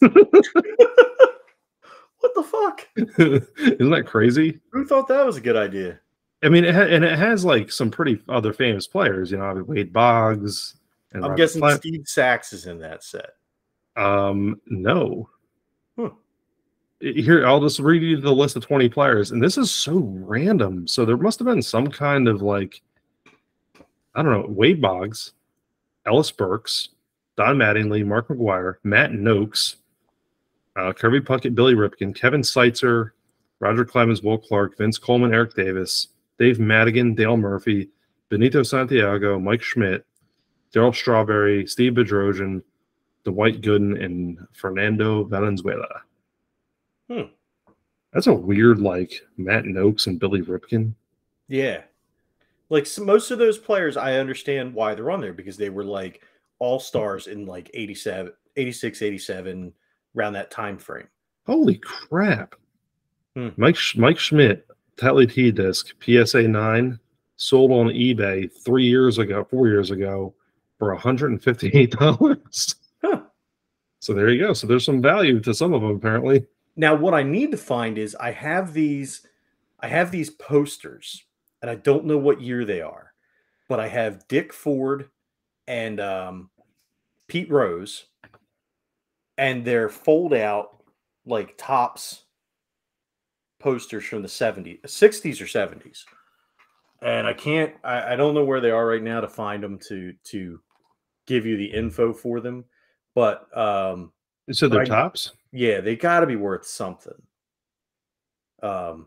what 2.20 2.34
the 2.36 2.42
fuck? 2.44 2.88
Isn't 2.96 3.90
that 3.90 4.06
crazy? 4.06 4.60
Who 4.70 4.86
thought 4.86 5.08
that 5.08 5.26
was 5.26 5.36
a 5.36 5.40
good 5.40 5.56
idea? 5.56 5.98
I 6.44 6.50
mean, 6.50 6.64
it 6.64 6.74
ha- 6.74 6.82
and 6.82 7.04
it 7.04 7.18
has 7.18 7.44
like 7.44 7.72
some 7.72 7.90
pretty 7.90 8.22
other 8.28 8.52
famous 8.52 8.86
players. 8.86 9.32
You 9.32 9.38
know, 9.38 9.64
Wade 9.66 9.92
Boggs. 9.92 10.76
And 11.12 11.24
I'm 11.24 11.32
Robert 11.32 11.36
guessing. 11.36 11.76
Steve 11.76 12.06
Sax 12.06 12.52
is 12.52 12.66
in 12.66 12.78
that 12.78 13.02
set. 13.02 13.30
Um, 13.96 14.60
no. 14.66 15.28
Here, 17.02 17.44
I'll 17.44 17.60
just 17.60 17.80
read 17.80 18.00
you 18.00 18.20
the 18.20 18.30
list 18.30 18.54
of 18.54 18.64
20 18.64 18.88
players, 18.88 19.32
and 19.32 19.42
this 19.42 19.58
is 19.58 19.72
so 19.72 19.98
random. 19.98 20.86
So 20.86 21.04
there 21.04 21.16
must 21.16 21.40
have 21.40 21.46
been 21.46 21.60
some 21.60 21.88
kind 21.88 22.28
of 22.28 22.42
like, 22.42 22.80
I 24.14 24.22
don't 24.22 24.30
know, 24.30 24.46
Wade 24.48 24.80
Boggs, 24.80 25.32
Ellis 26.06 26.30
Burks, 26.30 26.90
Don 27.36 27.56
Mattingly, 27.56 28.06
Mark 28.06 28.28
McGwire, 28.28 28.76
Matt 28.84 29.12
Nokes, 29.12 29.76
uh, 30.76 30.92
Kirby 30.92 31.18
Puckett, 31.18 31.56
Billy 31.56 31.74
Ripken, 31.74 32.14
Kevin 32.14 32.42
Seitzer, 32.42 33.10
Roger 33.58 33.84
Clemens, 33.84 34.22
Will 34.22 34.38
Clark, 34.38 34.78
Vince 34.78 34.96
Coleman, 34.96 35.34
Eric 35.34 35.54
Davis, 35.54 36.06
Dave 36.38 36.58
Magadan, 36.58 37.16
Dale 37.16 37.36
Murphy, 37.36 37.88
Benito 38.28 38.62
Santiago, 38.62 39.40
Mike 39.40 39.62
Schmidt, 39.62 40.06
Darryl 40.72 40.94
Strawberry, 40.94 41.66
Steve 41.66 41.94
Bedrosian, 41.94 42.62
Dwight 43.24 43.60
Gooden, 43.60 44.00
and 44.00 44.38
Fernando 44.52 45.24
Valenzuela. 45.24 46.02
Hmm. 47.12 47.22
That's 48.12 48.26
a 48.26 48.32
weird, 48.32 48.78
like 48.78 49.12
Matt 49.36 49.64
Nokes 49.64 50.06
and 50.06 50.18
Billy 50.18 50.42
Ripken. 50.42 50.94
Yeah. 51.48 51.82
Like 52.70 52.86
so 52.86 53.04
most 53.04 53.30
of 53.30 53.38
those 53.38 53.58
players, 53.58 53.96
I 53.96 54.14
understand 54.14 54.72
why 54.72 54.94
they're 54.94 55.10
on 55.10 55.20
there 55.20 55.32
because 55.32 55.56
they 55.56 55.70
were 55.70 55.84
like 55.84 56.22
all 56.58 56.80
stars 56.80 57.26
in 57.26 57.44
like 57.44 57.70
87, 57.74 58.32
86, 58.56 59.02
87, 59.02 59.72
around 60.16 60.32
that 60.34 60.50
time 60.50 60.78
frame. 60.78 61.08
Holy 61.46 61.76
crap. 61.76 62.54
Hmm. 63.34 63.48
Mike 63.56 63.76
Mike 63.96 64.18
Schmidt, 64.18 64.66
Tally 64.96 65.26
T 65.26 65.50
disc, 65.50 65.94
PSA 66.02 66.42
9, 66.48 66.98
sold 67.36 67.72
on 67.72 67.88
eBay 67.88 68.50
three 68.64 68.86
years 68.86 69.18
ago, 69.18 69.44
four 69.50 69.68
years 69.68 69.90
ago, 69.90 70.34
for 70.78 70.96
$158. 70.96 72.76
Huh. 73.04 73.20
So 74.00 74.14
there 74.14 74.30
you 74.30 74.46
go. 74.46 74.52
So 74.52 74.66
there's 74.66 74.84
some 74.84 75.02
value 75.02 75.40
to 75.40 75.52
some 75.52 75.72
of 75.74 75.82
them 75.82 75.90
apparently. 75.90 76.46
Now 76.76 76.94
what 76.94 77.14
I 77.14 77.22
need 77.22 77.50
to 77.50 77.56
find 77.56 77.98
is 77.98 78.14
I 78.14 78.30
have 78.30 78.72
these 78.72 79.26
I 79.80 79.88
have 79.88 80.10
these 80.10 80.30
posters 80.30 81.24
and 81.60 81.70
I 81.70 81.74
don't 81.74 82.06
know 82.06 82.18
what 82.18 82.40
year 82.40 82.64
they 82.64 82.80
are, 82.80 83.12
but 83.68 83.80
I 83.80 83.88
have 83.88 84.26
Dick 84.28 84.52
Ford 84.52 85.08
and 85.66 86.00
um, 86.00 86.50
Pete 87.28 87.50
Rose 87.50 88.06
and 89.38 89.64
they're 89.64 89.88
fold 89.88 90.34
out 90.34 90.82
like 91.26 91.56
Topps 91.56 92.24
posters 93.58 94.04
from 94.04 94.22
the 94.22 94.28
70s, 94.28 94.82
60s 94.82 95.40
or 95.40 95.46
70s. 95.46 96.04
And 97.00 97.26
I 97.26 97.32
can't 97.32 97.74
I, 97.82 98.12
I 98.12 98.16
don't 98.16 98.34
know 98.34 98.44
where 98.44 98.60
they 98.60 98.70
are 98.70 98.86
right 98.86 99.02
now 99.02 99.20
to 99.20 99.28
find 99.28 99.62
them 99.62 99.78
to 99.88 100.14
to 100.24 100.60
give 101.26 101.44
you 101.44 101.56
the 101.56 101.66
info 101.66 102.12
for 102.12 102.40
them. 102.40 102.64
But 103.14 103.46
um 103.56 104.12
so 104.50 104.68
they're 104.68 104.82
I, 104.82 104.84
Topps? 104.84 105.32
Yeah, 105.52 105.80
they 105.80 105.96
gotta 105.96 106.26
be 106.26 106.36
worth 106.36 106.66
something. 106.66 107.20
Um 108.62 109.06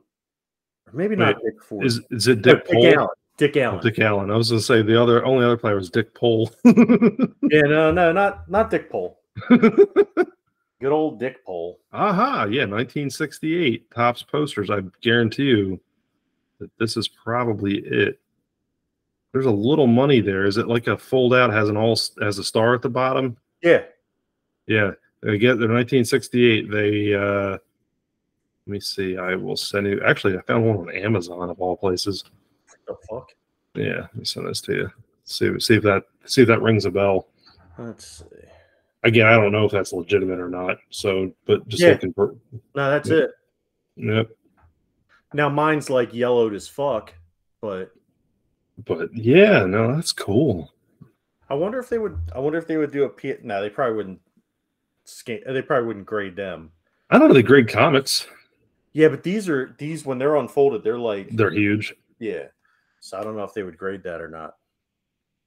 maybe 0.93 1.15
not 1.15 1.36
Wait, 1.36 1.53
Dick 1.53 1.63
Ford. 1.63 1.86
Is, 1.86 2.01
is 2.12 2.27
it 2.27 2.41
Dick, 2.41 2.67
Dick 2.67 2.95
Allen. 2.95 3.08
Dick 3.38 3.58
Allen. 3.58 3.81
Dick 3.81 3.99
Allen. 3.99 4.31
I 4.31 4.36
was 4.38 4.49
gonna 4.49 4.62
say 4.62 4.81
the 4.81 5.01
other 5.01 5.25
only 5.25 5.45
other 5.45 5.58
player 5.58 5.75
was 5.75 5.89
Dick 5.89 6.13
Pole. 6.13 6.51
yeah, 6.63 6.71
no, 7.43 7.91
no, 7.91 8.12
not 8.12 8.49
not 8.49 8.69
Dick 8.69 8.89
Pole. 8.89 9.19
Good 9.49 10.91
old 10.91 11.19
Dick 11.19 11.43
Pole. 11.45 11.79
Aha, 11.93 12.45
yeah, 12.45 12.63
1968 12.63 13.89
Topps 13.91 14.23
posters. 14.23 14.69
I 14.69 14.81
guarantee 15.01 15.43
you 15.43 15.79
that 16.60 16.69
this 16.79 16.97
is 16.97 17.08
probably 17.08 17.79
it. 17.79 18.19
There's 19.34 19.45
a 19.45 19.51
little 19.51 19.88
money 19.88 20.21
there. 20.21 20.45
Is 20.45 20.58
it 20.58 20.67
like 20.67 20.88
a 20.88 20.97
fold 20.97 21.34
out 21.34 21.51
has 21.51 21.69
an 21.69 21.77
all 21.77 21.97
has 22.21 22.39
a 22.39 22.43
star 22.43 22.73
at 22.73 22.81
the 22.81 22.89
bottom? 22.89 23.38
Yeah. 23.62 23.84
Yeah. 24.67 24.91
They 25.26 25.40
get 25.40 25.58
the 25.58 25.68
1968. 25.68 26.70
They 26.70 27.14
uh 27.16 27.58
let 28.68 28.72
me 28.72 28.80
see. 28.80 29.18
I 29.18 29.34
will 29.36 29.58
send 29.58 29.88
you 29.88 30.00
actually 30.06 30.38
I 30.38 30.42
found 30.42 30.66
one 30.66 30.78
on 30.78 30.96
Amazon 30.96 31.50
of 31.50 31.60
all 31.60 31.76
places. 31.76 32.24
The 32.88 32.96
fuck? 33.10 33.32
Yeah, 33.74 34.02
let 34.02 34.16
me 34.16 34.26
send 34.26 34.48
this 34.48 34.62
to 34.62 34.74
you. 34.74 34.92
See 35.24 35.60
see 35.60 35.76
if 35.78 35.84
that 35.84 36.04
see 36.26 36.44
if 36.44 36.48
that 36.48 36.62
rings 36.62 36.86
a 36.86 36.92
bell. 36.92 37.28
Let's 37.80 38.20
see. 38.20 38.48
Again, 39.04 39.26
I 39.26 39.32
don't 39.32 39.52
know 39.52 39.66
if 39.66 39.72
that's 39.72 39.94
legitimate 39.94 40.40
or 40.40 40.50
not. 40.50 40.78
So, 40.92 41.32
but 41.46 41.68
just 41.68 41.82
Yeah. 41.82 41.90
looking 41.90 42.14
for. 42.14 42.36
No, 42.76 42.92
that's 42.92 43.10
it. 43.10 43.32
Yep. 43.96 44.30
Now 45.34 45.50
mine's 45.50 45.90
like 45.90 46.14
yellowed 46.14 46.54
as 46.54 46.68
fuck, 46.68 47.14
but 47.62 47.92
But 48.86 49.12
yeah, 49.16 49.66
no, 49.66 49.96
that's 49.96 50.12
cool. 50.12 50.72
I 51.50 51.56
wonder 51.56 51.80
if 51.80 51.90
they 51.90 51.98
would. 51.98 52.18
I 52.34 52.40
wonder 52.40 52.60
if 52.60 52.68
they 52.68 52.78
would 52.78 52.92
do 52.92 53.04
a 53.06 53.10
P. 53.10 53.34
No, 53.42 53.62
they 53.62 53.70
probably 53.72 53.96
wouldn't. 53.98 54.22
Scan, 55.06 55.41
they 55.48 55.62
probably 55.62 55.88
wouldn't 55.88 56.06
grade 56.06 56.36
them. 56.36 56.72
I 57.10 57.18
don't 57.18 57.30
know 57.30 57.34
the 57.34 57.44
grade 57.44 57.70
comics. 57.70 58.28
Yeah, 58.94 59.10
but 59.10 59.24
these 59.24 59.48
are 59.50 59.76
these 59.78 60.06
when 60.06 60.18
they're 60.18 60.36
unfolded, 60.36 60.84
they're 60.84 60.98
like 60.98 61.30
They're 61.32 61.52
huge. 61.52 61.94
yeah. 62.20 62.46
So 63.00 63.20
I 63.20 63.24
don't 63.24 63.36
know 63.36 63.44
if 63.44 63.54
they 63.54 63.62
would 63.63 63.78
grade 63.78 64.02
that 64.04 64.20
or 64.22 64.28
not. 64.28 64.56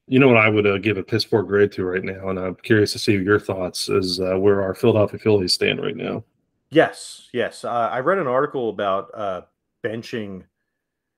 You 0.07 0.19
know 0.21 0.29
what 0.29 0.37
I 0.37 0.49
would 0.49 0.67
uh, 0.67 0.79
give 0.79 0.97
a 0.97 1.03
piss 1.03 1.25
poor 1.25 1.43
grade 1.43 1.73
to 1.73 1.85
right 1.85 2.05
now, 2.05 2.29
and 2.29 2.39
I'm 2.39 2.55
curious 2.57 2.93
to 2.93 2.99
see 2.99 3.13
your 3.13 3.41
thoughts 3.41 3.89
is 3.89 4.21
uh, 4.21 4.39
where 4.39 4.63
our 4.63 4.75
Philadelphia 4.75 5.19
Phillies 5.19 5.53
stand 5.53 5.83
right 5.83 5.97
now. 5.97 6.25
Yes, 6.71 7.29
yes. 7.33 7.65
Uh, 7.65 7.89
I 7.91 8.01
read 8.01 8.19
an 8.19 8.27
article 8.27 8.71
about 8.71 9.11
uh, 9.15 9.43
benching 9.85 10.45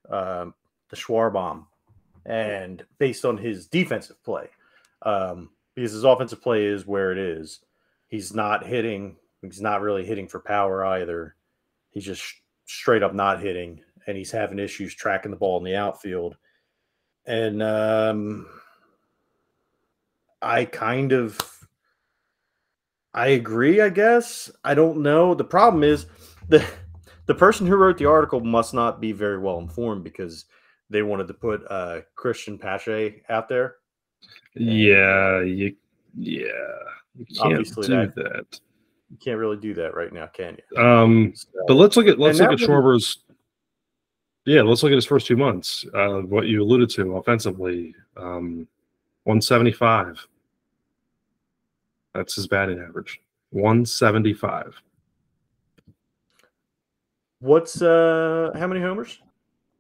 um, 0.09 0.55
the 0.89 0.97
Schwarbomb, 0.97 1.67
and 2.27 2.85
based 2.99 3.25
on 3.25 3.37
his 3.37 3.67
defensive 3.67 4.23
play, 4.25 4.49
um, 5.03 5.51
because 5.75 5.93
his 5.93 6.05
offensive 6.05 6.41
play 6.43 6.65
is 6.65 6.87
where 6.87 7.13
it 7.13 7.19
is. 7.19 7.61
He's 8.11 8.35
not 8.35 8.67
hitting. 8.67 9.17
He's 9.41 9.63
not 9.63 9.81
really 9.81 10.05
hitting 10.05 10.29
for 10.29 10.41
power 10.41 10.85
either. 10.85 11.37
He's 11.91 12.05
just 12.05 12.21
sh- 12.21 12.35
straight 12.67 13.03
up 13.03 13.15
not 13.15 13.41
hitting, 13.41 13.81
and 14.07 14.17
he's 14.17 14.31
having 14.31 14.59
issues 14.59 14.95
tracking 14.95 15.31
the 15.31 15.37
ball 15.37 15.57
in 15.59 15.65
the 15.65 15.77
outfield. 15.77 16.37
And 17.27 17.63
um, 17.63 18.47
I 20.43 20.65
kind 20.65 21.13
of 21.13 21.39
I 23.13 23.29
agree, 23.29 23.81
I 23.81 23.89
guess. 23.89 24.51
I 24.65 24.75
don't 24.75 24.99
know. 24.99 25.35
The 25.35 25.45
problem 25.45 25.83
is 25.83 26.07
the 26.49 26.65
the 27.27 27.35
person 27.35 27.67
who 27.67 27.77
wrote 27.77 27.99
the 27.99 28.07
article 28.07 28.41
must 28.41 28.75
not 28.75 29.01
be 29.01 29.13
very 29.13 29.39
well 29.39 29.59
informed 29.59 30.05
because 30.05 30.47
they 30.91 31.03
wanted 31.03 31.29
to 31.29 31.35
put 31.35 31.63
uh 31.71 32.01
Christian 32.15 32.59
Pache 32.59 33.23
out 33.29 33.49
there. 33.49 33.77
Yeah, 34.55 35.41
you, 35.43 35.75
yeah, 36.17 36.51
you 37.17 37.27
can't 37.27 37.53
Obviously 37.55 37.87
do 37.87 37.95
that- 37.97 38.15
that. 38.15 38.61
You 39.11 39.17
can't 39.17 39.39
really 39.39 39.57
do 39.57 39.75
that 39.75 39.95
right 39.95 40.13
now, 40.13 40.27
can 40.29 40.57
you? 40.73 40.83
Um, 40.83 41.33
So- 41.35 41.49
but 41.67 41.75
let's 41.75 41.97
look 41.97 42.07
at 42.07 42.19
let's 42.19 42.39
look 42.39 42.53
at 42.53 42.59
Schwarber's. 42.61 43.25
Yeah, 44.47 44.63
let's 44.63 44.83
look 44.83 44.93
at 44.93 44.97
his 44.97 45.05
first 45.07 45.27
two 45.27 45.37
months. 45.37 45.85
Uh, 45.95 46.21
what 46.21 46.47
you 46.47 46.63
alluded 46.63 46.89
to 46.91 47.17
offensively, 47.17 47.95
um, 48.17 48.67
175. 49.25 50.27
That's 52.15 52.35
his 52.37 52.47
batting 52.47 52.79
average. 52.81 53.21
175. 53.51 54.81
What's 57.41 57.81
uh 57.83 58.51
how 58.55 58.67
many 58.67 58.81
homers? 58.81 59.21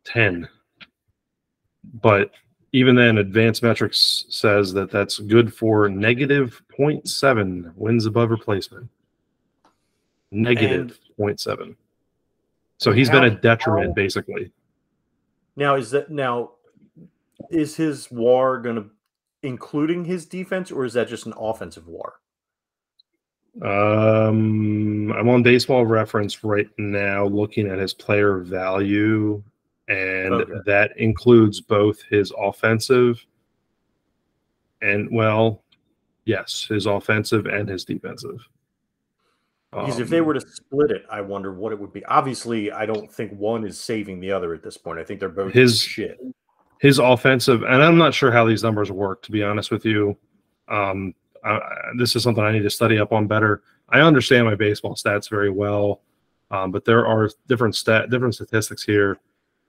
10. 0.05 0.49
But 2.03 2.33
even 2.73 2.95
then, 2.95 3.19
advanced 3.19 3.63
metrics 3.63 4.27
says 4.29 4.73
that 4.75 4.91
that's 4.91 5.19
good 5.19 5.53
for 5.53 5.89
negative 5.89 6.63
0.7 6.79 7.73
wins 7.77 8.07
above 8.07 8.31
replacement. 8.31 8.89
Negative 10.31 10.99
0.7. 11.19 11.75
So 12.79 12.93
he's 12.93 13.11
been 13.11 13.25
a 13.25 13.31
detriment, 13.31 13.95
basically. 13.95 14.53
Now 15.57 15.75
is 15.75 15.91
that 15.91 16.11
now 16.11 16.53
is 17.51 17.77
his 17.77 18.11
WAR 18.11 18.59
gonna 18.59 18.87
including 19.43 20.05
his 20.05 20.27
defense 20.27 20.71
or 20.71 20.85
is 20.85 20.95
that 20.95 21.09
just 21.09 21.27
an 21.27 21.35
offensive 21.37 21.87
WAR? 21.89 22.15
Um, 23.63 25.13
I'm 25.13 25.29
on 25.29 25.43
baseball 25.43 25.85
reference 25.85 26.45
right 26.45 26.69
now 26.79 27.27
looking 27.27 27.67
at 27.67 27.79
his 27.79 27.93
player 27.93 28.39
value, 28.39 29.43
and 29.91 30.33
Okay. 30.33 30.53
that 30.67 30.97
includes 30.97 31.61
both 31.61 32.01
his 32.03 32.33
offensive 32.39 33.25
and, 34.81 35.09
well, 35.11 35.65
yes, 36.25 36.65
his 36.69 36.87
offensive 36.87 37.47
and 37.47 37.69
his 37.69 37.85
defensive. 37.85 38.47
Because 39.73 39.97
um, 39.97 40.03
if 40.03 40.09
they 40.09 40.21
um, 40.21 40.27
were 40.27 40.35
to 40.35 40.41
split 40.41 40.91
it, 40.93 41.05
I 41.11 41.21
wonder 41.21 41.53
what 41.53 41.73
it 41.73 41.79
would 41.79 41.93
be. 41.93 42.05
Obviously, 42.05 42.73
I 42.73 42.87
don't 42.87 43.13
think 43.13 43.33
one 43.33 43.65
is 43.65 43.79
saving 43.79 44.21
the 44.21 44.31
other 44.31 44.55
at 44.55 44.63
this 44.63 44.77
point. 44.77 44.99
I 44.99 45.05
think 45.05 45.21
they're 45.21 45.29
both 45.29 45.53
his 45.53 45.81
shit. 45.81 46.19
His 46.81 46.99
offensive, 46.99 47.63
and 47.63 47.83
I'm 47.83 47.99
not 47.99 48.15
sure 48.15 48.33
how 48.33 48.45
these 48.47 48.63
numbers 48.63 48.91
work. 48.91 49.23
To 49.25 49.33
be 49.33 49.43
honest 49.43 49.71
with 49.71 49.85
you, 49.85 50.17
um, 50.69 51.15
I, 51.45 51.59
this 51.99 52.17
is 52.17 52.23
something 52.23 52.43
I 52.43 52.53
need 52.53 52.63
to 52.63 52.71
study 52.71 52.99
up 52.99 53.13
on 53.13 53.27
better. 53.27 53.63
I 53.91 54.01
understand 54.01 54.47
my 54.47 54.55
baseball 54.55 54.95
stats 54.95 55.29
very 55.29 55.51
well, 55.51 56.01
um, 56.51 56.71
but 56.71 56.85
there 56.85 57.07
are 57.07 57.29
different 57.49 57.77
stat 57.77 58.09
different 58.09 58.35
statistics 58.35 58.83
here. 58.83 59.19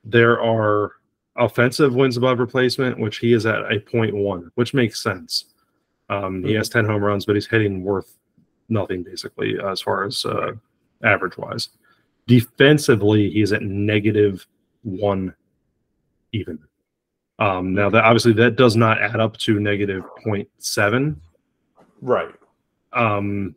There 0.04 0.42
are 0.42 0.94
offensive 1.36 1.94
wins 1.94 2.18
above 2.18 2.40
replacement, 2.40 3.00
which 3.00 3.18
he 3.18 3.34
is 3.34 3.46
at 3.46 3.72
a 3.72 3.80
point 3.80 4.16
one, 4.16 4.52
which 4.56 4.74
makes 4.74 5.02
sense. 5.02 5.46
Um. 6.10 6.44
He 6.44 6.54
has 6.54 6.70
10 6.70 6.86
home 6.86 7.04
runs, 7.04 7.26
but 7.26 7.36
he's 7.36 7.48
hitting 7.48 7.84
worth 7.84 8.18
nothing 8.70 9.04
basically 9.04 9.58
as 9.60 9.82
far 9.82 10.06
as 10.06 10.26
uh, 10.26 10.54
average 11.04 11.38
wise. 11.38 11.70
Defensively, 12.28 13.30
he's 13.30 13.52
at 13.52 13.62
negative 13.62 14.46
one 14.84 15.34
even. 16.32 16.60
Um, 17.40 17.74
now 17.74 17.90
that 17.90 18.04
obviously 18.04 18.34
that 18.34 18.56
does 18.56 18.76
not 18.76 19.02
add 19.02 19.20
up 19.20 19.36
to 19.38 19.60
negative 19.60 20.04
0.7. 20.26 21.16
Right. 22.02 22.34
Um, 22.94 23.56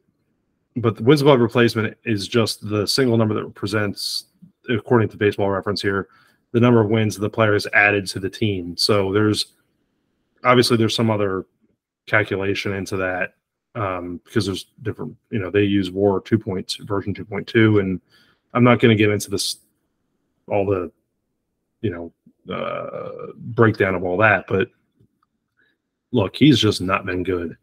but 0.76 0.96
the 0.96 1.02
wins 1.02 1.22
above 1.22 1.40
replacement 1.40 1.96
is 2.04 2.26
just 2.26 2.68
the 2.68 2.86
single 2.86 3.16
number 3.16 3.34
that 3.34 3.44
represents, 3.44 4.24
according 4.68 5.08
to 5.10 5.16
baseball 5.16 5.50
reference 5.50 5.82
here, 5.82 6.08
the 6.54 6.60
number 6.60 6.80
of 6.80 6.88
wins 6.88 7.16
the 7.16 7.28
player 7.28 7.52
has 7.52 7.66
added 7.74 8.06
to 8.06 8.20
the 8.20 8.30
team. 8.30 8.76
So 8.76 9.12
there's 9.12 9.54
obviously 10.44 10.76
there's 10.76 10.94
some 10.94 11.10
other 11.10 11.46
calculation 12.06 12.72
into 12.72 12.96
that 12.96 13.34
um, 13.74 14.20
because 14.24 14.46
there's 14.46 14.66
different, 14.82 15.16
you 15.30 15.40
know, 15.40 15.50
they 15.50 15.64
use 15.64 15.90
War 15.90 16.22
2.2 16.22 16.86
version 16.86 17.12
2.2, 17.12 17.80
and 17.80 18.00
I'm 18.54 18.62
not 18.62 18.78
going 18.78 18.96
to 18.96 19.02
get 19.02 19.10
into 19.10 19.30
this 19.30 19.56
all 20.46 20.64
the, 20.64 20.92
you 21.80 21.90
know, 21.90 22.54
uh, 22.54 23.32
breakdown 23.36 23.96
of 23.96 24.04
all 24.04 24.16
that, 24.18 24.44
but 24.46 24.68
look, 26.12 26.36
he's 26.36 26.60
just 26.60 26.80
not 26.80 27.04
been 27.04 27.24
good 27.24 27.56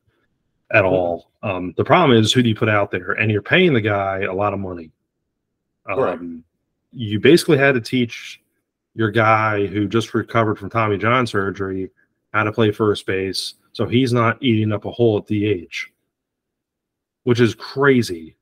at 0.73 0.83
all. 0.83 1.31
Um, 1.43 1.73
the 1.77 1.85
problem 1.85 2.17
is 2.19 2.33
who 2.33 2.43
do 2.43 2.49
you 2.49 2.55
put 2.55 2.67
out 2.67 2.91
there, 2.91 3.11
and 3.11 3.31
you're 3.31 3.41
paying 3.41 3.73
the 3.73 3.79
guy 3.79 4.23
a 4.23 4.33
lot 4.33 4.53
of 4.53 4.59
money. 4.59 4.91
Um, 5.89 5.99
right. 5.99 6.19
You 6.91 7.21
basically 7.21 7.57
had 7.57 7.75
to 7.75 7.81
teach 7.81 8.40
your 8.93 9.11
guy 9.11 9.65
who 9.67 9.87
just 9.87 10.13
recovered 10.13 10.57
from 10.57 10.69
Tommy 10.69 10.97
John 10.97 11.25
surgery 11.25 11.89
how 12.33 12.43
to 12.43 12.51
play 12.51 12.71
first 12.71 13.05
base 13.05 13.55
so 13.73 13.87
he's 13.87 14.11
not 14.11 14.41
eating 14.41 14.71
up 14.71 14.85
a 14.85 14.91
hole 14.91 15.17
at 15.17 15.27
DH, 15.27 15.87
which 17.23 17.39
is 17.39 17.55
crazy 17.55 18.35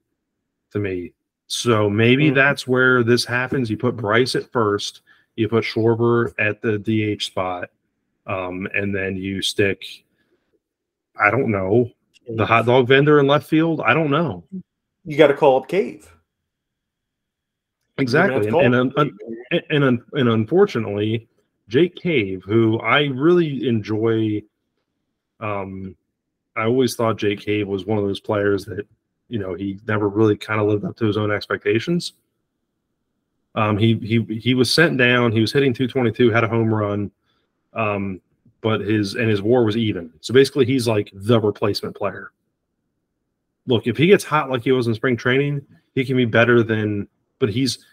to 0.71 0.79
me. 0.79 1.13
So 1.47 1.89
maybe 1.89 2.27
mm-hmm. 2.27 2.35
that's 2.35 2.67
where 2.67 3.03
this 3.03 3.25
happens. 3.25 3.69
You 3.69 3.77
put 3.77 3.95
Bryce 3.95 4.35
at 4.35 4.51
first, 4.51 5.01
you 5.35 5.47
put 5.47 5.63
Schwarber 5.63 6.33
at 6.39 6.61
the 6.61 6.77
DH 6.77 7.23
spot, 7.23 7.69
um, 8.27 8.67
and 8.73 8.93
then 8.93 9.17
you 9.17 9.41
stick, 9.41 9.83
I 11.19 11.31
don't 11.31 11.51
know, 11.51 11.91
the 12.27 12.45
hot 12.45 12.65
dog 12.65 12.87
vendor 12.87 13.19
in 13.19 13.27
left 13.27 13.47
field. 13.47 13.81
I 13.81 13.93
don't 13.93 14.11
know. 14.11 14.43
You 15.05 15.17
got 15.17 15.27
to 15.27 15.33
call 15.33 15.59
up 15.59 15.67
Cave. 15.67 16.11
Exactly, 18.01 18.47
and 18.47 18.75
and, 18.75 18.93
and, 18.97 19.13
and 19.69 20.01
and 20.13 20.29
unfortunately, 20.29 21.27
Jake 21.69 21.95
Cave, 21.95 22.43
who 22.45 22.79
I 22.79 23.03
really 23.05 23.67
enjoy. 23.67 24.41
Um, 25.39 25.95
I 26.55 26.65
always 26.65 26.95
thought 26.95 27.17
Jake 27.17 27.39
Cave 27.39 27.67
was 27.67 27.85
one 27.85 27.97
of 27.97 28.03
those 28.03 28.19
players 28.19 28.65
that, 28.65 28.85
you 29.29 29.39
know, 29.39 29.53
he 29.53 29.79
never 29.87 30.09
really 30.09 30.35
kind 30.35 30.59
of 30.59 30.67
lived 30.67 30.83
up 30.83 30.97
to 30.97 31.05
his 31.05 31.15
own 31.15 31.31
expectations. 31.31 32.13
Um, 33.55 33.77
he 33.77 33.95
he 33.95 34.23
he 34.39 34.53
was 34.53 34.73
sent 34.73 34.97
down. 34.97 35.31
He 35.31 35.41
was 35.41 35.53
hitting 35.53 35.73
222, 35.73 36.31
had 36.31 36.43
a 36.43 36.47
home 36.47 36.73
run, 36.73 37.11
um, 37.73 38.19
but 38.61 38.81
his 38.81 39.15
and 39.15 39.29
his 39.29 39.41
WAR 39.41 39.63
was 39.63 39.77
even. 39.77 40.11
So 40.21 40.33
basically, 40.33 40.65
he's 40.65 40.87
like 40.87 41.11
the 41.13 41.39
replacement 41.39 41.95
player. 41.95 42.31
Look, 43.65 43.87
if 43.87 43.97
he 43.97 44.07
gets 44.07 44.23
hot 44.23 44.49
like 44.49 44.63
he 44.63 44.71
was 44.71 44.87
in 44.87 44.95
spring 44.95 45.17
training, 45.17 45.65
he 45.95 46.03
can 46.03 46.17
be 46.17 46.25
better 46.25 46.61
than. 46.63 47.07
But 47.39 47.49
he's 47.49 47.85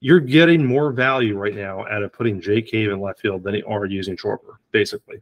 you're 0.00 0.20
getting 0.20 0.64
more 0.64 0.92
value 0.92 1.36
right 1.36 1.54
now 1.54 1.86
out 1.86 2.02
of 2.02 2.12
putting 2.12 2.40
Jake 2.40 2.66
Cave 2.68 2.90
in 2.90 3.00
left 3.00 3.20
field 3.20 3.42
than 3.42 3.54
you 3.54 3.66
are 3.66 3.86
using 3.86 4.16
Schwarber, 4.16 4.56
basically. 4.70 5.20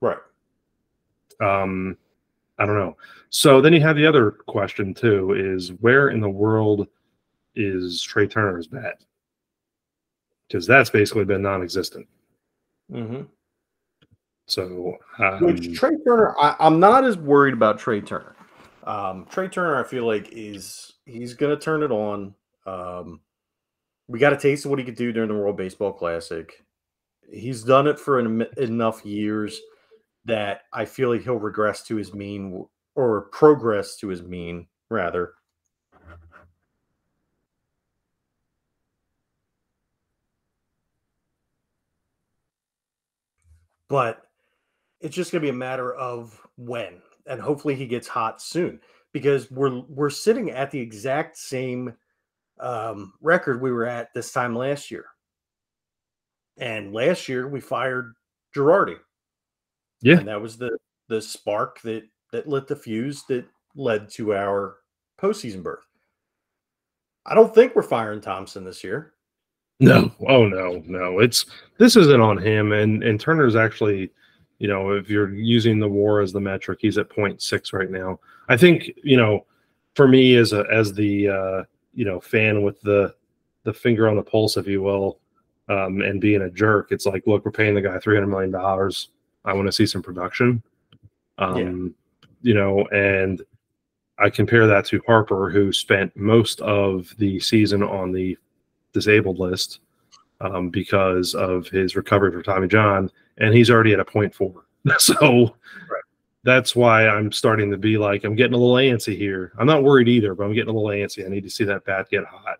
Right. 0.00 0.18
Um, 1.40 1.96
I 2.58 2.66
don't 2.66 2.76
know. 2.78 2.96
So 3.30 3.60
then 3.60 3.72
you 3.72 3.80
have 3.80 3.96
the 3.96 4.06
other 4.06 4.30
question 4.30 4.94
too: 4.94 5.32
is 5.32 5.72
where 5.80 6.08
in 6.08 6.20
the 6.20 6.28
world 6.28 6.88
is 7.54 8.02
Trea 8.02 8.26
Turner's 8.26 8.66
bat? 8.66 8.98
Because 10.46 10.66
that's 10.66 10.90
basically 10.90 11.24
been 11.24 11.42
non-existent. 11.42 12.06
Mm-hmm. 12.92 13.22
So, 14.46 14.96
um, 15.18 15.40
Which 15.40 15.76
Trea 15.76 15.98
Turner, 16.06 16.36
I, 16.38 16.54
am 16.60 16.78
not 16.78 17.04
as 17.04 17.18
worried 17.18 17.54
about 17.54 17.78
Trea 17.78 18.00
Turner. 18.00 18.36
Um, 18.84 19.26
Trea 19.28 19.48
Turner, 19.48 19.80
I 19.80 19.82
feel 19.82 20.06
like 20.06 20.28
is 20.30 20.94
he's 21.04 21.34
going 21.34 21.56
to 21.56 21.62
turn 21.62 21.82
it 21.82 21.90
on. 21.90 22.34
Um, 22.64 23.20
we 24.08 24.18
got 24.18 24.32
a 24.32 24.36
taste 24.36 24.64
of 24.64 24.70
what 24.70 24.78
he 24.78 24.84
could 24.84 24.96
do 24.96 25.12
during 25.12 25.28
the 25.28 25.34
World 25.34 25.56
Baseball 25.56 25.92
Classic. 25.92 26.64
He's 27.28 27.62
done 27.62 27.86
it 27.86 27.98
for 27.98 28.20
enough 28.20 29.04
years 29.04 29.60
that 30.24 30.62
I 30.72 30.84
feel 30.84 31.12
like 31.12 31.22
he'll 31.22 31.38
regress 31.38 31.82
to 31.84 31.96
his 31.96 32.14
mean 32.14 32.66
or 32.94 33.22
progress 33.22 33.96
to 33.96 34.08
his 34.08 34.22
mean, 34.22 34.66
rather. 34.90 35.34
But 43.88 44.22
it's 45.00 45.14
just 45.14 45.30
going 45.30 45.40
to 45.40 45.46
be 45.46 45.50
a 45.50 45.52
matter 45.52 45.94
of 45.94 46.40
when, 46.56 47.00
and 47.26 47.40
hopefully 47.40 47.76
he 47.76 47.86
gets 47.86 48.08
hot 48.08 48.42
soon 48.42 48.80
because 49.12 49.50
we're 49.50 49.80
we're 49.88 50.10
sitting 50.10 50.50
at 50.50 50.70
the 50.70 50.80
exact 50.80 51.36
same 51.36 51.94
um, 52.60 53.12
record 53.20 53.60
we 53.60 53.72
were 53.72 53.86
at 53.86 54.12
this 54.14 54.32
time 54.32 54.54
last 54.54 54.90
year. 54.90 55.06
And 56.58 56.92
last 56.92 57.28
year 57.28 57.48
we 57.48 57.60
fired 57.60 58.14
Girardi. 58.54 58.96
Yeah. 60.00 60.18
And 60.18 60.28
that 60.28 60.40
was 60.40 60.56
the 60.56 60.76
the 61.08 61.20
spark 61.20 61.80
that 61.82 62.04
that 62.32 62.48
lit 62.48 62.66
the 62.66 62.76
fuse 62.76 63.24
that 63.28 63.44
led 63.74 64.10
to 64.10 64.34
our 64.34 64.76
postseason 65.20 65.62
berth. 65.62 65.84
I 67.26 67.34
don't 67.34 67.54
think 67.54 67.74
we're 67.74 67.82
firing 67.82 68.20
Thomson 68.20 68.64
this 68.64 68.82
year. 68.84 69.14
No. 69.80 70.10
Oh 70.26 70.46
no, 70.46 70.82
no. 70.86 71.18
It's 71.18 71.46
this 71.78 71.96
isn't 71.96 72.20
on 72.20 72.38
him. 72.38 72.72
And 72.72 73.02
and 73.02 73.20
Turner's 73.20 73.56
actually, 73.56 74.10
you 74.58 74.68
know, 74.68 74.92
if 74.92 75.10
you're 75.10 75.34
using 75.34 75.78
the 75.78 75.88
war 75.88 76.20
as 76.20 76.32
the 76.32 76.40
metric, 76.40 76.78
he's 76.80 76.98
at 76.98 77.10
0.6 77.10 77.72
right 77.72 77.90
now. 77.90 78.18
I 78.48 78.56
think, 78.56 78.90
you 79.02 79.16
know, 79.16 79.44
for 79.94 80.08
me 80.08 80.36
as 80.36 80.52
a 80.52 80.64
as 80.72 80.94
the 80.94 81.28
uh 81.28 81.62
you 81.96 82.04
know 82.04 82.20
fan 82.20 82.62
with 82.62 82.80
the 82.82 83.14
the 83.64 83.72
finger 83.72 84.08
on 84.08 84.14
the 84.14 84.22
pulse, 84.22 84.56
if 84.56 84.68
you 84.68 84.80
will, 84.80 85.18
um, 85.68 86.00
and 86.00 86.20
being 86.20 86.42
a 86.42 86.50
jerk. 86.50 86.92
It's 86.92 87.06
like, 87.06 87.26
look, 87.26 87.44
we're 87.44 87.50
paying 87.50 87.74
the 87.74 87.80
guy 87.80 87.98
three 87.98 88.14
hundred 88.14 88.28
million 88.28 88.52
dollars. 88.52 89.08
I 89.44 89.52
want 89.52 89.66
to 89.66 89.72
see 89.72 89.86
some 89.86 90.02
production. 90.02 90.62
Um, 91.38 91.94
yeah. 92.22 92.28
You 92.42 92.54
know, 92.54 92.86
and 92.86 93.42
I 94.18 94.30
compare 94.30 94.66
that 94.68 94.84
to 94.86 95.02
Harper, 95.06 95.50
who 95.50 95.72
spent 95.72 96.16
most 96.16 96.60
of 96.60 97.12
the 97.18 97.40
season 97.40 97.82
on 97.82 98.12
the 98.12 98.38
disabled 98.92 99.38
list 99.38 99.80
um, 100.40 100.70
because 100.70 101.34
of 101.34 101.68
his 101.68 101.96
recovery 101.96 102.30
from 102.30 102.42
Tommy 102.42 102.68
John, 102.68 103.10
and 103.38 103.52
he's 103.52 103.70
already 103.70 103.92
at 103.92 104.00
a 104.00 104.04
point 104.04 104.34
four. 104.34 104.64
so 104.98 105.56
right 105.90 106.02
that's 106.46 106.76
why 106.76 107.08
I'm 107.08 107.32
starting 107.32 107.72
to 107.72 107.76
be 107.76 107.98
like, 107.98 108.22
I'm 108.22 108.36
getting 108.36 108.54
a 108.54 108.56
little 108.56 108.76
antsy 108.76 109.16
here. 109.18 109.52
I'm 109.58 109.66
not 109.66 109.82
worried 109.82 110.08
either, 110.08 110.32
but 110.32 110.44
I'm 110.44 110.54
getting 110.54 110.70
a 110.70 110.78
little 110.78 110.96
antsy. 110.96 111.26
I 111.26 111.28
need 111.28 111.42
to 111.42 111.50
see 111.50 111.64
that 111.64 111.84
bat 111.84 112.08
get 112.08 112.24
hot. 112.24 112.58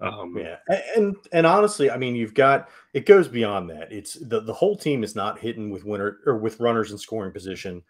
Um, 0.00 0.36
yeah, 0.36 0.58
and 0.94 1.16
and 1.32 1.46
honestly, 1.46 1.90
I 1.90 1.96
mean, 1.96 2.14
you've 2.14 2.34
got 2.34 2.68
it 2.92 3.06
goes 3.06 3.26
beyond 3.26 3.70
that. 3.70 3.90
It's 3.90 4.14
the 4.14 4.40
the 4.40 4.52
whole 4.52 4.76
team 4.76 5.02
is 5.02 5.16
not 5.16 5.38
hitting 5.38 5.70
with 5.70 5.84
winner 5.84 6.18
or 6.26 6.36
with 6.36 6.60
runners 6.60 6.92
in 6.92 6.98
scoring 6.98 7.32
position. 7.32 7.82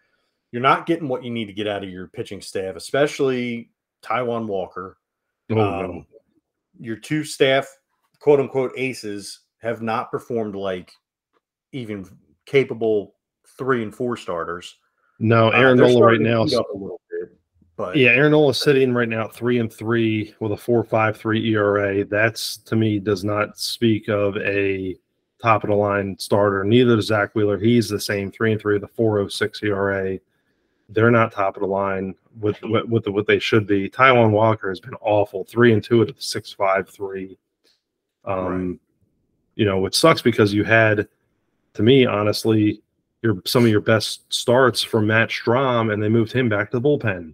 You're 0.51 0.61
not 0.61 0.85
getting 0.85 1.09
what 1.09 1.23
you 1.23 1.31
need 1.31 1.47
to 1.47 1.53
get 1.53 1.67
out 1.67 1.83
of 1.83 1.89
your 1.89 2.07
pitching 2.07 2.39
staff, 2.41 2.77
especially 2.77 3.71
Taijuan 4.01 4.47
Walker. 4.47 4.97
Oh, 5.51 5.59
um, 5.59 5.81
no. 5.81 6.05
Your 6.79 6.95
two 6.95 7.25
staff, 7.25 7.67
quote 8.19 8.39
unquote, 8.39 8.71
aces 8.77 9.41
have 9.57 9.81
not 9.81 10.11
performed 10.11 10.55
like 10.55 10.93
even 11.73 12.07
capable 12.45 13.15
three 13.57 13.83
and 13.83 13.93
four 13.93 14.15
starters. 14.15 14.77
No, 15.19 15.47
uh, 15.47 15.51
Aaron 15.51 15.79
uh, 15.79 15.87
Nola 15.87 16.05
right 16.05 16.21
now. 16.21 16.45
but 17.77 17.95
yeah, 17.95 18.09
Aaron 18.09 18.31
Nola 18.31 18.53
sitting 18.53 18.93
right 18.93 19.07
now 19.07 19.25
at 19.25 19.33
three 19.33 19.59
and 19.59 19.71
three 19.71 20.33
with 20.39 20.51
a 20.51 20.57
four 20.57 20.83
five 20.83 21.17
three 21.17 21.53
ERA. 21.53 22.03
That's 22.03 22.57
to 22.57 22.75
me 22.75 22.99
does 22.99 23.23
not 23.23 23.57
speak 23.57 24.09
of 24.09 24.37
a 24.37 24.95
top 25.41 25.63
of 25.63 25.69
the 25.69 25.75
line 25.75 26.17
starter. 26.19 26.63
Neither 26.63 26.95
does 26.95 27.07
Zack 27.07 27.35
Wheeler. 27.35 27.57
He's 27.57 27.89
the 27.89 27.99
same 27.99 28.31
three 28.31 28.51
and 28.51 28.61
three 28.61 28.73
with 28.75 28.83
a 28.83 28.93
four 28.93 29.19
oh 29.19 29.27
six 29.27 29.61
ERA. 29.63 30.19
They're 30.89 31.11
not 31.11 31.31
top 31.31 31.55
of 31.55 31.61
the 31.61 31.67
line 31.67 32.15
with 32.39 32.61
with, 32.63 32.85
with 32.85 33.03
the, 33.05 33.11
what 33.11 33.27
they 33.27 33.39
should 33.39 33.65
be. 33.65 33.89
Taijuan 33.89 34.31
Walker 34.31 34.69
has 34.69 34.79
been 34.79 34.95
awful, 35.01 35.45
three 35.45 35.73
and 35.73 35.83
two 35.83 36.01
at 36.01 36.07
the 36.07 36.15
six 36.17 36.51
five 36.51 36.89
three. 36.89 37.37
Um, 38.25 38.69
right. 38.69 38.79
you 39.55 39.65
know, 39.65 39.79
which 39.79 39.95
sucks 39.95 40.21
because 40.21 40.51
you 40.51 40.63
had, 40.63 41.07
to 41.75 41.83
me, 41.83 42.07
honestly, 42.07 42.81
your 43.21 43.41
some 43.45 43.63
of 43.63 43.69
your 43.69 43.81
best 43.81 44.31
starts 44.33 44.81
from 44.83 45.07
Matt 45.07 45.29
Strahm, 45.29 45.91
and 45.91 46.01
they 46.01 46.09
moved 46.09 46.31
him 46.31 46.49
back 46.49 46.71
to 46.71 46.79
the 46.79 46.87
bullpen. 46.87 47.33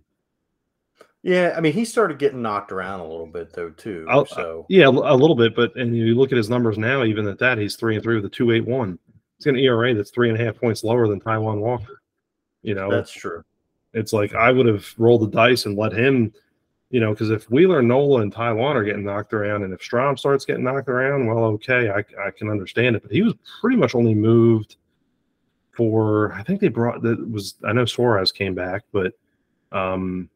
Yeah, 1.24 1.54
I 1.56 1.62
mean, 1.62 1.74
he 1.74 1.86
started 1.86 2.18
getting 2.18 2.42
knocked 2.42 2.72
around 2.72 3.00
a 3.00 3.08
little 3.08 3.28
bit 3.28 3.54
though 3.54 3.70
too. 3.70 4.08
I'll, 4.10 4.26
so 4.26 4.66
yeah, 4.70 4.88
a 4.88 4.90
little 4.90 5.36
bit, 5.36 5.56
but 5.56 5.76
and 5.76 5.96
you 5.96 6.16
look 6.16 6.32
at 6.32 6.38
his 6.38 6.50
numbers 6.50 6.78
now, 6.78 7.04
even 7.04 7.28
at 7.28 7.38
that, 7.40 7.60
he's 7.60 7.76
three 7.76 7.96
and 7.96 8.04
three 8.04 8.16
with 8.16 8.26
a 8.26 8.30
two 8.30 8.52
eight 8.52 8.66
one. 8.66 8.98
He's 9.38 9.46
got 9.46 9.54
an 9.54 9.60
ERA 9.60 9.94
that's 9.94 10.12
three 10.12 10.30
and 10.30 10.40
a 10.40 10.44
half 10.44 10.60
points 10.60 10.84
lower 10.84 11.08
than 11.08 11.20
Taijuan 11.20 11.60
Walker. 11.60 12.02
You 12.64 12.74
know, 12.74 12.90
that's 12.90 13.12
true. 13.12 13.44
It's 13.94 14.14
like 14.14 14.34
I 14.34 14.52
would 14.52 14.66
have 14.66 14.88
rolled 14.98 15.22
the 15.22 15.28
dice 15.28 15.66
and 15.66 15.78
let 15.78 15.94
him, 15.94 16.34
you 16.90 17.00
know, 17.00 17.12
because 17.12 17.30
if 17.30 17.50
Wheeler, 17.52 17.82
Nola, 17.82 18.22
and 18.22 18.34
Taijuan 18.34 18.76
are 18.76 18.84
getting 18.84 19.04
knocked 19.04 19.34
around, 19.34 19.64
and 19.64 19.74
if 19.74 19.82
Strahm 19.82 20.18
starts 20.18 20.46
getting 20.46 20.64
knocked 20.64 20.90
around, 20.90 21.28
well, 21.28 21.44
okay, 21.46 21.90
I, 21.90 22.00
I 22.26 22.32
can 22.32 22.50
understand 22.50 22.96
it. 22.96 23.04
But 23.04 23.12
he 23.12 23.22
was 23.22 23.34
pretty 23.60 23.78
much 23.78 23.94
only 23.94 24.16
moved 24.16 24.78
for 25.72 26.34
I 26.34 26.44
think 26.44 26.60
they 26.60 26.68
brought 26.68 27.02
that 27.04 27.32
was 27.32 27.56
I 27.66 27.74
know 27.74 27.86
Suarez 27.86 28.32
came 28.32 28.56
back, 28.56 28.84
but 28.92 29.14
um 29.72 30.30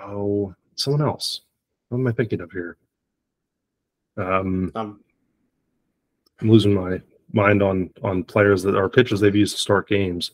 oh 0.00 0.54
someone 0.74 1.02
else. 1.02 1.42
What 1.88 1.98
am 1.98 2.06
I 2.06 2.12
thinking 2.12 2.40
of 2.40 2.50
here? 2.52 2.76
Um, 4.16 4.70
um 4.74 5.00
I'm 6.40 6.50
losing 6.50 6.74
my 6.74 7.00
mind 7.32 7.62
on 7.62 7.90
on 8.02 8.24
players 8.24 8.62
that 8.62 8.76
are 8.76 8.88
pitchers 8.88 9.20
they've 9.20 9.34
used 9.34 9.54
to 9.54 9.60
start 9.60 9.88
games. 9.88 10.32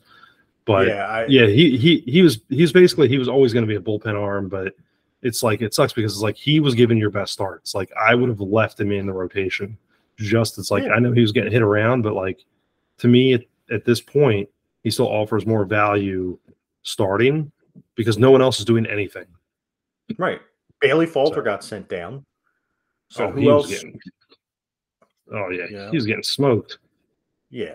But 0.65 0.89
yeah, 0.89 1.07
I, 1.07 1.27
yeah, 1.27 1.47
he 1.47 1.77
he 1.77 1.99
he 2.07 2.23
was 2.23 2.41
he's 2.49 2.73
basically 2.73 3.09
he 3.09 3.19
was 3.19 3.29
always 3.29 3.53
going 3.53 3.65
to 3.65 3.69
be 3.69 3.77
a 3.77 3.81
bullpen 3.81 4.21
arm, 4.21 4.49
but 4.49 4.75
it's 5.23 5.43
like 5.43 5.63
it 5.63 5.75
sucks 5.75 5.93
because 5.93 6.13
it's 6.13 6.23
like 6.23 6.37
he 6.37 6.61
was 6.61 6.75
given 6.75 6.99
your 6.99 7.11
best 7.11 7.33
starts. 7.33 7.75
Like 7.75 7.91
I 7.99 8.15
would 8.15 8.29
have 8.29 8.41
left 8.41 8.81
him 8.81 8.91
in 8.91 9.07
the 9.07 9.13
rotation. 9.13 9.79
Just 10.19 10.59
it's 10.59 10.71
like 10.71 10.85
yeah. 10.85 10.93
I 10.93 10.99
know 10.99 11.13
he 11.13 11.21
was 11.21 11.33
getting 11.33 11.53
hit 11.53 11.63
around, 11.63 12.03
but 12.03 12.15
like 12.15 12.45
to 12.99 13.09
me 13.09 13.35
at, 13.35 13.43
at 13.71 13.85
this 13.85 14.01
point, 14.01 14.49
he 14.83 14.91
still 14.91 15.09
offers 15.09 15.47
more 15.47 15.65
value 15.65 16.39
starting 16.83 17.51
because 17.95 18.19
no 18.19 18.31
one 18.31 18.43
else 18.43 18.59
is 18.59 18.65
doing 18.65 18.87
anything. 18.87 19.27
Right. 20.19 20.41
Bailey 20.81 21.07
Falter 21.07 21.41
so. 21.41 21.43
got 21.43 21.65
sent 21.65 21.89
down. 21.89 22.25
So 23.11 23.27
oh, 23.27 23.31
who 23.31 23.51
else? 23.51 23.69
Getting, 23.69 23.99
oh 25.33 25.51
yeah, 25.51 25.67
yeah, 25.71 25.91
he 25.91 25.97
was 25.97 26.07
getting 26.07 26.23
smoked. 26.23 26.79
Yeah. 27.51 27.75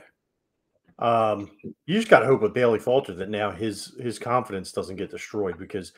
Um, 0.99 1.49
you 1.85 1.95
just 1.95 2.09
got 2.09 2.19
to 2.19 2.27
hope 2.27 2.41
with 2.41 2.53
Bailey 2.53 2.79
Falter 2.79 3.13
that 3.15 3.29
now 3.29 3.49
his 3.49 3.95
his 3.99 4.19
confidence 4.19 4.71
doesn't 4.71 4.97
get 4.97 5.09
destroyed 5.09 5.57
because 5.57 5.93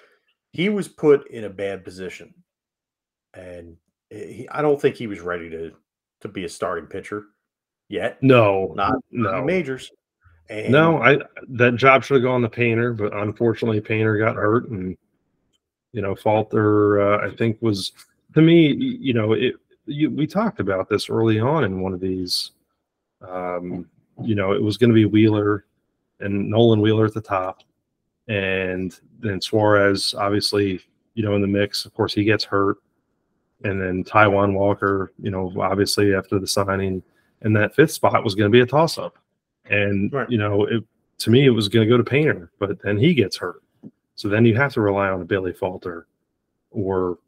he 0.52 0.70
was 0.70 0.88
put 0.88 1.30
in 1.30 1.44
a 1.44 1.50
bad 1.50 1.84
position, 1.84 2.34
and 3.34 3.76
he, 4.10 4.48
I 4.50 4.62
don't 4.62 4.80
think 4.80 4.96
he 4.96 5.08
was 5.08 5.20
ready 5.20 5.50
to 5.50 5.72
to 6.22 6.28
be 6.28 6.46
a 6.46 6.50
starting 6.50 6.88
pitcher 6.88 7.26
yet. 7.94 8.22
No, 8.22 8.74
not 8.76 8.96
no 9.12 9.44
majors. 9.44 9.92
And 10.50 10.72
no, 10.72 11.02
I 11.02 11.20
that 11.50 11.76
job 11.76 12.04
should 12.04 12.16
have 12.16 12.24
gone 12.24 12.42
to 12.42 12.50
Painter, 12.50 12.94
but 12.94 13.14
unfortunately 13.14 13.80
Painter 13.80 14.18
got 14.18 14.36
hurt, 14.36 14.70
and 14.70 14.98
you 15.94 16.02
know 16.02 16.16
Falter 16.16 17.02
uh, 17.02 17.28
I 17.28 17.36
think 17.36 17.62
was 17.62 17.94
to 18.34 18.42
me, 18.42 18.74
you 18.74 19.14
know, 19.14 19.34
it. 19.34 19.56
You, 19.86 20.10
we 20.10 20.28
talked 20.28 20.62
about 20.62 20.88
this 20.88 21.10
early 21.10 21.42
on 21.42 21.66
in 21.66 21.82
one 21.82 21.94
of 21.94 22.00
these 22.00 22.52
um, 23.28 23.88
you 24.22 24.36
know, 24.36 24.52
it 24.52 24.62
was 24.62 24.78
going 24.78 24.90
to 24.90 24.96
be 24.96 25.06
Wheeler 25.06 25.66
and 26.20 26.50
Nolan 26.50 26.82
Wheeler 26.82 27.06
at 27.06 27.14
the 27.14 27.22
top, 27.22 27.64
and 28.28 28.98
then 29.20 29.42
Suarez, 29.42 30.14
obviously, 30.14 30.80
you 31.16 31.24
know, 31.24 31.36
in 31.36 31.42
the 31.42 31.48
mix. 31.48 31.86
Of 31.86 31.94
course, 31.94 32.14
he 32.14 32.24
gets 32.24 32.44
hurt, 32.44 32.78
and 33.64 33.82
then 33.82 34.04
Taijuan 34.04 34.54
Walker, 34.54 35.14
you 35.20 35.32
know, 35.32 35.54
obviously 35.60 36.14
after 36.14 36.40
the 36.40 36.48
signing, 36.48 37.02
and 37.44 37.56
that 37.56 37.76
fifth 37.76 37.92
spot 37.92 38.24
was 38.24 38.36
going 38.36 38.52
to 38.52 38.56
be 38.56 38.62
a 38.62 38.66
toss 38.66 38.98
up, 38.98 39.18
and 39.66 40.12
right. 40.12 40.30
you 40.30 40.38
know, 40.38 40.66
it, 40.66 40.84
to 41.20 41.30
me, 41.30 41.46
it 41.46 41.52
was 41.52 41.70
going 41.70 41.88
to 41.88 41.90
go 41.92 41.98
to 41.98 42.04
Painter, 42.04 42.52
but 42.60 42.82
then 42.82 42.98
he 42.98 43.14
gets 43.14 43.38
hurt, 43.38 43.62
so 44.16 44.28
then 44.28 44.46
you 44.46 44.56
have 44.56 44.74
to 44.74 44.82
rely 44.82 45.10
on 45.10 45.22
a 45.22 45.26
Bailey 45.26 45.54
Falter 45.54 46.08
or 46.72 47.20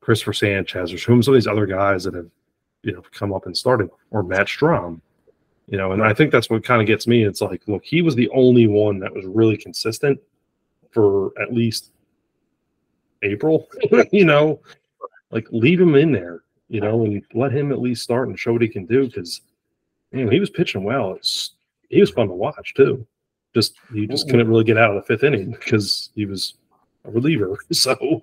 Christopher 0.00 0.32
Sanchez 0.32 0.92
or 0.92 0.98
some 0.98 1.18
of 1.18 1.24
these 1.24 1.46
other 1.46 1.66
guys 1.66 2.04
that 2.04 2.14
have, 2.14 2.30
you 2.82 2.92
know, 2.92 3.02
come 3.12 3.32
up 3.32 3.46
and 3.46 3.56
started, 3.56 3.90
or 4.10 4.22
Matt 4.22 4.46
Strahm 4.46 5.00
you 5.68 5.76
know, 5.76 5.92
and 5.92 6.02
I 6.02 6.14
think 6.14 6.32
that's 6.32 6.48
what 6.48 6.64
kind 6.64 6.80
of 6.80 6.86
gets 6.86 7.06
me. 7.06 7.24
It's 7.24 7.42
like, 7.42 7.62
look, 7.66 7.84
he 7.84 8.00
was 8.00 8.14
the 8.14 8.30
only 8.30 8.66
one 8.66 8.98
that 9.00 9.14
was 9.14 9.26
really 9.26 9.56
consistent 9.56 10.18
for 10.90 11.30
at 11.40 11.52
least 11.52 11.92
April, 13.22 13.68
you 14.10 14.24
know, 14.24 14.60
like 15.30 15.46
leave 15.50 15.78
him 15.78 15.94
in 15.94 16.10
there, 16.10 16.42
you 16.68 16.80
know, 16.80 17.04
and 17.04 17.22
let 17.34 17.52
him 17.52 17.70
at 17.70 17.80
least 17.80 18.02
start 18.02 18.28
and 18.28 18.38
show 18.38 18.54
what 18.54 18.62
he 18.62 18.68
can 18.68 18.86
do 18.86 19.06
because, 19.06 19.42
you 20.12 20.24
know, 20.24 20.30
he 20.30 20.40
was 20.40 20.50
pitching 20.50 20.84
well. 20.84 21.12
It's, 21.12 21.52
he 21.88 22.00
was 22.00 22.10
fun 22.10 22.28
to 22.28 22.34
watch 22.34 22.74
too. 22.74 23.06
Just, 23.54 23.76
he 23.92 24.06
just 24.06 24.28
couldn't 24.28 24.48
really 24.48 24.64
get 24.64 24.76
out 24.78 24.90
of 24.90 24.96
the 24.96 25.06
fifth 25.06 25.24
inning 25.24 25.52
because 25.52 26.10
he 26.14 26.26
was 26.26 26.54
a 27.04 27.10
reliever. 27.10 27.58
So, 27.72 28.22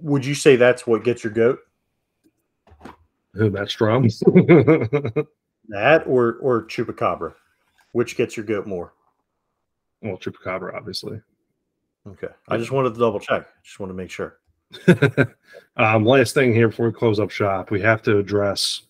would 0.00 0.24
you 0.24 0.34
say 0.34 0.56
that's 0.56 0.86
what 0.86 1.04
gets 1.04 1.22
your 1.22 1.32
goat? 1.32 1.58
Who, 3.34 3.50
Matt 3.50 3.68
Strahm? 3.68 4.06
That 5.70 6.04
or 6.08 6.34
or 6.40 6.64
chupacabra, 6.64 7.32
which 7.92 8.16
gets 8.16 8.36
your 8.36 8.44
goat 8.44 8.66
more? 8.66 8.92
Well, 10.02 10.16
chupacabra, 10.16 10.74
obviously. 10.74 11.20
Okay, 12.08 12.26
I 12.48 12.56
just 12.56 12.72
wanted 12.72 12.94
to 12.94 12.98
double 12.98 13.20
check. 13.20 13.46
Just 13.62 13.78
want 13.78 13.90
to 13.90 13.94
make 13.94 14.10
sure. 14.10 14.38
um, 15.76 16.04
last 16.04 16.34
thing 16.34 16.52
here 16.52 16.68
before 16.68 16.86
we 16.86 16.92
close 16.92 17.20
up 17.20 17.30
shop, 17.30 17.70
we 17.70 17.80
have 17.80 18.02
to 18.02 18.18
address 18.18 18.82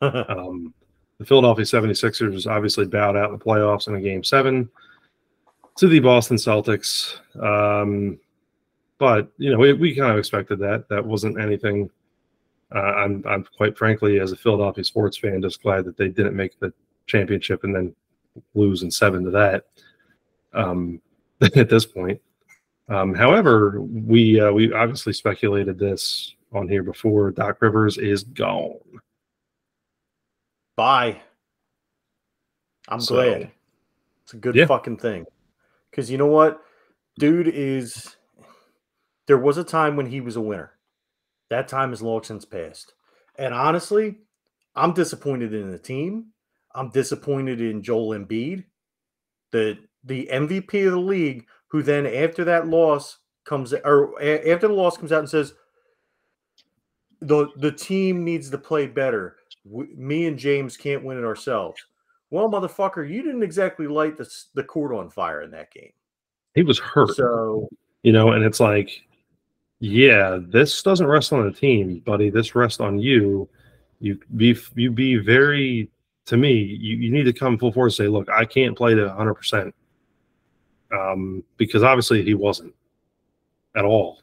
um, 0.00 0.72
the 1.20 1.26
Philadelphia 1.26 1.66
76ers 1.66 2.50
obviously 2.50 2.86
bowed 2.86 3.14
out 3.14 3.30
in 3.30 3.38
the 3.38 3.44
playoffs 3.44 3.88
in 3.88 3.94
a 3.94 4.00
game 4.00 4.24
seven 4.24 4.70
to 5.76 5.86
the 5.86 6.00
Boston 6.00 6.38
Celtics. 6.38 7.18
Um, 7.38 8.18
but, 8.96 9.30
you 9.36 9.52
know, 9.52 9.58
we, 9.58 9.74
we 9.74 9.94
kind 9.94 10.10
of 10.10 10.18
expected 10.18 10.58
that. 10.60 10.88
That 10.88 11.04
wasn't 11.04 11.38
anything 11.38 11.90
uh, 12.74 12.78
I'm, 12.78 13.22
I'm 13.28 13.44
quite 13.56 13.76
frankly, 13.76 14.18
as 14.18 14.32
a 14.32 14.36
Philadelphia 14.36 14.82
sports 14.82 15.18
fan, 15.18 15.42
just 15.42 15.62
glad 15.62 15.84
that 15.84 15.98
they 15.98 16.08
didn't 16.08 16.36
make 16.36 16.58
the 16.58 16.72
championship 17.06 17.64
and 17.64 17.74
then 17.74 17.94
lose 18.54 18.82
in 18.82 18.90
seven 18.90 19.24
to 19.24 19.30
that. 19.32 19.66
Um, 20.54 21.02
at 21.56 21.68
this 21.68 21.84
point, 21.84 22.20
um, 22.88 23.14
however, 23.14 23.80
we 23.80 24.40
uh, 24.40 24.52
we 24.52 24.72
obviously 24.72 25.12
speculated 25.12 25.78
this 25.78 26.34
on 26.52 26.68
here 26.68 26.82
before. 26.82 27.30
Doc 27.30 27.60
Rivers 27.60 27.98
is 27.98 28.24
gone. 28.24 28.78
Bye. 30.80 31.20
I'm 32.88 33.02
so, 33.02 33.16
glad. 33.16 33.50
It's 34.22 34.32
a 34.32 34.38
good 34.38 34.56
yeah. 34.56 34.64
fucking 34.64 34.96
thing. 34.96 35.26
Because 35.90 36.10
you 36.10 36.16
know 36.16 36.24
what, 36.24 36.62
dude 37.18 37.48
is. 37.48 38.16
There 39.26 39.36
was 39.36 39.58
a 39.58 39.62
time 39.62 39.94
when 39.94 40.06
he 40.06 40.22
was 40.22 40.36
a 40.36 40.40
winner. 40.40 40.72
That 41.50 41.68
time 41.68 41.92
is 41.92 42.00
long 42.00 42.22
since 42.22 42.46
passed. 42.46 42.94
And 43.36 43.52
honestly, 43.52 44.20
I'm 44.74 44.94
disappointed 44.94 45.52
in 45.52 45.70
the 45.70 45.78
team. 45.78 46.28
I'm 46.74 46.88
disappointed 46.88 47.60
in 47.60 47.82
Joel 47.82 48.18
Embiid, 48.18 48.64
the 49.52 49.76
the 50.02 50.30
MVP 50.32 50.86
of 50.86 50.92
the 50.92 50.98
league, 50.98 51.44
who 51.66 51.82
then 51.82 52.06
after 52.06 52.42
that 52.44 52.68
loss 52.68 53.18
comes 53.44 53.74
or 53.74 54.14
after 54.18 54.66
the 54.66 54.72
loss 54.72 54.96
comes 54.96 55.12
out 55.12 55.18
and 55.18 55.28
says 55.28 55.52
the 57.20 57.48
the 57.56 57.70
team 57.70 58.24
needs 58.24 58.48
to 58.48 58.56
play 58.56 58.86
better. 58.86 59.36
Me 59.96 60.26
and 60.26 60.38
James 60.38 60.76
can't 60.76 61.04
win 61.04 61.18
it 61.18 61.24
ourselves. 61.24 61.84
Well, 62.30 62.48
motherfucker, 62.48 63.08
you 63.08 63.22
didn't 63.22 63.42
exactly 63.42 63.86
light 63.86 64.16
the 64.16 64.28
the 64.54 64.64
court 64.64 64.94
on 64.94 65.10
fire 65.10 65.42
in 65.42 65.50
that 65.52 65.72
game. 65.72 65.92
He 66.54 66.62
was 66.62 66.78
hurt. 66.78 67.14
So 67.16 67.68
you 68.02 68.12
know, 68.12 68.32
and 68.32 68.44
it's 68.44 68.60
like 68.60 69.02
yeah, 69.80 70.38
this 70.40 70.82
doesn't 70.82 71.06
rest 71.06 71.32
on 71.32 71.44
the 71.44 71.52
team, 71.52 72.00
buddy. 72.00 72.28
This 72.28 72.54
rests 72.54 72.80
on 72.80 72.98
you. 72.98 73.48
You 73.98 74.18
be 74.36 74.56
you 74.76 74.90
be 74.90 75.16
very 75.16 75.90
to 76.26 76.36
me. 76.36 76.52
You, 76.52 76.96
you 76.96 77.10
need 77.10 77.24
to 77.24 77.32
come 77.32 77.58
full 77.58 77.72
force 77.72 77.98
and 77.98 78.06
say, 78.06 78.08
look, 78.08 78.28
I 78.30 78.44
can't 78.44 78.76
play 78.76 78.94
to 78.94 79.06
100 79.06 79.34
percent, 79.34 79.74
um, 80.92 81.42
because 81.56 81.82
obviously 81.82 82.22
he 82.22 82.34
wasn't 82.34 82.74
at 83.74 83.84
all. 83.84 84.20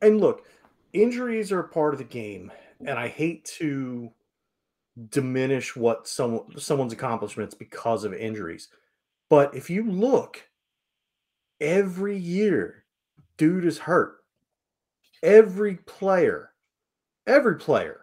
And 0.00 0.20
look, 0.20 0.46
injuries 0.92 1.50
are 1.50 1.64
part 1.64 1.94
of 1.94 1.98
the 1.98 2.04
game, 2.04 2.52
and 2.80 2.98
I 2.98 3.08
hate 3.08 3.44
to 3.56 4.12
diminish 5.08 5.74
what 5.74 6.06
some 6.06 6.46
someone's 6.58 6.92
accomplishments 6.92 7.54
because 7.54 8.04
of 8.04 8.14
injuries. 8.14 8.68
But 9.30 9.54
if 9.54 9.70
you 9.70 9.90
look, 9.90 10.42
every 11.60 12.16
year, 12.18 12.84
dude 13.36 13.64
is 13.64 13.78
hurt 13.78 14.22
every 15.22 15.76
player, 15.76 16.50
every 17.26 17.56
player 17.56 18.00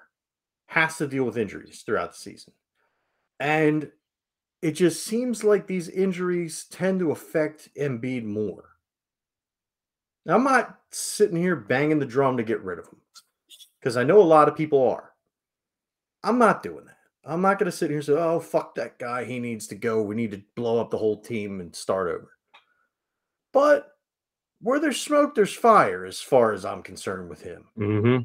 has 0.68 0.98
to 0.98 1.08
deal 1.08 1.24
with 1.24 1.38
injuries 1.38 1.84
throughout 1.86 2.14
the 2.14 2.18
season. 2.18 2.54
And 3.40 3.92
it 4.62 4.72
just 4.72 5.06
seems 5.06 5.44
like 5.44 5.68
these 5.68 5.90
injuries 5.90 6.66
tend 6.70 7.00
to 7.00 7.12
affect 7.12 7.70
Embiid 7.76 8.24
more. 8.24 8.66
Now, 10.26 10.36
I'm 10.36 10.44
not 10.44 10.80
sitting 10.92 11.38
here 11.38 11.56
banging 11.56 12.00
the 12.00 12.06
drum 12.06 12.38
to 12.38 12.44
get 12.44 12.62
rid 12.62 12.78
of 12.78 12.86
him 12.86 13.00
because 13.80 13.98
I 13.98 14.04
know 14.04 14.22
a 14.22 14.24
lot 14.24 14.48
of 14.48 14.56
people 14.56 14.88
are. 14.90 15.09
I'm 16.24 16.38
not 16.38 16.64
doing 16.64 16.86
that. 16.86 16.98
I'm 17.26 17.42
not 17.42 17.60
going 17.60 17.70
to 17.70 17.78
sit 17.78 17.90
here 17.90 18.00
and 18.00 18.06
say, 18.06 18.14
oh, 18.14 18.40
fuck 18.40 18.76
that 18.76 18.98
guy. 18.98 19.26
He 19.26 19.40
needs 19.40 19.68
to 19.68 19.76
go. 19.76 20.02
We 20.02 20.16
need 20.16 20.32
to 20.32 20.42
blow 20.56 20.80
up 20.80 20.90
the 20.90 20.98
whole 20.98 21.22
team 21.22 21.60
and 21.60 21.76
start 21.76 22.08
over. 22.08 22.32
But 23.52 23.92
where 24.62 24.80
there's 24.80 25.02
smoke, 25.02 25.36
there's 25.36 25.54
fire, 25.54 26.06
as 26.06 26.22
far 26.22 26.54
as 26.54 26.66
I'm 26.66 26.82
concerned 26.82 27.30
with 27.30 27.42
him. 27.42 27.66
Mm-hmm. 27.78 28.24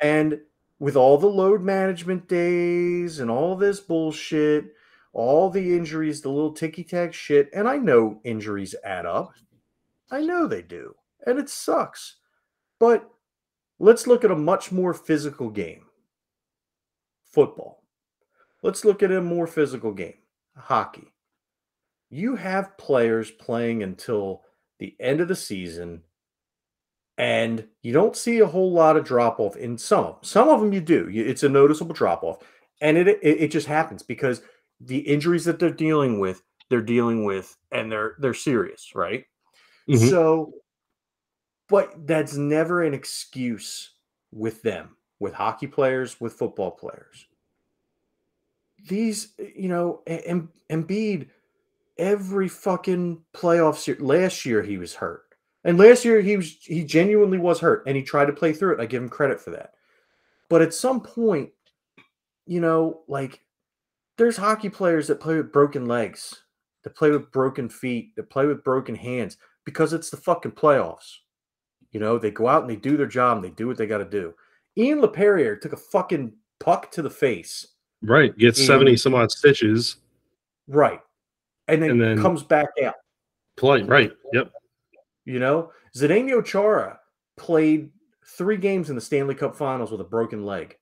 And 0.00 0.40
with 0.78 0.96
all 0.96 1.18
the 1.18 1.26
load 1.26 1.62
management 1.62 2.28
days 2.28 3.20
and 3.20 3.30
all 3.30 3.56
this 3.56 3.80
bullshit, 3.80 4.66
all 5.12 5.48
the 5.48 5.74
injuries, 5.74 6.20
the 6.20 6.28
little 6.28 6.52
ticky 6.52 6.84
tack 6.84 7.14
shit, 7.14 7.48
and 7.54 7.66
I 7.66 7.78
know 7.78 8.20
injuries 8.24 8.74
add 8.84 9.06
up. 9.06 9.32
I 10.10 10.20
know 10.20 10.46
they 10.46 10.62
do. 10.62 10.94
And 11.26 11.38
it 11.38 11.48
sucks. 11.48 12.16
But 12.78 13.10
let's 13.78 14.06
look 14.06 14.24
at 14.24 14.30
a 14.30 14.36
much 14.36 14.70
more 14.70 14.92
physical 14.92 15.48
game 15.48 15.85
football. 17.32 17.82
Let's 18.62 18.84
look 18.84 19.02
at 19.02 19.12
a 19.12 19.20
more 19.20 19.46
physical 19.46 19.92
game 19.92 20.14
hockey. 20.56 21.12
You 22.10 22.36
have 22.36 22.78
players 22.78 23.30
playing 23.30 23.82
until 23.82 24.42
the 24.78 24.96
end 25.00 25.20
of 25.20 25.28
the 25.28 25.36
season 25.36 26.02
and 27.18 27.66
you 27.82 27.92
don't 27.92 28.16
see 28.16 28.40
a 28.40 28.46
whole 28.46 28.72
lot 28.72 28.96
of 28.96 29.04
drop 29.04 29.40
off 29.40 29.56
in 29.56 29.78
some 29.78 30.04
of 30.04 30.06
them. 30.06 30.18
Some 30.22 30.48
of 30.48 30.60
them 30.60 30.72
you 30.72 30.80
do. 30.80 31.08
It's 31.10 31.42
a 31.42 31.48
noticeable 31.48 31.94
drop 31.94 32.22
off, 32.22 32.38
and 32.80 32.96
it, 32.96 33.08
it, 33.08 33.20
it 33.22 33.50
just 33.50 33.66
happens 33.66 34.02
because 34.02 34.42
the 34.80 34.98
injuries 34.98 35.44
that 35.46 35.58
they're 35.58 35.70
dealing 35.70 36.20
with, 36.20 36.42
they're 36.68 36.82
dealing 36.82 37.24
with, 37.24 37.56
and 37.72 37.90
they're 37.90 38.16
they're 38.18 38.34
serious, 38.34 38.92
right? 38.94 39.24
Mm-hmm. 39.88 40.08
So, 40.08 40.52
but 41.68 42.06
that's 42.06 42.36
never 42.36 42.82
an 42.82 42.92
excuse 42.92 43.94
with 44.30 44.60
them, 44.62 44.96
with 45.18 45.34
hockey 45.34 45.66
players, 45.66 46.20
with 46.20 46.34
football 46.34 46.70
players. 46.70 47.26
These, 48.88 49.32
you 49.38 49.68
know, 49.68 50.02
and 50.06 50.48
Embiid, 50.70 51.28
every 51.98 52.48
fucking 52.48 53.22
playoff 53.34 53.86
year, 53.86 53.96
last 54.00 54.44
year 54.44 54.62
he 54.62 54.78
was 54.78 54.94
hurt 54.94 55.26
and 55.66 55.78
last 55.78 56.04
year 56.04 56.20
he 56.20 56.36
was 56.36 56.56
he 56.60 56.84
genuinely 56.84 57.38
was 57.38 57.58
hurt 57.58 57.82
and 57.86 57.96
he 57.96 58.02
tried 58.02 58.26
to 58.26 58.32
play 58.32 58.52
through 58.52 58.74
it. 58.74 58.80
I 58.80 58.86
give 58.86 59.02
him 59.02 59.08
credit 59.08 59.40
for 59.40 59.50
that. 59.50 59.72
But 60.48 60.62
at 60.62 60.72
some 60.72 61.00
point, 61.00 61.50
you 62.46 62.60
know, 62.60 63.00
like 63.08 63.40
there's 64.16 64.36
hockey 64.36 64.68
players 64.68 65.08
that 65.08 65.18
play 65.18 65.34
with 65.34 65.52
broken 65.52 65.86
legs, 65.86 66.42
that 66.84 66.94
play 66.94 67.10
with 67.10 67.32
broken 67.32 67.68
feet, 67.68 68.14
that 68.14 68.30
play 68.30 68.46
with 68.46 68.62
broken 68.62 68.94
hands 68.94 69.38
because 69.64 69.92
it's 69.92 70.08
the 70.08 70.16
fucking 70.16 70.52
playoffs. 70.52 71.16
You 71.90 71.98
know, 71.98 72.16
they 72.16 72.30
go 72.30 72.46
out 72.46 72.62
and 72.62 72.70
they 72.70 72.76
do 72.76 72.96
their 72.96 73.06
job 73.08 73.38
and 73.38 73.44
they 73.44 73.50
do 73.50 73.66
what 73.66 73.76
they 73.76 73.88
got 73.88 73.98
to 73.98 74.04
do. 74.04 74.34
Ian 74.76 75.00
Laperriere 75.00 75.60
took 75.60 75.72
a 75.72 75.76
fucking 75.76 76.32
puck 76.60 76.90
to 76.92 77.02
the 77.02 77.10
face. 77.10 77.66
Right. 78.02 78.36
Gets 78.36 78.64
70 78.64 78.96
some 78.96 79.14
odd 79.14 79.30
stitches. 79.30 79.96
Right. 80.68 81.00
And 81.68 81.82
then, 81.82 81.92
and 81.92 82.00
then 82.00 82.22
comes 82.22 82.42
back 82.42 82.68
out. 82.84 82.94
Play. 83.56 83.82
Right. 83.82 84.12
Yep. 84.32 84.52
You 85.24 85.40
know, 85.40 85.72
Zdeno 85.96 86.44
Chara 86.44 87.00
played 87.36 87.90
three 88.36 88.56
games 88.56 88.90
in 88.90 88.94
the 88.94 89.00
Stanley 89.00 89.34
Cup 89.34 89.56
Finals 89.56 89.90
with 89.90 90.00
a 90.00 90.04
broken 90.04 90.44
leg. 90.44 90.76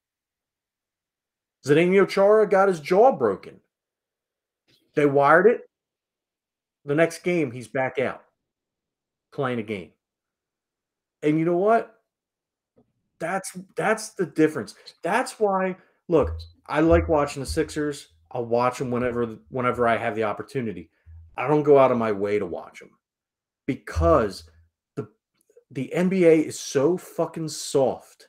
Zdeno 1.66 2.06
Chara 2.08 2.48
got 2.48 2.68
his 2.68 2.80
jaw 2.80 3.12
broken. 3.12 3.60
They 4.94 5.06
wired 5.06 5.46
it. 5.46 5.62
The 6.84 6.94
next 6.94 7.22
game, 7.22 7.50
he's 7.50 7.68
back 7.68 7.98
out 7.98 8.22
playing 9.32 9.58
a 9.58 9.62
game. 9.62 9.90
And 11.22 11.38
you 11.38 11.44
know 11.44 11.56
what? 11.56 11.93
That's 13.20 13.56
that's 13.76 14.10
the 14.10 14.26
difference. 14.26 14.74
That's 15.02 15.38
why. 15.38 15.76
Look, 16.08 16.38
I 16.66 16.80
like 16.80 17.08
watching 17.08 17.40
the 17.40 17.46
Sixers. 17.46 18.08
I'll 18.30 18.44
watch 18.44 18.78
them 18.78 18.90
whenever 18.90 19.38
whenever 19.50 19.86
I 19.86 19.96
have 19.96 20.14
the 20.14 20.24
opportunity. 20.24 20.90
I 21.36 21.48
don't 21.48 21.62
go 21.62 21.78
out 21.78 21.92
of 21.92 21.98
my 21.98 22.12
way 22.12 22.38
to 22.38 22.46
watch 22.46 22.80
them 22.80 22.90
because 23.66 24.44
the 24.96 25.08
the 25.70 25.92
NBA 25.94 26.44
is 26.44 26.58
so 26.58 26.96
fucking 26.96 27.48
soft. 27.48 28.28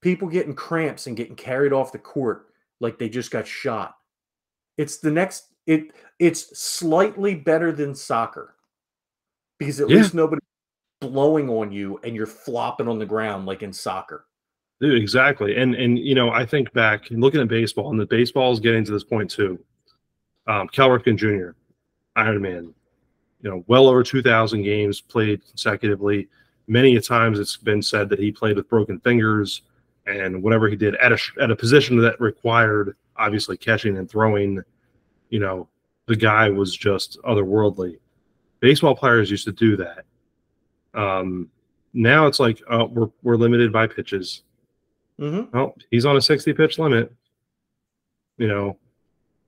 People 0.00 0.28
getting 0.28 0.54
cramps 0.54 1.06
and 1.06 1.16
getting 1.16 1.36
carried 1.36 1.72
off 1.72 1.92
the 1.92 1.98
court 1.98 2.46
like 2.80 2.98
they 2.98 3.08
just 3.08 3.30
got 3.30 3.46
shot. 3.46 3.96
It's 4.76 4.98
the 4.98 5.10
next 5.10 5.54
it 5.66 5.92
it's 6.18 6.58
slightly 6.58 7.34
better 7.34 7.72
than 7.72 7.94
soccer. 7.94 8.54
Because 9.58 9.80
at 9.80 9.88
yeah. 9.88 9.98
least 9.98 10.14
nobody 10.14 10.43
blowing 11.04 11.48
on 11.48 11.72
you 11.72 12.00
and 12.04 12.14
you're 12.14 12.26
flopping 12.26 12.88
on 12.88 12.98
the 12.98 13.06
ground 13.06 13.46
like 13.46 13.62
in 13.62 13.72
soccer. 13.72 14.26
Dude, 14.80 15.00
exactly. 15.00 15.56
And 15.56 15.74
and 15.74 15.98
you 15.98 16.14
know, 16.14 16.30
I 16.30 16.44
think 16.44 16.72
back 16.72 17.10
and 17.10 17.20
looking 17.20 17.40
at 17.40 17.48
baseball, 17.48 17.90
and 17.90 18.00
the 18.00 18.06
baseball 18.06 18.52
is 18.52 18.60
getting 18.60 18.84
to 18.84 18.92
this 18.92 19.04
point 19.04 19.30
too. 19.30 19.58
Um, 20.46 20.68
Cal 20.68 20.88
Ripken 20.88 21.16
Jr., 21.16 21.56
Iron 22.16 22.42
Man, 22.42 22.74
you 23.40 23.50
know, 23.50 23.64
well 23.66 23.88
over 23.88 24.02
2,000 24.02 24.62
games 24.62 25.00
played 25.00 25.46
consecutively. 25.46 26.28
Many 26.66 26.96
a 26.96 27.00
times 27.00 27.38
it's 27.38 27.56
been 27.56 27.82
said 27.82 28.08
that 28.08 28.18
he 28.18 28.32
played 28.32 28.56
with 28.56 28.68
broken 28.68 28.98
fingers 29.00 29.62
and 30.06 30.42
whatever 30.42 30.68
he 30.68 30.76
did 30.76 30.96
at 30.96 31.12
a, 31.12 31.18
at 31.40 31.50
a 31.50 31.56
position 31.56 31.96
that 31.98 32.20
required 32.20 32.96
obviously 33.16 33.56
catching 33.56 33.96
and 33.96 34.10
throwing, 34.10 34.62
you 35.30 35.38
know, 35.38 35.68
the 36.06 36.16
guy 36.16 36.48
was 36.48 36.74
just 36.74 37.18
otherworldly. 37.22 37.98
Baseball 38.60 38.94
players 38.94 39.30
used 39.30 39.44
to 39.44 39.52
do 39.52 39.76
that. 39.76 40.04
Um, 40.94 41.50
now 41.92 42.26
it's 42.26 42.40
like 42.40 42.60
uh, 42.68 42.86
we're 42.90 43.10
we're 43.22 43.36
limited 43.36 43.72
by 43.72 43.86
pitches. 43.86 44.42
Mm-hmm. 45.20 45.56
Well, 45.56 45.74
he's 45.90 46.04
on 46.04 46.16
a 46.16 46.20
60 46.20 46.52
pitch 46.54 46.78
limit. 46.78 47.12
You 48.36 48.48
know, 48.48 48.78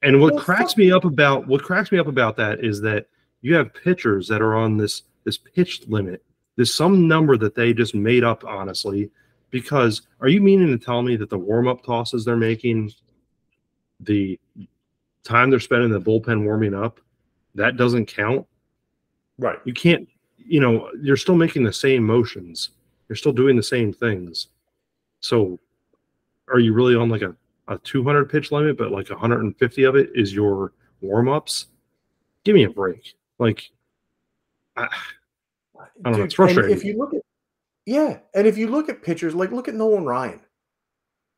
and 0.03 0.21
what 0.21 0.39
cracks 0.39 0.77
me 0.77 0.93
up 0.93 1.05
about 1.05 1.47
what 1.47 1.63
cracks 1.63 1.91
me 1.91 1.99
up 1.99 2.07
about 2.07 2.37
that 2.37 2.65
is 2.65 2.81
that 2.83 3.07
you 3.41 3.55
have 3.55 3.75
pitchers 3.75 4.29
that 4.29 4.41
are 4.41 4.55
on 4.55 4.77
this 4.77 5.03
this 5.25 5.39
pitch 5.39 5.83
limit. 5.89 6.23
There's 6.55 6.73
some 6.73 7.07
number 7.07 7.37
that 7.37 7.55
they 7.55 7.73
just 7.73 7.95
made 7.95 8.25
up, 8.25 8.45
honestly. 8.45 9.11
Because 9.51 10.03
are 10.21 10.29
you 10.29 10.41
meaning 10.41 10.69
to 10.69 10.85
tell 10.85 11.03
me 11.03 11.17
that 11.17 11.31
the 11.31 11.39
warm 11.39 11.69
up 11.69 11.85
tosses 11.85 12.25
they're 12.25 12.37
making, 12.37 12.93
the 14.01 14.39
time 15.23 15.51
they're 15.51 15.61
spending 15.61 15.93
in 15.93 15.93
the 15.93 16.01
bullpen 16.01 16.45
warming 16.45 16.75
up, 16.75 17.01
that 17.55 17.77
doesn't 17.77 18.07
count? 18.07 18.47
Right. 19.39 19.59
You 19.65 19.73
can't, 19.73 20.09
you 20.47 20.61
know, 20.61 20.91
you're 21.03 21.17
still 21.17 21.37
making 21.37 21.65
the 21.65 21.73
same 21.73 22.05
motions. 22.05 22.71
You're 23.09 23.17
still 23.17 23.33
doing 23.33 23.57
the 23.57 23.63
same 23.63 23.93
things. 23.93 24.49
So 25.21 25.59
are 26.49 26.59
you 26.59 26.73
really 26.73 26.95
on 26.95 27.09
like 27.09 27.23
a, 27.23 27.35
a 27.69 27.79
200 27.79 28.31
pitch 28.31 28.53
limit, 28.53 28.77
but 28.79 28.93
like 28.93 29.11
150 29.11 29.83
of 29.85 29.97
it 29.97 30.11
is 30.15 30.33
your 30.33 30.73
warm 31.01 31.29
ups? 31.29 31.67
Give 32.45 32.55
me 32.55 32.65
a 32.65 32.71
break. 32.71 33.15
Like, 33.39 33.71
I, 34.77 34.85
I 34.85 34.89
don't 36.03 36.13
Dude, 36.13 36.19
know. 36.19 36.25
It's 36.25 36.35
frustrating. 36.35 36.77
if 36.77 36.85
you 36.85 36.97
look 36.97 37.15
at, 37.15 37.23
yeah, 37.85 38.19
and 38.35 38.47
if 38.47 38.57
you 38.59 38.69
look 38.69 38.89
at 38.89 39.03
pitchers, 39.03 39.35
like 39.35 39.53
look 39.53 39.69
at 39.69 39.75
Nolan 39.75 40.05
Ryan. 40.05 40.41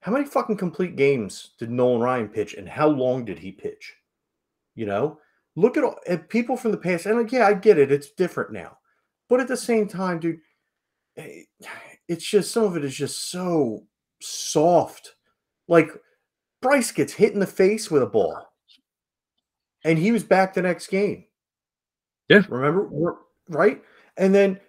How 0.01 0.13
many 0.13 0.25
fucking 0.25 0.57
complete 0.57 0.97
games 0.97 1.51
did 1.59 1.71
Nolan 1.71 2.01
Ryan 2.01 2.29
pitch, 2.29 2.55
and 2.55 2.69
how 2.69 2.89
long 2.89 3.25
did 3.25 3.39
he 3.39 3.51
pitch? 3.51 3.95
You 4.75 4.87
know, 4.87 5.19
look 5.57 5.77
at, 5.77 5.85
at 6.07 6.29
people 6.29 6.57
from 6.57 6.71
the 6.71 6.79
past, 6.79 7.07
and 7.07 7.19
like, 7.19 7.33
yeah, 7.33 7.47
I 7.47 7.55
get 7.55 7.79
it. 7.79 7.91
It's 7.91 8.11
different 8.11 8.53
now, 8.53 8.78
but 9.29 9.41
at 9.41 9.49
the 9.49 9.57
same 9.57 9.87
time, 9.87 10.21
dude, 10.21 10.39
eh, 11.17 11.43
it's 12.09 12.25
just 12.25 12.53
some 12.53 12.65
of 12.65 12.77
it 12.77 12.85
is 12.85 12.95
just 12.95 13.31
so 13.31 13.87
soft. 14.21 15.15
Like 15.69 15.91
Bryce 16.63 16.91
gets 16.93 17.13
hit 17.13 17.35
in 17.35 17.41
the 17.41 17.47
face 17.47 17.91
with 17.91 18.03
a 18.03 18.07
ball, 18.07 18.53
and 19.85 19.99
he 19.99 20.13
was 20.13 20.25
back 20.25 20.55
the 20.55 20.63
next 20.63 20.89
game. 20.89 21.25
Yeah. 22.29 22.43
Remember? 22.49 23.17
Right? 23.49 23.83
And 24.17 24.35
then, 24.35 24.61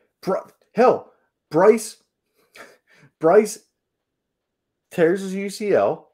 hell, 0.73 1.11
Bryce, 1.51 1.97
Bryce 3.19 3.59
tears 4.91 5.21
his 5.21 5.33
UCL, 5.33 6.05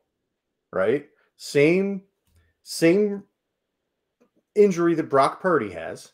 right? 0.71 1.07
Same, 1.37 2.01
same 2.63 3.23
injury 4.55 4.95
that 4.95 5.09
Brock 5.09 5.41
Purdy 5.41 5.71
has. 5.71 6.11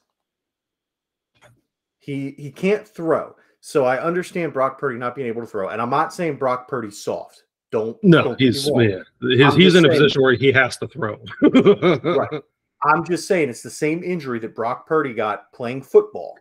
He 2.12 2.36
he 2.38 2.52
can't 2.52 2.86
throw. 2.86 3.36
So 3.62 3.86
I 3.86 4.02
understand 4.02 4.52
Brock 4.52 4.78
Purdy 4.78 4.98
not 4.98 5.16
being 5.16 5.28
able 5.28 5.42
to 5.42 5.48
throw. 5.48 5.70
And 5.70 5.82
I'm 5.82 5.90
not 5.90 6.14
saying 6.14 6.36
Brock 6.36 6.68
Purdy's 6.68 7.02
soft. 7.02 7.44
Don't 7.72 7.98
no, 8.04 8.24
don't 8.24 8.40
he's 8.40 8.70
yeah. 8.76 9.00
His, 9.22 9.56
he's 9.56 9.76
in 9.76 9.86
a 9.86 9.88
saying, 9.88 10.02
position 10.02 10.22
where 10.22 10.34
he 10.34 10.52
has 10.52 10.76
to 10.78 10.90
throw. 10.90 11.18
right. 11.42 12.42
I'm 12.84 13.06
just 13.06 13.30
saying 13.30 13.50
it's 13.50 13.62
the 13.62 13.70
same 13.70 14.04
injury 14.04 14.40
that 14.40 14.56
Brock 14.56 14.88
Purdy 14.88 15.14
got 15.14 15.54
playing 15.54 15.84
football, 15.84 16.38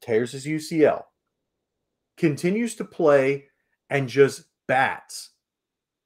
tears 0.00 0.32
his 0.32 0.46
UCL, 0.46 1.02
continues 2.16 2.76
to 2.76 2.84
play 2.84 3.48
and 3.90 4.08
just 4.08 4.44
bats, 4.68 5.32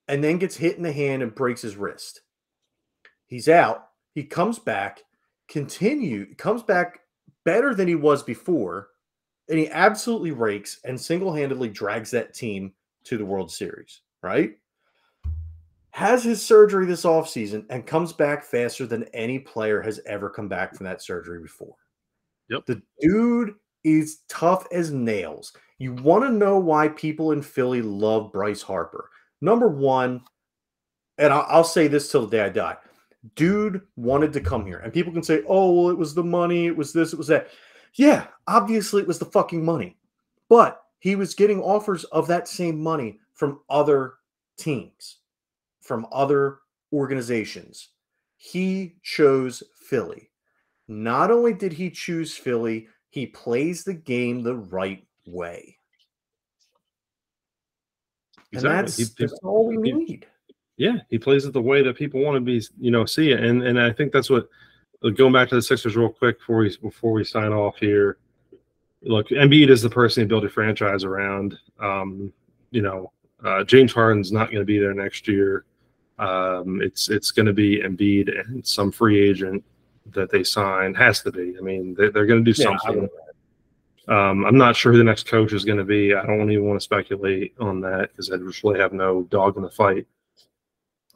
and 0.08 0.24
then 0.24 0.38
gets 0.38 0.56
hit 0.56 0.76
in 0.76 0.82
the 0.82 0.90
hand 0.90 1.22
and 1.22 1.34
breaks 1.34 1.62
his 1.62 1.76
wrist. 1.76 2.22
He's 3.26 3.48
out. 3.48 3.90
He 4.14 4.24
comes 4.24 4.58
back, 4.58 5.02
continue 5.48 6.34
comes 6.34 6.64
back 6.64 7.00
better 7.48 7.74
than 7.74 7.88
he 7.88 7.94
was 7.94 8.22
before, 8.22 8.90
and 9.48 9.58
he 9.58 9.70
absolutely 9.70 10.32
rakes 10.32 10.80
and 10.84 11.00
single-handedly 11.00 11.70
drags 11.70 12.10
that 12.10 12.34
team 12.34 12.74
to 13.04 13.16
the 13.16 13.24
World 13.24 13.50
Series, 13.50 14.02
right? 14.22 14.58
Has 15.92 16.22
his 16.22 16.44
surgery 16.44 16.84
this 16.84 17.04
offseason 17.04 17.64
and 17.70 17.86
comes 17.86 18.12
back 18.12 18.44
faster 18.44 18.84
than 18.84 19.04
any 19.14 19.38
player 19.38 19.80
has 19.80 19.98
ever 20.04 20.28
come 20.28 20.46
back 20.46 20.74
from 20.74 20.84
that 20.84 21.00
surgery 21.00 21.40
before. 21.40 21.74
Yep. 22.50 22.66
The 22.66 22.82
dude 23.00 23.54
is 23.82 24.18
tough 24.28 24.66
as 24.70 24.90
nails. 24.90 25.54
You 25.78 25.94
want 25.94 26.24
to 26.24 26.30
know 26.30 26.58
why 26.58 26.88
people 26.88 27.32
in 27.32 27.40
Philly 27.40 27.80
love 27.80 28.30
Bryce 28.30 28.60
Harper. 28.60 29.08
Number 29.40 29.68
one, 29.68 30.20
and 31.16 31.32
I'll, 31.32 31.46
I'll 31.48 31.64
say 31.64 31.88
this 31.88 32.12
till 32.12 32.26
the 32.26 32.36
day 32.36 32.44
I 32.44 32.50
die 32.50 32.76
dude 33.34 33.82
wanted 33.96 34.32
to 34.32 34.40
come 34.40 34.66
here. 34.66 34.78
And 34.78 34.92
people 34.92 35.12
can 35.12 35.22
say, 35.22 35.42
oh, 35.48 35.72
well, 35.72 35.90
it 35.90 35.98
was 35.98 36.14
the 36.14 36.24
money, 36.24 36.66
it 36.66 36.76
was 36.76 36.92
this, 36.92 37.12
it 37.12 37.18
was 37.18 37.28
that. 37.28 37.48
Yeah, 37.94 38.26
obviously 38.46 39.02
it 39.02 39.08
was 39.08 39.18
the 39.18 39.24
fucking 39.24 39.64
money. 39.64 39.96
But 40.48 40.82
he 40.98 41.16
was 41.16 41.34
getting 41.34 41.60
offers 41.60 42.04
of 42.04 42.26
that 42.28 42.48
same 42.48 42.82
money 42.82 43.20
from 43.32 43.60
other 43.70 44.14
teams, 44.56 45.18
from 45.80 46.06
other 46.12 46.58
organizations. 46.92 47.88
He 48.36 48.96
chose 49.02 49.62
Philly. 49.74 50.30
Not 50.86 51.30
only 51.30 51.52
did 51.52 51.72
he 51.72 51.90
choose 51.90 52.36
Philly, 52.36 52.88
he 53.10 53.26
plays 53.26 53.84
the 53.84 53.94
game 53.94 54.42
the 54.42 54.56
right 54.56 55.04
way. 55.26 55.76
Exactly. 58.52 58.78
And 58.78 58.88
that's, 58.88 58.96
he, 58.96 59.04
that's 59.18 59.38
all 59.42 59.66
we 59.66 59.76
he, 59.88 59.92
need. 59.92 60.26
Yeah, 60.78 60.98
he 61.10 61.18
plays 61.18 61.44
it 61.44 61.52
the 61.52 61.60
way 61.60 61.82
that 61.82 61.96
people 61.96 62.22
want 62.22 62.36
to 62.36 62.40
be, 62.40 62.62
you 62.80 62.90
know, 62.90 63.04
see 63.04 63.32
it, 63.32 63.40
and 63.40 63.62
and 63.62 63.78
I 63.78 63.92
think 63.92 64.12
that's 64.12 64.30
what. 64.30 64.48
Going 65.14 65.32
back 65.32 65.48
to 65.50 65.54
the 65.54 65.62
Sixers 65.62 65.94
real 65.94 66.08
quick 66.08 66.40
before 66.40 66.56
we 66.56 66.76
before 66.78 67.12
we 67.12 67.22
sign 67.22 67.52
off 67.52 67.76
here. 67.78 68.18
Look, 69.02 69.28
Embiid 69.28 69.70
is 69.70 69.80
the 69.80 69.88
person 69.88 70.24
he 70.24 70.26
built 70.26 70.44
a 70.44 70.48
franchise 70.48 71.04
around. 71.04 71.56
Um, 71.78 72.32
you 72.72 72.82
know, 72.82 73.12
uh, 73.44 73.62
James 73.62 73.92
Harden's 73.92 74.32
not 74.32 74.46
going 74.46 74.60
to 74.60 74.64
be 74.64 74.80
there 74.80 74.94
next 74.94 75.28
year. 75.28 75.64
Um, 76.18 76.80
it's 76.82 77.08
it's 77.10 77.30
going 77.30 77.46
to 77.46 77.52
be 77.52 77.78
Embiid 77.80 78.48
and 78.48 78.66
some 78.66 78.90
free 78.90 79.20
agent 79.20 79.64
that 80.06 80.30
they 80.30 80.42
sign 80.42 80.94
has 80.94 81.22
to 81.22 81.30
be. 81.30 81.54
I 81.56 81.60
mean, 81.60 81.94
they, 81.94 82.06
are 82.06 82.26
going 82.26 82.44
to 82.44 82.52
do 82.52 82.54
something. 82.54 83.08
Um, 84.08 84.46
I'm 84.46 84.56
not 84.56 84.74
sure 84.74 84.92
who 84.92 84.98
the 84.98 85.04
next 85.04 85.26
coach 85.26 85.52
is 85.52 85.64
going 85.64 85.78
to 85.78 85.84
be. 85.84 86.14
I 86.14 86.24
don't 86.24 86.50
even 86.50 86.66
want 86.66 86.80
to 86.80 86.84
speculate 86.84 87.54
on 87.60 87.80
that 87.82 88.10
because 88.10 88.30
I 88.30 88.38
just 88.38 88.64
really 88.64 88.80
have 88.80 88.92
no 88.92 89.24
dog 89.24 89.56
in 89.56 89.62
the 89.62 89.70
fight. 89.70 90.06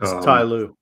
It's 0.03 0.11
um, 0.11 0.22
Ty. 0.22 0.42
Oh, 0.42 0.74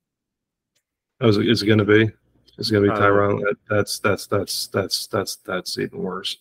is 1.21 1.37
it, 1.37 1.49
is 1.49 1.63
it 1.63 1.67
going 1.67 1.79
to 1.79 1.85
be? 1.85 2.11
Is 2.59 2.71
it 2.71 2.73
going 2.73 2.85
to 2.85 2.93
be 2.93 2.99
Tyronn? 2.99 3.41
That, 3.41 3.57
that's 3.69 3.99
that's 3.99 4.27
that's 4.27 4.67
that's 4.69 5.07
that's 5.07 5.37
that's 5.37 5.79
even 5.79 5.99
worse. 5.99 6.39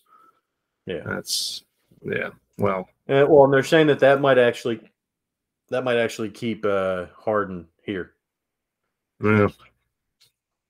Yeah, 0.86 1.02
that's 1.04 1.64
yeah. 2.02 2.30
Well, 2.58 2.88
and, 3.06 3.28
well, 3.28 3.44
and 3.44 3.52
they're 3.52 3.62
saying 3.62 3.88
that 3.88 4.00
that 4.00 4.20
might 4.20 4.38
actually 4.38 4.80
that 5.68 5.84
might 5.84 5.98
actually 5.98 6.30
keep 6.30 6.64
uh 6.64 7.06
Harden 7.16 7.66
here. 7.84 8.12
Yeah, 9.22 9.48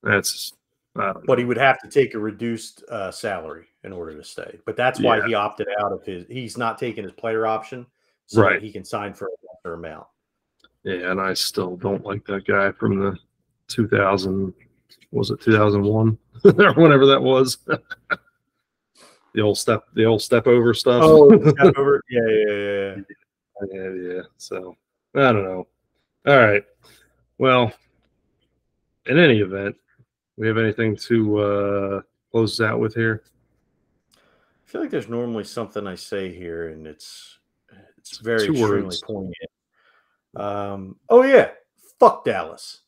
that's. 0.03 0.55
But 0.95 1.39
he 1.39 1.45
would 1.45 1.57
have 1.57 1.81
to 1.81 1.89
take 1.89 2.15
a 2.15 2.19
reduced 2.19 2.83
uh, 2.91 3.13
salary 3.13 3.67
in 3.85 3.93
order 3.93 4.17
to 4.17 4.25
stay. 4.25 4.59
But 4.67 4.77
that's 4.77 5.01
why 5.01 5.19
yeah. 5.19 5.27
he 5.29 5.35
opted 5.35 5.69
out 5.81 5.93
of 5.93 6.05
his. 6.05 6.27
He's 6.29 6.59
not 6.59 6.79
taking 6.79 7.05
his 7.05 7.13
player 7.13 7.47
option, 7.47 7.87
so 8.27 8.43
right. 8.43 8.61
he 8.61 8.73
can 8.73 8.85
sign 8.85 9.15
for 9.15 9.27
a 9.27 9.31
lesser 9.47 9.75
amount. 9.75 10.07
Yeah, 10.85 11.11
and 11.11 11.20
I 11.20 11.35
still 11.35 11.76
don't 11.76 12.05
like 12.05 12.24
that 12.26 12.47
guy 12.47 12.72
from 12.72 12.99
the 12.99 13.18
2000. 13.68 14.53
Was 15.12 15.31
it 15.31 15.41
2001 15.41 16.18
or 16.45 16.72
whatever 16.74 17.07
that 17.07 17.22
was? 17.22 17.59
the 19.35 19.41
old 19.41 19.59
step, 19.59 19.85
the 19.95 20.05
old 20.05 20.22
step 20.22 20.47
over 20.47 20.72
stuff. 20.72 21.03
Oh, 21.05 21.28
step 21.51 21.76
over. 21.76 22.03
Yeah, 22.09 22.20
yeah, 22.28 22.55
yeah, 22.55 22.95
yeah. 22.97 22.97
Yeah, 23.72 24.14
yeah. 24.14 24.22
So 24.39 24.76
I 25.14 25.33
don't 25.33 25.45
know. 25.45 25.66
All 26.26 26.39
right. 26.39 26.64
Well, 27.39 27.72
in 29.07 29.18
any 29.18 29.41
event, 29.41 29.76
we 30.37 30.47
have 30.47 30.59
anything 30.59 30.97
to 30.97 31.39
uh, 31.39 32.01
close 32.31 32.61
out 32.61 32.81
with 32.81 32.95
here? 32.95 33.22
I 34.14 34.18
feel 34.64 34.81
like 34.81 34.91
there's 34.91 35.09
normally 35.09 35.45
something 35.45 35.87
I 35.87 35.97
say 35.97 36.33
here, 36.33 36.68
and 36.68 36.87
it's 36.87 37.39
it's 37.99 38.18
very 38.18 38.47
Two 38.47 38.53
extremely 38.53 38.83
words. 38.83 39.03
poignant. 39.03 39.37
Um, 40.37 40.97
oh 41.09 41.22
yeah, 41.22 41.51
fuck 41.99 42.24
Dallas. 42.24 42.81